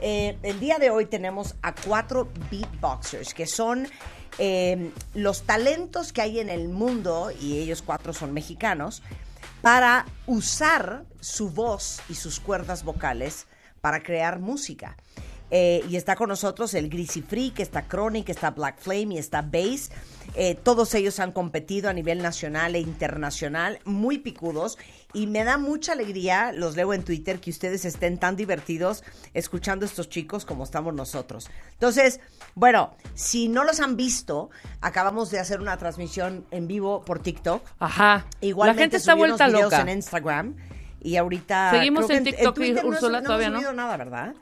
eh, 0.00 0.38
el 0.42 0.60
día 0.60 0.78
de 0.78 0.88
hoy 0.88 1.04
tenemos 1.04 1.54
a 1.60 1.74
cuatro 1.74 2.30
beatboxers, 2.50 3.34
que 3.34 3.46
son 3.46 3.86
eh, 4.38 4.90
los 5.12 5.42
talentos 5.42 6.14
que 6.14 6.22
hay 6.22 6.40
en 6.40 6.48
el 6.48 6.70
mundo, 6.70 7.30
y 7.38 7.58
ellos 7.58 7.82
cuatro 7.82 8.14
son 8.14 8.32
mexicanos, 8.32 9.02
para 9.68 10.06
usar 10.26 11.04
su 11.20 11.50
voz 11.50 12.00
y 12.08 12.14
sus 12.14 12.40
cuerdas 12.40 12.84
vocales 12.84 13.46
para 13.82 14.02
crear 14.02 14.38
música. 14.38 14.96
Eh, 15.50 15.84
y 15.90 15.96
está 15.96 16.16
con 16.16 16.30
nosotros 16.30 16.72
el 16.72 16.88
Greasy 16.88 17.20
Freak, 17.20 17.60
está 17.60 17.86
Chronic, 17.86 18.30
está 18.30 18.52
Black 18.52 18.78
Flame 18.78 19.16
y 19.16 19.18
está 19.18 19.42
Bass. 19.42 19.90
Eh, 20.34 20.54
todos 20.54 20.94
ellos 20.94 21.20
han 21.20 21.32
competido 21.32 21.90
a 21.90 21.92
nivel 21.92 22.22
nacional 22.22 22.76
e 22.76 22.80
internacional, 22.80 23.78
muy 23.84 24.16
picudos. 24.16 24.78
Y 25.14 25.26
me 25.26 25.42
da 25.44 25.56
mucha 25.56 25.92
alegría, 25.92 26.52
los 26.52 26.76
leo 26.76 26.92
en 26.92 27.02
Twitter, 27.02 27.40
que 27.40 27.50
ustedes 27.50 27.86
estén 27.86 28.18
tan 28.18 28.36
divertidos 28.36 29.02
escuchando 29.32 29.86
a 29.86 29.88
estos 29.88 30.10
chicos 30.10 30.44
como 30.44 30.64
estamos 30.64 30.92
nosotros. 30.94 31.48
Entonces, 31.72 32.20
bueno, 32.54 32.94
si 33.14 33.48
no 33.48 33.64
los 33.64 33.80
han 33.80 33.96
visto, 33.96 34.50
acabamos 34.82 35.30
de 35.30 35.38
hacer 35.38 35.60
una 35.62 35.78
transmisión 35.78 36.44
en 36.50 36.68
vivo 36.68 37.04
por 37.06 37.20
TikTok. 37.20 37.62
Ajá. 37.78 38.26
Igualmente 38.42 38.76
la 38.78 38.82
gente 38.82 38.96
está 38.98 39.12
subí 39.12 39.22
unos 39.22 39.38
vuelta 39.38 39.46
videos 39.46 39.72
loca. 39.72 39.80
en 39.80 39.88
Instagram. 39.96 40.56
Y 41.00 41.16
ahorita. 41.16 41.70
Seguimos 41.70 42.04
creo 42.06 42.18
en 42.18 42.24
que 42.24 42.32
TikTok, 42.32 42.54
Twitter 42.54 42.82
no 42.82 42.88
Úrsula, 42.90 43.18
hemos- 43.18 43.26
todavía 43.26 43.48
no. 43.48 43.52
no. 43.54 43.58
hemos 43.60 43.70
subido 43.70 43.82
nada, 43.82 43.96
¿verdad? 43.96 44.34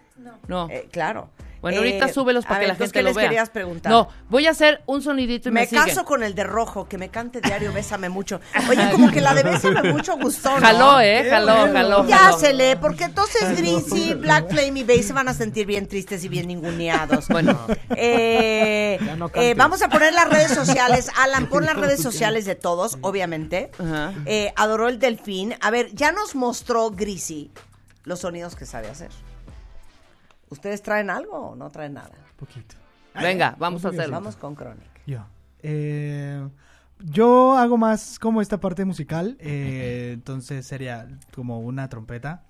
No. 0.48 0.68
Eh, 0.70 0.88
claro. 0.90 1.30
Bueno, 1.66 1.78
ahorita 1.78 2.06
Eh, 2.06 2.12
súbelos 2.12 2.44
a 2.44 2.48
para 2.48 2.60
que 2.60 2.66
ver, 2.66 2.68
la 2.74 2.74
gente 2.76 2.92
¿qué 2.92 3.02
lo 3.02 3.08
les 3.08 3.16
vea. 3.16 3.24
querías 3.26 3.50
preguntar? 3.50 3.90
No, 3.92 4.08
voy 4.28 4.46
a 4.46 4.50
hacer 4.50 4.82
un 4.86 5.02
sonidito 5.02 5.48
y 5.48 5.52
me, 5.52 5.60
Me 5.62 5.66
siguen. 5.66 5.84
caso 5.86 6.04
con 6.04 6.22
el 6.22 6.34
de 6.34 6.44
rojo, 6.44 6.88
que 6.88 6.98
me 6.98 7.08
cante 7.08 7.40
diario 7.40 7.72
Bésame 7.72 8.08
mucho. 8.08 8.40
Oye, 8.70 8.88
como 8.92 9.10
que 9.10 9.20
la 9.20 9.34
de 9.34 9.42
Bésame 9.42 9.92
mucho 9.92 10.16
gustó, 10.16 10.50
¿no? 10.50 10.60
Jaló, 10.60 11.00
¿eh? 11.00 11.26
Jaló, 11.28 11.72
jaló, 11.72 12.06
Ya 12.06 12.18
jaló. 12.18 12.38
se 12.38 12.52
lee, 12.54 12.76
porque 12.80 13.04
entonces 13.04 13.56
Greasy, 13.56 14.14
Black 14.14 14.48
Flame 14.50 14.80
y 14.80 14.84
Bass 14.84 15.06
se 15.06 15.12
van 15.12 15.28
a 15.28 15.34
sentir 15.34 15.66
bien 15.66 15.86
tristes 15.88 16.22
y 16.24 16.28
bien 16.28 16.46
ninguneados. 16.48 17.26
Bueno. 17.36 17.58
Eh, 17.96 18.98
no 19.18 19.30
eh, 19.34 19.54
vamos 19.56 19.82
a 19.82 19.88
poner 19.88 20.12
las 20.14 20.28
redes 20.28 20.52
sociales. 20.52 21.10
Alan, 21.18 21.46
pon 21.48 21.64
las 21.66 21.76
redes 21.76 22.00
sociales 22.00 22.44
de 22.44 22.54
todos, 22.54 22.98
obviamente. 23.02 23.70
Ajá. 23.78 24.12
Eh, 24.26 24.52
adoró 24.56 24.88
el 24.88 24.98
delfín. 24.98 25.54
A 25.60 25.70
ver, 25.70 25.92
ya 25.94 26.12
nos 26.12 26.34
mostró 26.34 26.90
Greasy 26.90 27.50
los 28.04 28.20
sonidos 28.20 28.54
que 28.56 28.64
sabe 28.66 28.88
hacer. 28.88 29.10
¿Ustedes 30.48 30.82
traen 30.82 31.10
algo 31.10 31.36
o 31.50 31.56
no 31.56 31.70
traen 31.70 31.94
nada? 31.94 32.12
Poquito. 32.36 32.76
Venga, 33.14 33.56
vamos 33.58 33.84
a 33.84 33.88
hacerlo. 33.88 34.14
Vamos 34.14 34.36
con 34.36 34.54
Chronic. 34.54 35.06
Yo. 35.06 35.24
Eh, 35.62 36.48
yo 37.00 37.56
hago 37.56 37.76
más 37.76 38.18
como 38.18 38.40
esta 38.40 38.58
parte 38.58 38.84
musical, 38.84 39.36
eh, 39.40 40.12
entonces 40.14 40.66
sería 40.66 41.08
como 41.34 41.60
una 41.60 41.88
trompeta. 41.88 42.44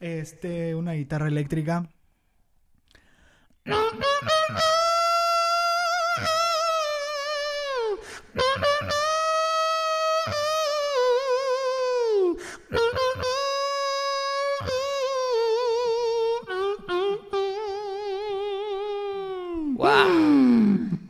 Este, 0.00 0.74
una 0.74 0.92
guitarra 0.92 1.28
eléctrica. 1.28 1.88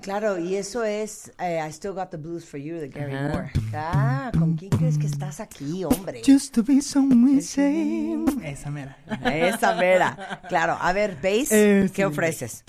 Claro, 0.05 0.39
y 0.39 0.55
eso 0.57 0.85
es 0.85 1.33
eh, 1.41 1.59
I 1.67 1.73
Still 1.73 1.93
Got 1.93 2.11
the 2.11 2.19
Blues 2.19 2.45
for 2.45 2.61
You 2.61 2.75
de 2.77 2.89
Gary 2.91 3.15
Ajá. 3.15 3.29
Moore. 3.29 3.51
Ah, 3.73 4.31
¿con 4.39 4.55
quién 4.55 4.71
crees 4.71 4.99
que 4.99 5.07
estás 5.07 5.41
aquí, 5.41 5.83
hombre? 5.83 6.21
Just 6.27 6.55
to 6.55 6.63
be 6.63 6.83
somewhere 6.83 7.41
same. 7.41 8.25
Esa 8.45 8.71
mera. 8.71 8.99
Esa 9.25 9.73
vera. 9.75 10.43
Claro, 10.51 10.77
a 10.79 10.93
ver, 10.93 11.17
Bass, 11.23 11.51
Eh, 11.53 11.85
¿qué 11.91 11.97
sí, 11.97 12.03
ofreces? 12.05 12.65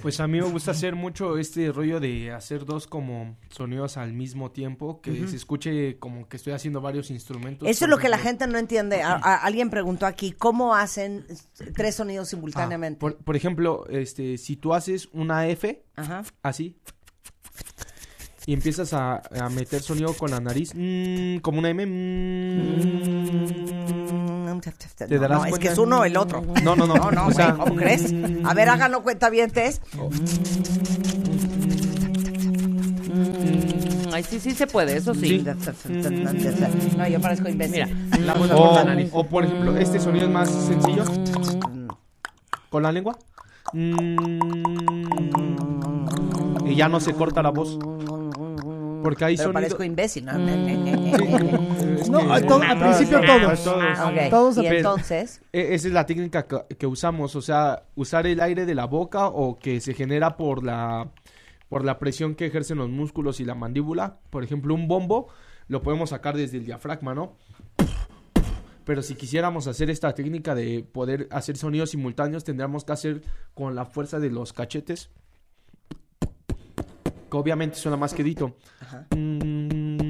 Pues 0.00 0.20
a 0.20 0.26
mí 0.26 0.40
me 0.40 0.46
gusta 0.48 0.70
hacer 0.70 0.94
mucho 0.96 1.36
este 1.36 1.70
rollo 1.70 2.00
de 2.00 2.32
hacer 2.32 2.64
dos 2.64 2.86
como 2.86 3.36
sonidos 3.50 3.98
al 3.98 4.14
mismo 4.14 4.50
tiempo, 4.50 5.02
que 5.02 5.26
se 5.28 5.36
escuche 5.36 5.98
como 5.98 6.28
que 6.30 6.38
estoy 6.38 6.54
haciendo 6.54 6.80
varios 6.80 7.10
instrumentos. 7.10 7.68
Eso 7.68 7.84
es 7.84 7.90
lo 7.90 7.98
que 7.98 8.08
la 8.08 8.16
gente 8.18 8.46
no 8.46 8.56
entiende. 8.56 9.02
A- 9.02 9.16
a- 9.22 9.36
alguien 9.36 9.68
preguntó 9.68 10.06
aquí, 10.06 10.32
¿cómo 10.32 10.74
hacen 10.74 11.26
tres 11.74 11.96
sonidos 11.96 12.28
Ah, 12.28 12.30
simultáneamente? 12.30 12.98
por, 12.98 13.16
por 13.18 13.36
ejemplo, 13.36 13.86
este, 13.90 14.38
si 14.38 14.56
tú 14.56 14.72
haces 14.72 15.10
una 15.12 15.46
F, 15.48 15.84
Ajá. 16.00 16.22
así, 16.42 16.76
y 18.46 18.54
empiezas 18.54 18.92
a, 18.94 19.22
a 19.38 19.48
meter 19.50 19.82
sonido 19.82 20.14
con 20.14 20.30
la 20.30 20.40
nariz, 20.40 20.72
mm, 20.74 21.38
como 21.38 21.58
una 21.58 21.68
M, 21.70 21.86
mm, 21.86 23.40
¿Te 24.60 25.14
No, 25.14 25.20
darás 25.20 25.38
no, 25.38 25.46
es 25.46 25.58
que 25.58 25.68
es 25.68 25.78
uno 25.78 26.00
o 26.00 26.04
el 26.04 26.16
otro. 26.16 26.42
No, 26.62 26.76
no, 26.76 26.86
no. 26.86 26.94
No, 26.94 27.10
no, 27.10 27.26
o 27.28 27.32
sea, 27.32 27.54
¿cómo 27.54 27.74
crees? 27.74 28.12
A 28.44 28.52
ver, 28.54 28.68
háganlo 28.68 29.02
cuenta 29.02 29.30
bien, 29.30 29.50
Mm, 33.12 34.12
Ay, 34.12 34.22
sí, 34.24 34.38
sí 34.40 34.50
se 34.52 34.66
puede, 34.66 34.96
eso 34.96 35.14
sí. 35.14 35.44
No, 36.96 37.08
yo 37.08 37.20
parezco 37.20 37.48
imbécil. 37.48 37.86
Mira. 37.86 38.18
La 38.26 38.34
voz 38.34 38.50
o, 38.50 38.56
por 38.56 38.74
la 38.74 38.84
nariz. 38.84 39.10
o, 39.12 39.24
por 39.24 39.44
ejemplo, 39.44 39.76
este 39.76 39.98
sonido 40.00 40.26
es 40.26 40.32
más 40.32 40.50
sencillo. 40.50 41.04
Con 42.68 42.82
la 42.82 42.92
lengua. 42.92 43.16
Mm, 43.72 44.38
y 46.70 46.76
ya 46.76 46.88
no 46.88 47.00
se 47.00 47.12
corta 47.14 47.42
la 47.42 47.50
voz. 47.50 47.78
Porque 49.02 49.24
hay 49.24 49.36
Pero 49.36 49.44
sonido... 49.48 49.52
parezco 49.54 49.82
imbécil. 49.84 50.24
¿no? 50.26 50.32
No, 52.10 52.40
to- 52.46 52.62
al 52.62 52.78
principio 52.78 53.20
todos. 53.24 53.64
Todos 54.30 54.58
y 54.58 54.66
entonces, 54.66 55.40
E- 55.52 55.74
Esa 55.74 55.88
es 55.88 55.94
la 55.94 56.06
técnica 56.06 56.46
que, 56.46 56.76
que 56.76 56.86
usamos, 56.86 57.34
o 57.36 57.42
sea, 57.42 57.84
usar 57.94 58.26
el 58.26 58.40
aire 58.40 58.66
de 58.66 58.74
la 58.74 58.86
boca 58.86 59.26
o 59.28 59.58
que 59.58 59.80
se 59.80 59.94
genera 59.94 60.36
por 60.36 60.64
la 60.64 61.08
por 61.68 61.84
la 61.84 61.98
presión 62.00 62.34
que 62.34 62.46
ejercen 62.46 62.78
los 62.78 62.88
músculos 62.90 63.38
y 63.40 63.44
la 63.44 63.54
mandíbula. 63.54 64.18
Por 64.30 64.42
ejemplo, 64.42 64.74
un 64.74 64.88
bombo 64.88 65.28
lo 65.68 65.82
podemos 65.82 66.10
sacar 66.10 66.36
desde 66.36 66.56
el 66.58 66.64
diafragma, 66.66 67.14
¿no? 67.14 67.36
Pero 68.84 69.02
si 69.02 69.14
quisiéramos 69.14 69.68
hacer 69.68 69.88
esta 69.88 70.12
técnica 70.14 70.54
de 70.56 70.82
poder 70.82 71.28
hacer 71.30 71.56
sonidos 71.56 71.90
simultáneos, 71.90 72.42
tendríamos 72.42 72.84
que 72.84 72.92
hacer 72.92 73.22
con 73.54 73.76
la 73.76 73.84
fuerza 73.86 74.18
de 74.18 74.30
los 74.30 74.52
cachetes. 74.52 75.10
Que 77.30 77.36
obviamente 77.36 77.76
suena 77.76 77.96
más 77.96 78.12
quedito. 78.14 78.56
Mm, 79.14 80.00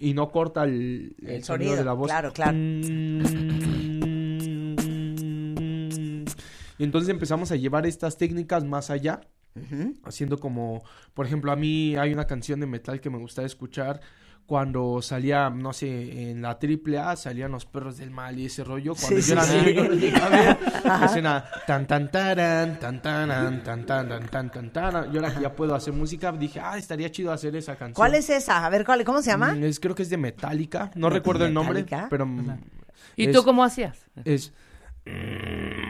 Y 0.00 0.12
no 0.14 0.30
corta 0.30 0.64
el, 0.64 1.16
el 1.22 1.28
El 1.28 1.44
sonido, 1.44 1.70
sonido, 1.70 1.76
de 1.76 1.84
la 1.84 1.92
voz. 1.94 2.08
claro, 2.08 2.32
claro. 2.32 2.56
Mm. 2.56 3.22
Y 6.78 6.84
entonces 6.84 7.08
empezamos 7.08 7.50
a 7.52 7.56
llevar 7.56 7.86
estas 7.86 8.18
técnicas 8.18 8.64
más 8.64 8.90
allá. 8.90 9.20
Haciendo 10.04 10.38
como, 10.38 10.82
por 11.14 11.24
ejemplo, 11.24 11.50
a 11.50 11.56
mí 11.56 11.96
hay 11.96 12.12
una 12.12 12.26
canción 12.26 12.60
de 12.60 12.66
metal 12.66 13.00
que 13.00 13.08
me 13.08 13.16
gusta 13.16 13.42
escuchar 13.42 14.02
cuando 14.46 15.02
salía, 15.02 15.50
no 15.50 15.72
sé, 15.72 16.30
en 16.30 16.40
la 16.40 16.58
triple 16.58 16.98
A 17.00 17.16
salían 17.16 17.50
los 17.50 17.66
perros 17.66 17.98
del 17.98 18.10
mal 18.12 18.38
y 18.38 18.46
ese 18.46 18.62
rollo. 18.62 18.94
Cuando 18.94 19.20
Sí, 19.20 19.26
yo 19.28 19.32
era 19.34 19.42
sí, 19.42 19.56
niño 19.60 19.84
sí. 20.00 20.12
escena 21.04 21.44
tan 21.66 21.86
tan 21.86 22.10
taran, 22.10 22.78
tan 22.78 23.02
taran, 23.02 23.62
tan 23.64 23.84
tan 23.84 24.08
tan 24.08 24.26
tan 24.28 24.50
tan 24.52 24.72
taran. 24.72 25.12
Y 25.12 25.16
ahora 25.16 25.34
que 25.34 25.40
ya 25.40 25.52
puedo 25.54 25.74
hacer 25.74 25.92
música, 25.92 26.30
dije, 26.32 26.60
ah, 26.60 26.78
estaría 26.78 27.10
chido 27.10 27.32
hacer 27.32 27.56
esa 27.56 27.72
canción. 27.76 27.94
¿Cuál 27.94 28.14
es 28.14 28.30
esa? 28.30 28.64
A 28.64 28.70
ver, 28.70 28.84
¿cuál, 28.84 29.04
¿cómo 29.04 29.20
se 29.20 29.30
llama? 29.30 29.52
Mm, 29.54 29.64
es- 29.64 29.80
creo 29.80 29.94
que 29.94 30.02
es 30.04 30.10
de 30.10 30.16
Metallica. 30.16 30.90
No 30.94 31.08
¿De 31.08 31.14
recuerdo 31.16 31.44
el 31.44 31.52
nombre, 31.52 31.82
Metallica? 31.82 32.06
pero. 32.08 32.24
mm, 32.26 32.58
¿Y 33.16 33.26
es- 33.26 33.32
tú 33.34 33.42
cómo 33.42 33.64
hacías? 33.64 33.98
Es. 34.24 34.52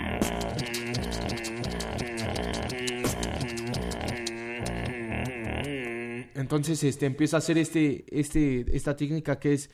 Entonces, 6.37 6.83
este, 6.85 7.07
empiezo 7.07 7.37
a 7.37 7.39
hacer 7.39 7.59
este, 7.59 8.05
este, 8.09 8.65
esta 8.77 8.95
técnica 8.95 9.39
que 9.39 9.55
es, 9.55 9.71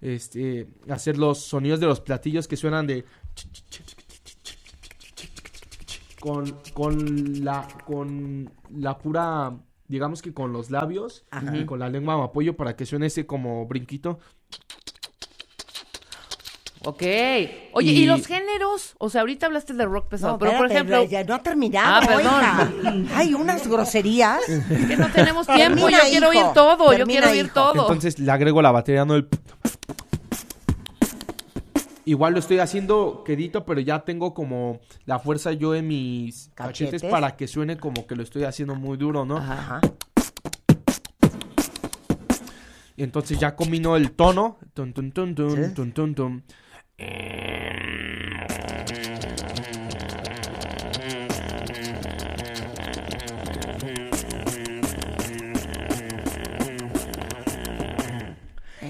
este, 0.00 0.68
hacer 0.88 1.18
los 1.18 1.38
sonidos 1.38 1.80
de 1.80 1.86
los 1.86 2.00
platillos 2.00 2.48
que 2.48 2.56
suenan 2.56 2.86
de 2.86 3.04
con, 6.20 6.58
con 6.72 7.44
la, 7.44 7.68
con 7.84 8.50
la 8.70 8.98
pura, 8.98 9.56
digamos 9.86 10.22
que 10.22 10.32
con 10.32 10.52
los 10.52 10.70
labios 10.70 11.24
Ajá. 11.30 11.56
y 11.56 11.64
con 11.66 11.78
la 11.78 11.88
lengua 11.88 12.16
me 12.16 12.24
apoyo 12.24 12.56
para 12.56 12.74
que 12.74 12.86
suene 12.86 13.06
ese 13.06 13.26
como 13.26 13.66
brinquito. 13.66 14.18
Ok. 16.86 17.02
Oye, 17.72 17.90
¿y, 17.90 18.02
Y- 18.02 18.06
los 18.06 18.26
géneros? 18.28 18.94
O 18.98 19.10
sea, 19.10 19.22
ahorita 19.22 19.46
hablaste 19.46 19.74
de 19.74 19.84
rock 19.86 20.08
pesado, 20.08 20.34
No, 20.34 20.38
pero 20.38 20.56
por 20.56 20.70
ejemplo... 20.70 21.04
ya 21.04 21.24
no 21.24 21.34
ha 21.34 21.42
terminado, 21.42 22.06
Ah, 22.08 22.70
perdón. 22.80 23.08
Hay 23.12 23.34
unas 23.34 23.66
groserías. 23.66 24.48
Es 24.48 24.86
que 24.86 24.96
no 24.96 25.08
tenemos 25.10 25.46
tiempo, 25.48 25.80
Termina, 25.80 26.04
yo 26.04 26.10
quiero 26.10 26.28
oír 26.28 26.44
todo, 26.54 26.92
yo 26.96 27.04
quiero 27.04 27.28
oír 27.28 27.46
hijo. 27.46 27.54
todo. 27.54 27.82
Entonces 27.82 28.20
le 28.20 28.30
agrego 28.30 28.62
la 28.62 28.70
batería, 28.70 29.04
no 29.04 29.16
el... 29.16 29.26
Igual 32.04 32.34
lo 32.34 32.38
estoy 32.38 32.60
haciendo 32.60 33.24
quedito, 33.26 33.64
pero 33.66 33.80
ya 33.80 34.04
tengo 34.04 34.32
como 34.32 34.78
la 35.06 35.18
fuerza 35.18 35.50
yo 35.52 35.74
en 35.74 35.88
mis 35.88 36.50
cachetes, 36.54 37.02
Cachetes. 37.02 37.10
para 37.10 37.36
que 37.36 37.48
suene 37.48 37.78
como 37.78 38.06
que 38.06 38.14
lo 38.14 38.22
estoy 38.22 38.44
haciendo 38.44 38.76
muy 38.76 38.96
duro, 38.96 39.24
¿no? 39.24 39.38
Ajá. 39.38 39.80
Y 42.96 43.02
entonces 43.02 43.40
ya 43.40 43.56
combino 43.56 43.96
el 43.96 44.12
tono. 44.12 44.56
Tun, 44.72 44.92
tun, 44.92 45.10
tun, 45.12 45.34
tun, 45.34 46.44
tun, 46.98 47.85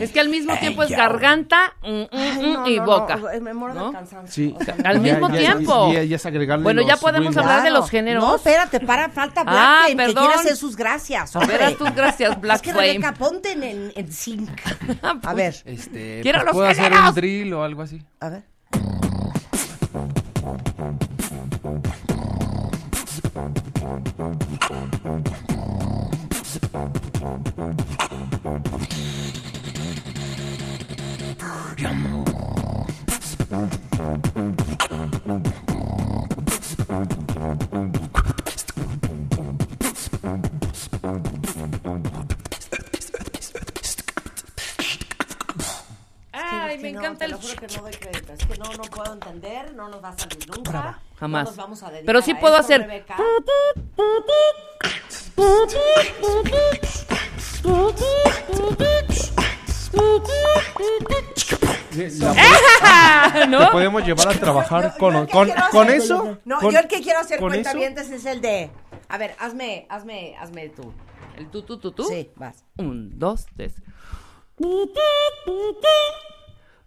Es 0.00 0.12
que 0.12 0.20
al 0.20 0.28
mismo 0.28 0.54
tiempo 0.56 0.82
es 0.82 0.90
garganta 0.90 1.74
mm, 1.82 1.88
mm, 1.88 2.06
Ay, 2.12 2.38
mm, 2.38 2.52
no, 2.52 2.68
y 2.68 2.76
no, 2.78 2.84
boca. 2.86 3.16
no, 3.16 3.40
me 3.40 3.54
muero 3.54 3.90
de. 3.90 3.98
Sí. 4.28 4.54
O 4.58 4.64
sea, 4.64 4.74
Al 4.84 5.02
Ya- 5.02 5.12
mismo 5.14 5.28
ya- 5.30 5.38
tiempo. 5.38 5.92
Bueno, 6.62 6.82
ya 6.82 6.96
podemos 6.96 7.36
hablar 7.36 7.62
de 7.62 7.70
los 7.70 7.88
géneros. 7.90 8.22
No, 8.24 8.36
espérate, 8.36 8.80
para, 8.80 9.08
falta 9.10 9.42
Black 9.42 9.56
Ah, 9.58 9.82
Flame, 9.86 9.90
que 9.90 9.96
perdón. 10.12 10.24
quiere 10.26 10.40
hacer 10.40 10.56
sus 10.56 10.76
gracias. 10.76 11.34
A 11.36 11.40
ver, 11.40 11.62
haz 11.62 11.76
tus 11.76 11.94
gracias, 11.94 12.40
Black 12.40 12.56
es 12.56 12.62
que 12.62 12.72
Flame. 12.72 12.86
Rebeca, 12.88 13.14
ponte 13.14 13.52
en, 13.52 13.62
en, 13.62 13.92
en 13.94 14.12
sync. 14.12 14.50
A 15.22 15.34
ver, 15.34 15.54
Este, 15.64 16.20
Quiero 16.22 16.38
pues, 16.38 16.46
los 16.46 16.54
puedo 16.54 16.68
hacer 16.68 16.92
un 16.92 17.14
drill 17.14 17.52
o 17.54 17.62
algo 17.62 17.82
así. 17.82 18.02
a 18.20 18.28
ver. 18.28 18.42
No, 47.08 47.12
encanta 47.14 47.18
te 47.18 47.24
el... 47.26 47.30
lo 47.32 47.38
juro 47.38 47.54
que 47.56 47.66
no 47.76 47.82
doy 47.82 47.92
crédito. 47.92 48.32
Es 48.32 48.46
que 48.46 48.58
no, 48.58 48.64
no 48.72 48.82
puedo 48.84 49.12
entender, 49.12 49.74
no 49.74 49.88
nos 49.88 50.02
va 50.02 50.08
a 50.10 50.18
salir 50.18 50.48
nunca. 50.48 50.98
Jamás. 51.18 51.44
No 51.44 51.50
nos 51.50 51.56
vamos 51.56 51.82
a 51.82 51.86
dedicar 51.90 52.06
Pero 52.06 52.22
sí 52.22 52.30
a 52.32 52.40
puedo 52.40 52.54
esto, 52.54 52.64
hacer- 52.66 52.80
Rebeca. 52.82 53.16
La- 61.96 63.46
¿No? 63.48 63.58
Te 63.58 63.66
podemos 63.72 64.04
llevar 64.04 64.28
a 64.28 64.32
trabajar 64.32 64.96
con, 64.98 65.14
yo 65.14 65.26
con, 65.28 65.48
con 65.70 65.86
hacer- 65.88 65.96
eso. 65.96 66.38
No, 66.44 66.58
con- 66.60 66.72
yo 66.72 66.78
el 66.80 66.88
que 66.88 67.00
quiero 67.00 67.20
hacer 67.20 67.38
cuentavientes 67.40 68.10
es 68.10 68.26
el 68.26 68.40
de. 68.40 68.70
A 69.08 69.18
ver, 69.18 69.34
hazme, 69.38 69.86
hazme, 69.88 70.36
hazme 70.38 70.68
tú. 70.70 70.92
¿El 71.36 71.48
tú, 71.50 71.62
tú, 71.62 71.78
tú, 71.78 71.92
tú? 71.92 72.04
Sí, 72.04 72.30
vas. 72.36 72.64
Un, 72.76 73.18
dos, 73.18 73.46
tres. 73.56 73.74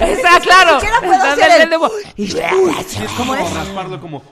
Está 0.00 0.40
claro. 0.40 0.78
Ni 0.80 1.06
puedo 1.06 1.22
hacer 1.22 1.60
el- 1.60 1.72
es 3.04 3.10
como 3.16 3.34
rasparlo 3.34 4.00
como. 4.00 4.22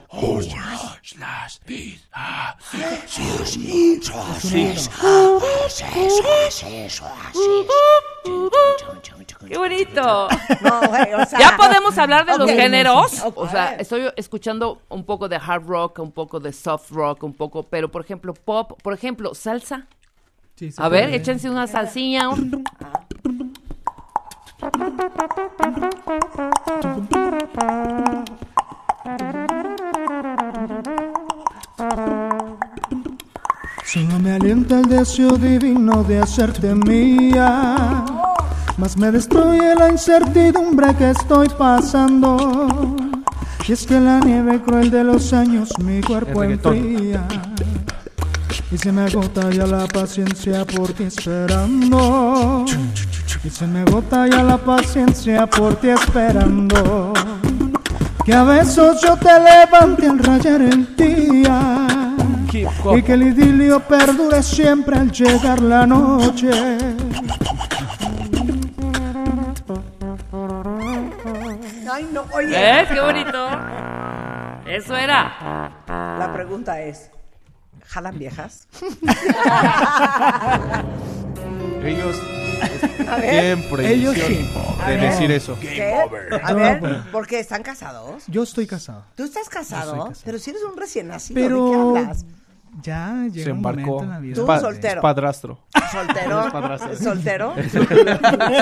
¡Qué 9.48 9.58
bonito! 9.58 10.28
No, 10.62 10.80
güey, 10.88 11.14
o 11.14 11.26
sea. 11.26 11.38
¿Ya 11.38 11.56
podemos 11.56 11.96
hablar 11.98 12.24
de 12.24 12.38
los 12.38 12.48
Ok. 12.50 12.56
géneros? 12.56 13.20
Ok. 13.24 13.36
O 13.36 13.48
sea, 13.48 13.74
estoy 13.76 14.10
escuchando 14.16 14.80
un 14.88 15.04
poco 15.04 15.28
de 15.28 15.36
hard 15.36 15.66
rock, 15.66 15.98
un 15.98 16.12
poco 16.12 16.40
de 16.40 16.52
soft 16.52 16.90
rock, 16.90 17.22
un 17.24 17.34
poco, 17.34 17.62
pero 17.64 17.90
por 17.90 18.02
ejemplo, 18.02 18.32
pop, 18.32 18.72
por 18.82 18.94
ejemplo, 18.94 19.34
salsa. 19.34 19.86
Sí, 20.56 20.70
A 20.76 20.88
ver, 20.88 21.06
puede. 21.06 21.16
échense 21.16 21.50
una 21.50 21.66
salsilla. 21.66 22.28
un- 22.28 22.64
Solo 33.84 34.18
me 34.18 34.32
alienta 34.32 34.80
el 34.80 34.86
deseo 34.88 35.36
divino 35.36 36.02
de 36.04 36.20
hacerte 36.20 36.74
mía. 36.74 38.04
Mas 38.76 38.96
me 38.96 39.10
destruye 39.12 39.74
la 39.76 39.90
incertidumbre 39.90 40.94
que 40.96 41.10
estoy 41.10 41.48
pasando. 41.56 42.96
Y 43.68 43.72
es 43.72 43.86
que 43.86 44.00
la 44.00 44.18
nieve 44.20 44.60
cruel 44.60 44.90
de 44.90 45.04
los 45.04 45.32
años 45.32 45.70
mi 45.78 46.00
cuerpo 46.00 46.42
enfría. 46.42 47.26
Y 48.74 48.78
se 48.78 48.90
me 48.90 49.02
agota 49.02 49.50
ya 49.50 49.66
la 49.68 49.86
paciencia 49.86 50.64
por 50.64 50.92
ti 50.92 51.04
esperando. 51.04 52.64
Y 53.44 53.48
se 53.48 53.68
me 53.68 53.82
agota 53.82 54.26
ya 54.26 54.42
la 54.42 54.58
paciencia 54.58 55.46
por 55.46 55.76
ti 55.76 55.90
esperando. 55.90 57.12
Que 58.24 58.34
a 58.34 58.42
besos 58.42 59.00
yo 59.00 59.16
te 59.16 59.30
levante 59.38 60.08
al 60.08 60.18
rayar 60.18 60.60
el 60.60 60.96
día. 60.96 61.86
Y 62.52 63.02
que 63.02 63.12
el 63.12 63.22
idilio 63.22 63.78
perdure 63.78 64.42
siempre 64.42 64.98
al 64.98 65.12
llegar 65.12 65.60
la 65.60 65.86
noche. 65.86 66.50
Ay, 71.92 72.08
no, 72.12 72.24
oye. 72.32 72.48
¿Ves? 72.48 72.88
¡Qué 72.88 73.00
bonito! 73.00 73.48
Eso 74.66 74.96
era. 74.96 75.70
La 75.86 76.32
pregunta 76.34 76.80
es: 76.80 77.12
¿jalan 77.86 78.18
viejas? 78.18 78.66
Ellos 81.84 82.16
A 83.08 83.16
ver. 83.16 83.30
tienen 83.30 83.62
prohibición 83.68 84.14
Ellos 84.16 84.26
sí. 84.26 84.50
de 84.86 84.96
decir 84.96 85.30
eso. 85.30 85.58
¿Qué? 85.60 85.94
A 86.42 86.52
ver, 86.54 87.02
¿por 87.12 87.26
qué 87.26 87.40
están 87.40 87.62
casados? 87.62 88.24
Yo 88.26 88.42
estoy 88.42 88.66
casado. 88.66 89.04
¿Tú 89.16 89.24
estás 89.24 89.48
casado? 89.48 90.12
Pero 90.24 90.38
si 90.38 90.50
eres 90.50 90.62
un 90.62 90.76
recién 90.76 91.08
nacido, 91.08 91.40
Pero 91.40 91.64
¿de 91.66 91.70
qué 91.70 91.76
hablas? 92.04 92.24
ya 92.82 93.26
llega 93.30 93.44
Se 93.44 93.50
un 93.52 93.58
embarcó. 93.58 93.80
momento 93.82 94.04
en 94.04 94.10
la 94.10 94.18
vida. 94.18 94.34
Tú, 94.34 94.46
pa- 94.46 94.60
soltero. 94.60 95.00
es 95.00 95.02
padrastro. 95.02 95.58
¿Soltero? 95.92 96.42
¿Soltero? 97.02 97.54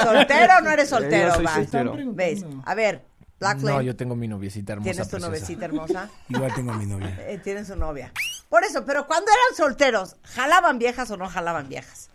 ¿Soltero 0.03 0.53
o 0.59 0.61
no 0.63 0.71
eres 0.71 0.89
soltero? 0.89 1.29
Yo 1.29 1.35
soy 1.37 1.45
Va. 1.47 1.55
soltero. 1.55 1.95
¿Ves? 2.13 2.45
A 2.65 2.75
ver, 2.75 3.05
Black 3.41 3.59
No, 3.59 3.81
yo 3.81 3.97
tengo 3.97 4.15
mi 4.17 4.29
noviecita 4.29 4.75
hermosa. 4.75 4.91
¿tienes 4.91 5.09
tu 5.09 5.17
preciosa. 5.17 5.29
novecita 5.29 5.65
hermosa? 5.65 6.11
Igual 6.29 6.55
tengo 6.55 6.73
a 6.73 6.77
mi 6.77 6.87
novia. 6.87 7.17
Eh, 7.29 7.41
tienes 7.43 7.69
su 7.69 7.77
novia. 7.77 8.13
Por 8.53 8.65
eso, 8.65 8.85
pero 8.85 9.07
cuando 9.07 9.31
eran 9.31 9.57
solteros, 9.57 10.17
¿jalaban 10.25 10.79
viejas 10.79 11.11
o 11.11 11.17
no 11.17 11.27
jalaban 11.27 11.71
viejas? 11.71 12.11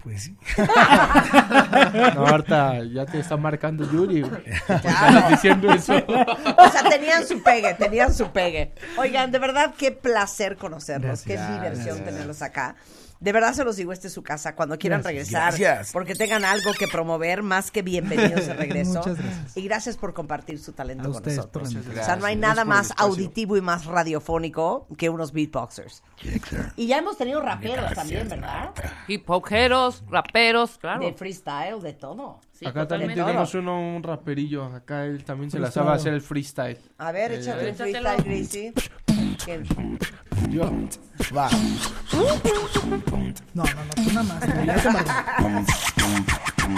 Pues 0.00 0.22
sí. 0.22 0.36
No, 2.14 2.24
ahorita 2.24 2.84
ya 2.84 3.04
te 3.04 3.18
está 3.18 3.36
marcando 3.36 3.82
Yuri. 3.90 4.22
güey. 4.22 4.42
Claro. 4.44 4.76
Estás 5.18 5.30
diciendo 5.30 5.72
eso. 5.72 5.92
O 5.96 6.70
sea, 6.70 6.88
tenían 6.88 7.26
su 7.26 7.42
pegue, 7.42 7.74
tenían 7.74 8.14
su 8.14 8.30
pegue. 8.30 8.72
Oigan, 8.96 9.32
de 9.32 9.40
verdad, 9.40 9.74
qué 9.76 9.90
placer 9.90 10.56
conocerlos, 10.56 11.22
qué 11.22 11.32
diversión 11.32 11.96
Gracias. 11.96 12.04
tenerlos 12.04 12.40
acá. 12.40 12.76
De 13.20 13.32
verdad 13.32 13.52
se 13.52 13.64
los 13.64 13.74
digo, 13.76 13.92
esta 13.92 14.06
es 14.06 14.12
su 14.12 14.22
casa. 14.22 14.54
Cuando 14.54 14.78
quieran 14.78 15.02
Gracias. 15.02 15.30
regresar, 15.32 15.58
Gracias. 15.60 15.92
porque 15.92 16.14
tengan 16.14 16.44
algo 16.44 16.72
que 16.78 16.86
promover, 16.86 17.42
más 17.42 17.70
que 17.72 17.82
bienvenidos 17.82 18.46
de 18.46 18.54
regreso. 18.54 18.98
Muchas 19.00 19.18
gracias. 19.18 19.56
Y 19.56 19.62
gracias 19.62 19.96
por 19.96 20.14
compartir 20.14 20.60
su 20.60 20.72
talento 20.72 21.02
A 21.02 21.06
con 21.06 21.16
ustedes 21.16 21.36
nosotros. 21.38 21.74
O 21.74 22.04
sea, 22.04 22.14
no 22.16 22.26
hay 22.26 22.36
nada 22.36 22.62
el 22.62 22.68
más 22.68 22.92
auditivo 22.96 23.56
y 23.56 23.60
más 23.60 23.86
radiofónico 23.86 24.86
que 24.96 25.08
unos 25.10 25.32
beatboxers. 25.32 26.02
Y 26.76 26.86
ya 26.86 26.98
hemos 26.98 27.16
tenido 27.18 27.40
raperos 27.40 27.92
también, 27.92 28.28
¿verdad? 28.28 28.70
Hip 29.08 29.28
hoperos, 29.28 30.04
raperos, 30.08 30.78
claro. 30.78 31.04
De 31.04 31.12
freestyle, 31.12 31.80
de 31.82 31.94
todo. 31.94 32.40
Sí, 32.52 32.66
Acá 32.66 32.86
también 32.86 33.14
tenemos 33.14 33.54
uno, 33.54 33.96
un 33.96 34.02
raperillo. 34.02 34.64
Acá 34.66 35.04
él 35.04 35.24
también 35.24 35.50
se 35.50 35.58
la 35.58 35.70
sabe 35.70 35.90
hacer 35.92 36.12
el 36.14 36.20
freestyle. 36.20 36.78
A 36.98 37.10
ver, 37.12 37.32
échate 37.32 37.64
un 37.64 37.74
échatelo. 37.74 38.10
freestyle, 38.10 38.72
Gracie. 38.72 38.72
Yo. 40.50 40.70
Va. 41.36 41.50
No, 43.54 43.64
no, 43.64 43.64
no, 43.64 44.04
tú 44.04 44.12
nada 44.12 44.22
más. 44.22 44.66
ya 44.66 44.78
se. 44.78 44.88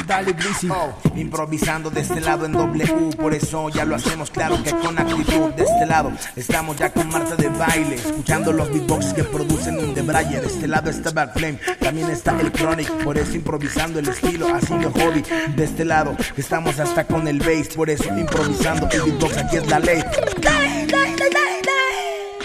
Dale, 0.07 0.33
Greasy. 0.33 0.69
improvisando 1.17 1.91
de 1.91 2.01
este 2.01 2.21
lado 2.21 2.47
en 2.47 2.53
W, 2.53 3.17
por 3.17 3.35
eso 3.35 3.69
ya 3.71 3.85
lo 3.85 3.97
hacemos 3.97 4.31
claro 4.31 4.63
que 4.63 4.71
con 4.71 4.99
actitud 4.99 5.53
de 5.55 5.65
este 5.65 5.87
lado. 5.87 6.13
Estamos 6.37 6.77
ya 6.77 6.93
con 6.93 7.09
Marta 7.09 7.35
de 7.37 7.49
baile, 7.49 7.97
escuchando 7.97 8.53
los 8.53 8.71
beatbox 8.71 9.13
que 9.13 9.25
producen 9.25 9.79
un 9.79 9.95
de 9.95 10.03
Braille. 10.03 10.41
De 10.41 10.47
este 10.47 10.69
lado 10.69 10.91
está 10.91 11.11
Bad 11.11 11.33
Flame, 11.35 11.59
también 11.81 12.09
está 12.11 12.39
el 12.41 12.53
Chronic, 12.53 12.89
por 13.03 13.19
eso 13.19 13.35
improvisando 13.35 13.99
el 13.99 14.09
estilo, 14.09 14.55
haciendo 14.55 14.91
hobby. 14.93 15.23
De 15.57 15.65
este 15.65 15.85
lado 15.85 16.17
estamos 16.37 16.79
hasta 16.79 17.05
con 17.05 17.27
el 17.27 17.39
bass, 17.41 17.69
por 17.75 17.91
eso 17.91 18.05
improvisando 18.17 18.89
el 18.91 19.03
beatbox 19.03 19.37
aquí 19.39 19.57
es 19.57 19.67
la 19.69 19.81
ley. 19.81 20.03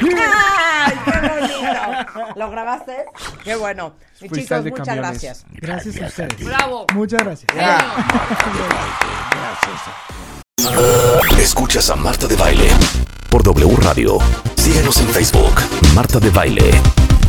¡Ay, 0.01 0.93
qué 1.05 1.11
bonito! 1.29 2.33
¿Lo 2.35 2.49
grabaste? 2.49 3.05
Qué 3.43 3.55
bueno. 3.55 3.93
Y 4.21 4.29
chicos, 4.29 4.63
muchas 4.63 4.87
camiones. 4.87 5.11
gracias. 5.11 5.45
Gracias 5.51 6.01
a 6.01 6.05
ustedes. 6.07 6.45
Bravo. 6.45 6.85
Muchas 6.93 7.23
gracias. 7.23 7.51
Escuchas 11.39 11.89
a 11.89 11.95
Marta 11.95 12.27
de 12.27 12.35
Baile 12.35 12.69
por 13.29 13.43
W 13.43 13.75
Radio. 13.81 14.17
Síguenos 14.55 14.97
en 14.99 15.07
Facebook, 15.09 15.53
Marta 15.93 16.19
de 16.19 16.29
Baile. 16.29 16.71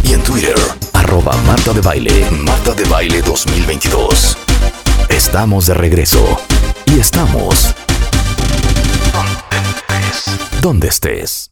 Y 0.03 0.13
en 0.13 0.23
Twitter, 0.23 0.57
arroba 0.93 1.37
Marta 1.47 1.73
de 1.73 1.81
Baile. 1.81 2.31
Marta 2.31 2.73
de 2.75 2.85
Baile 2.85 3.23
2022. 3.23 4.37
Estamos 5.09 5.67
de 5.67 5.75
regreso. 5.75 6.41
Y 6.87 7.01
estamos... 7.01 7.75
Donde 10.61 10.89
estés. 10.89 11.51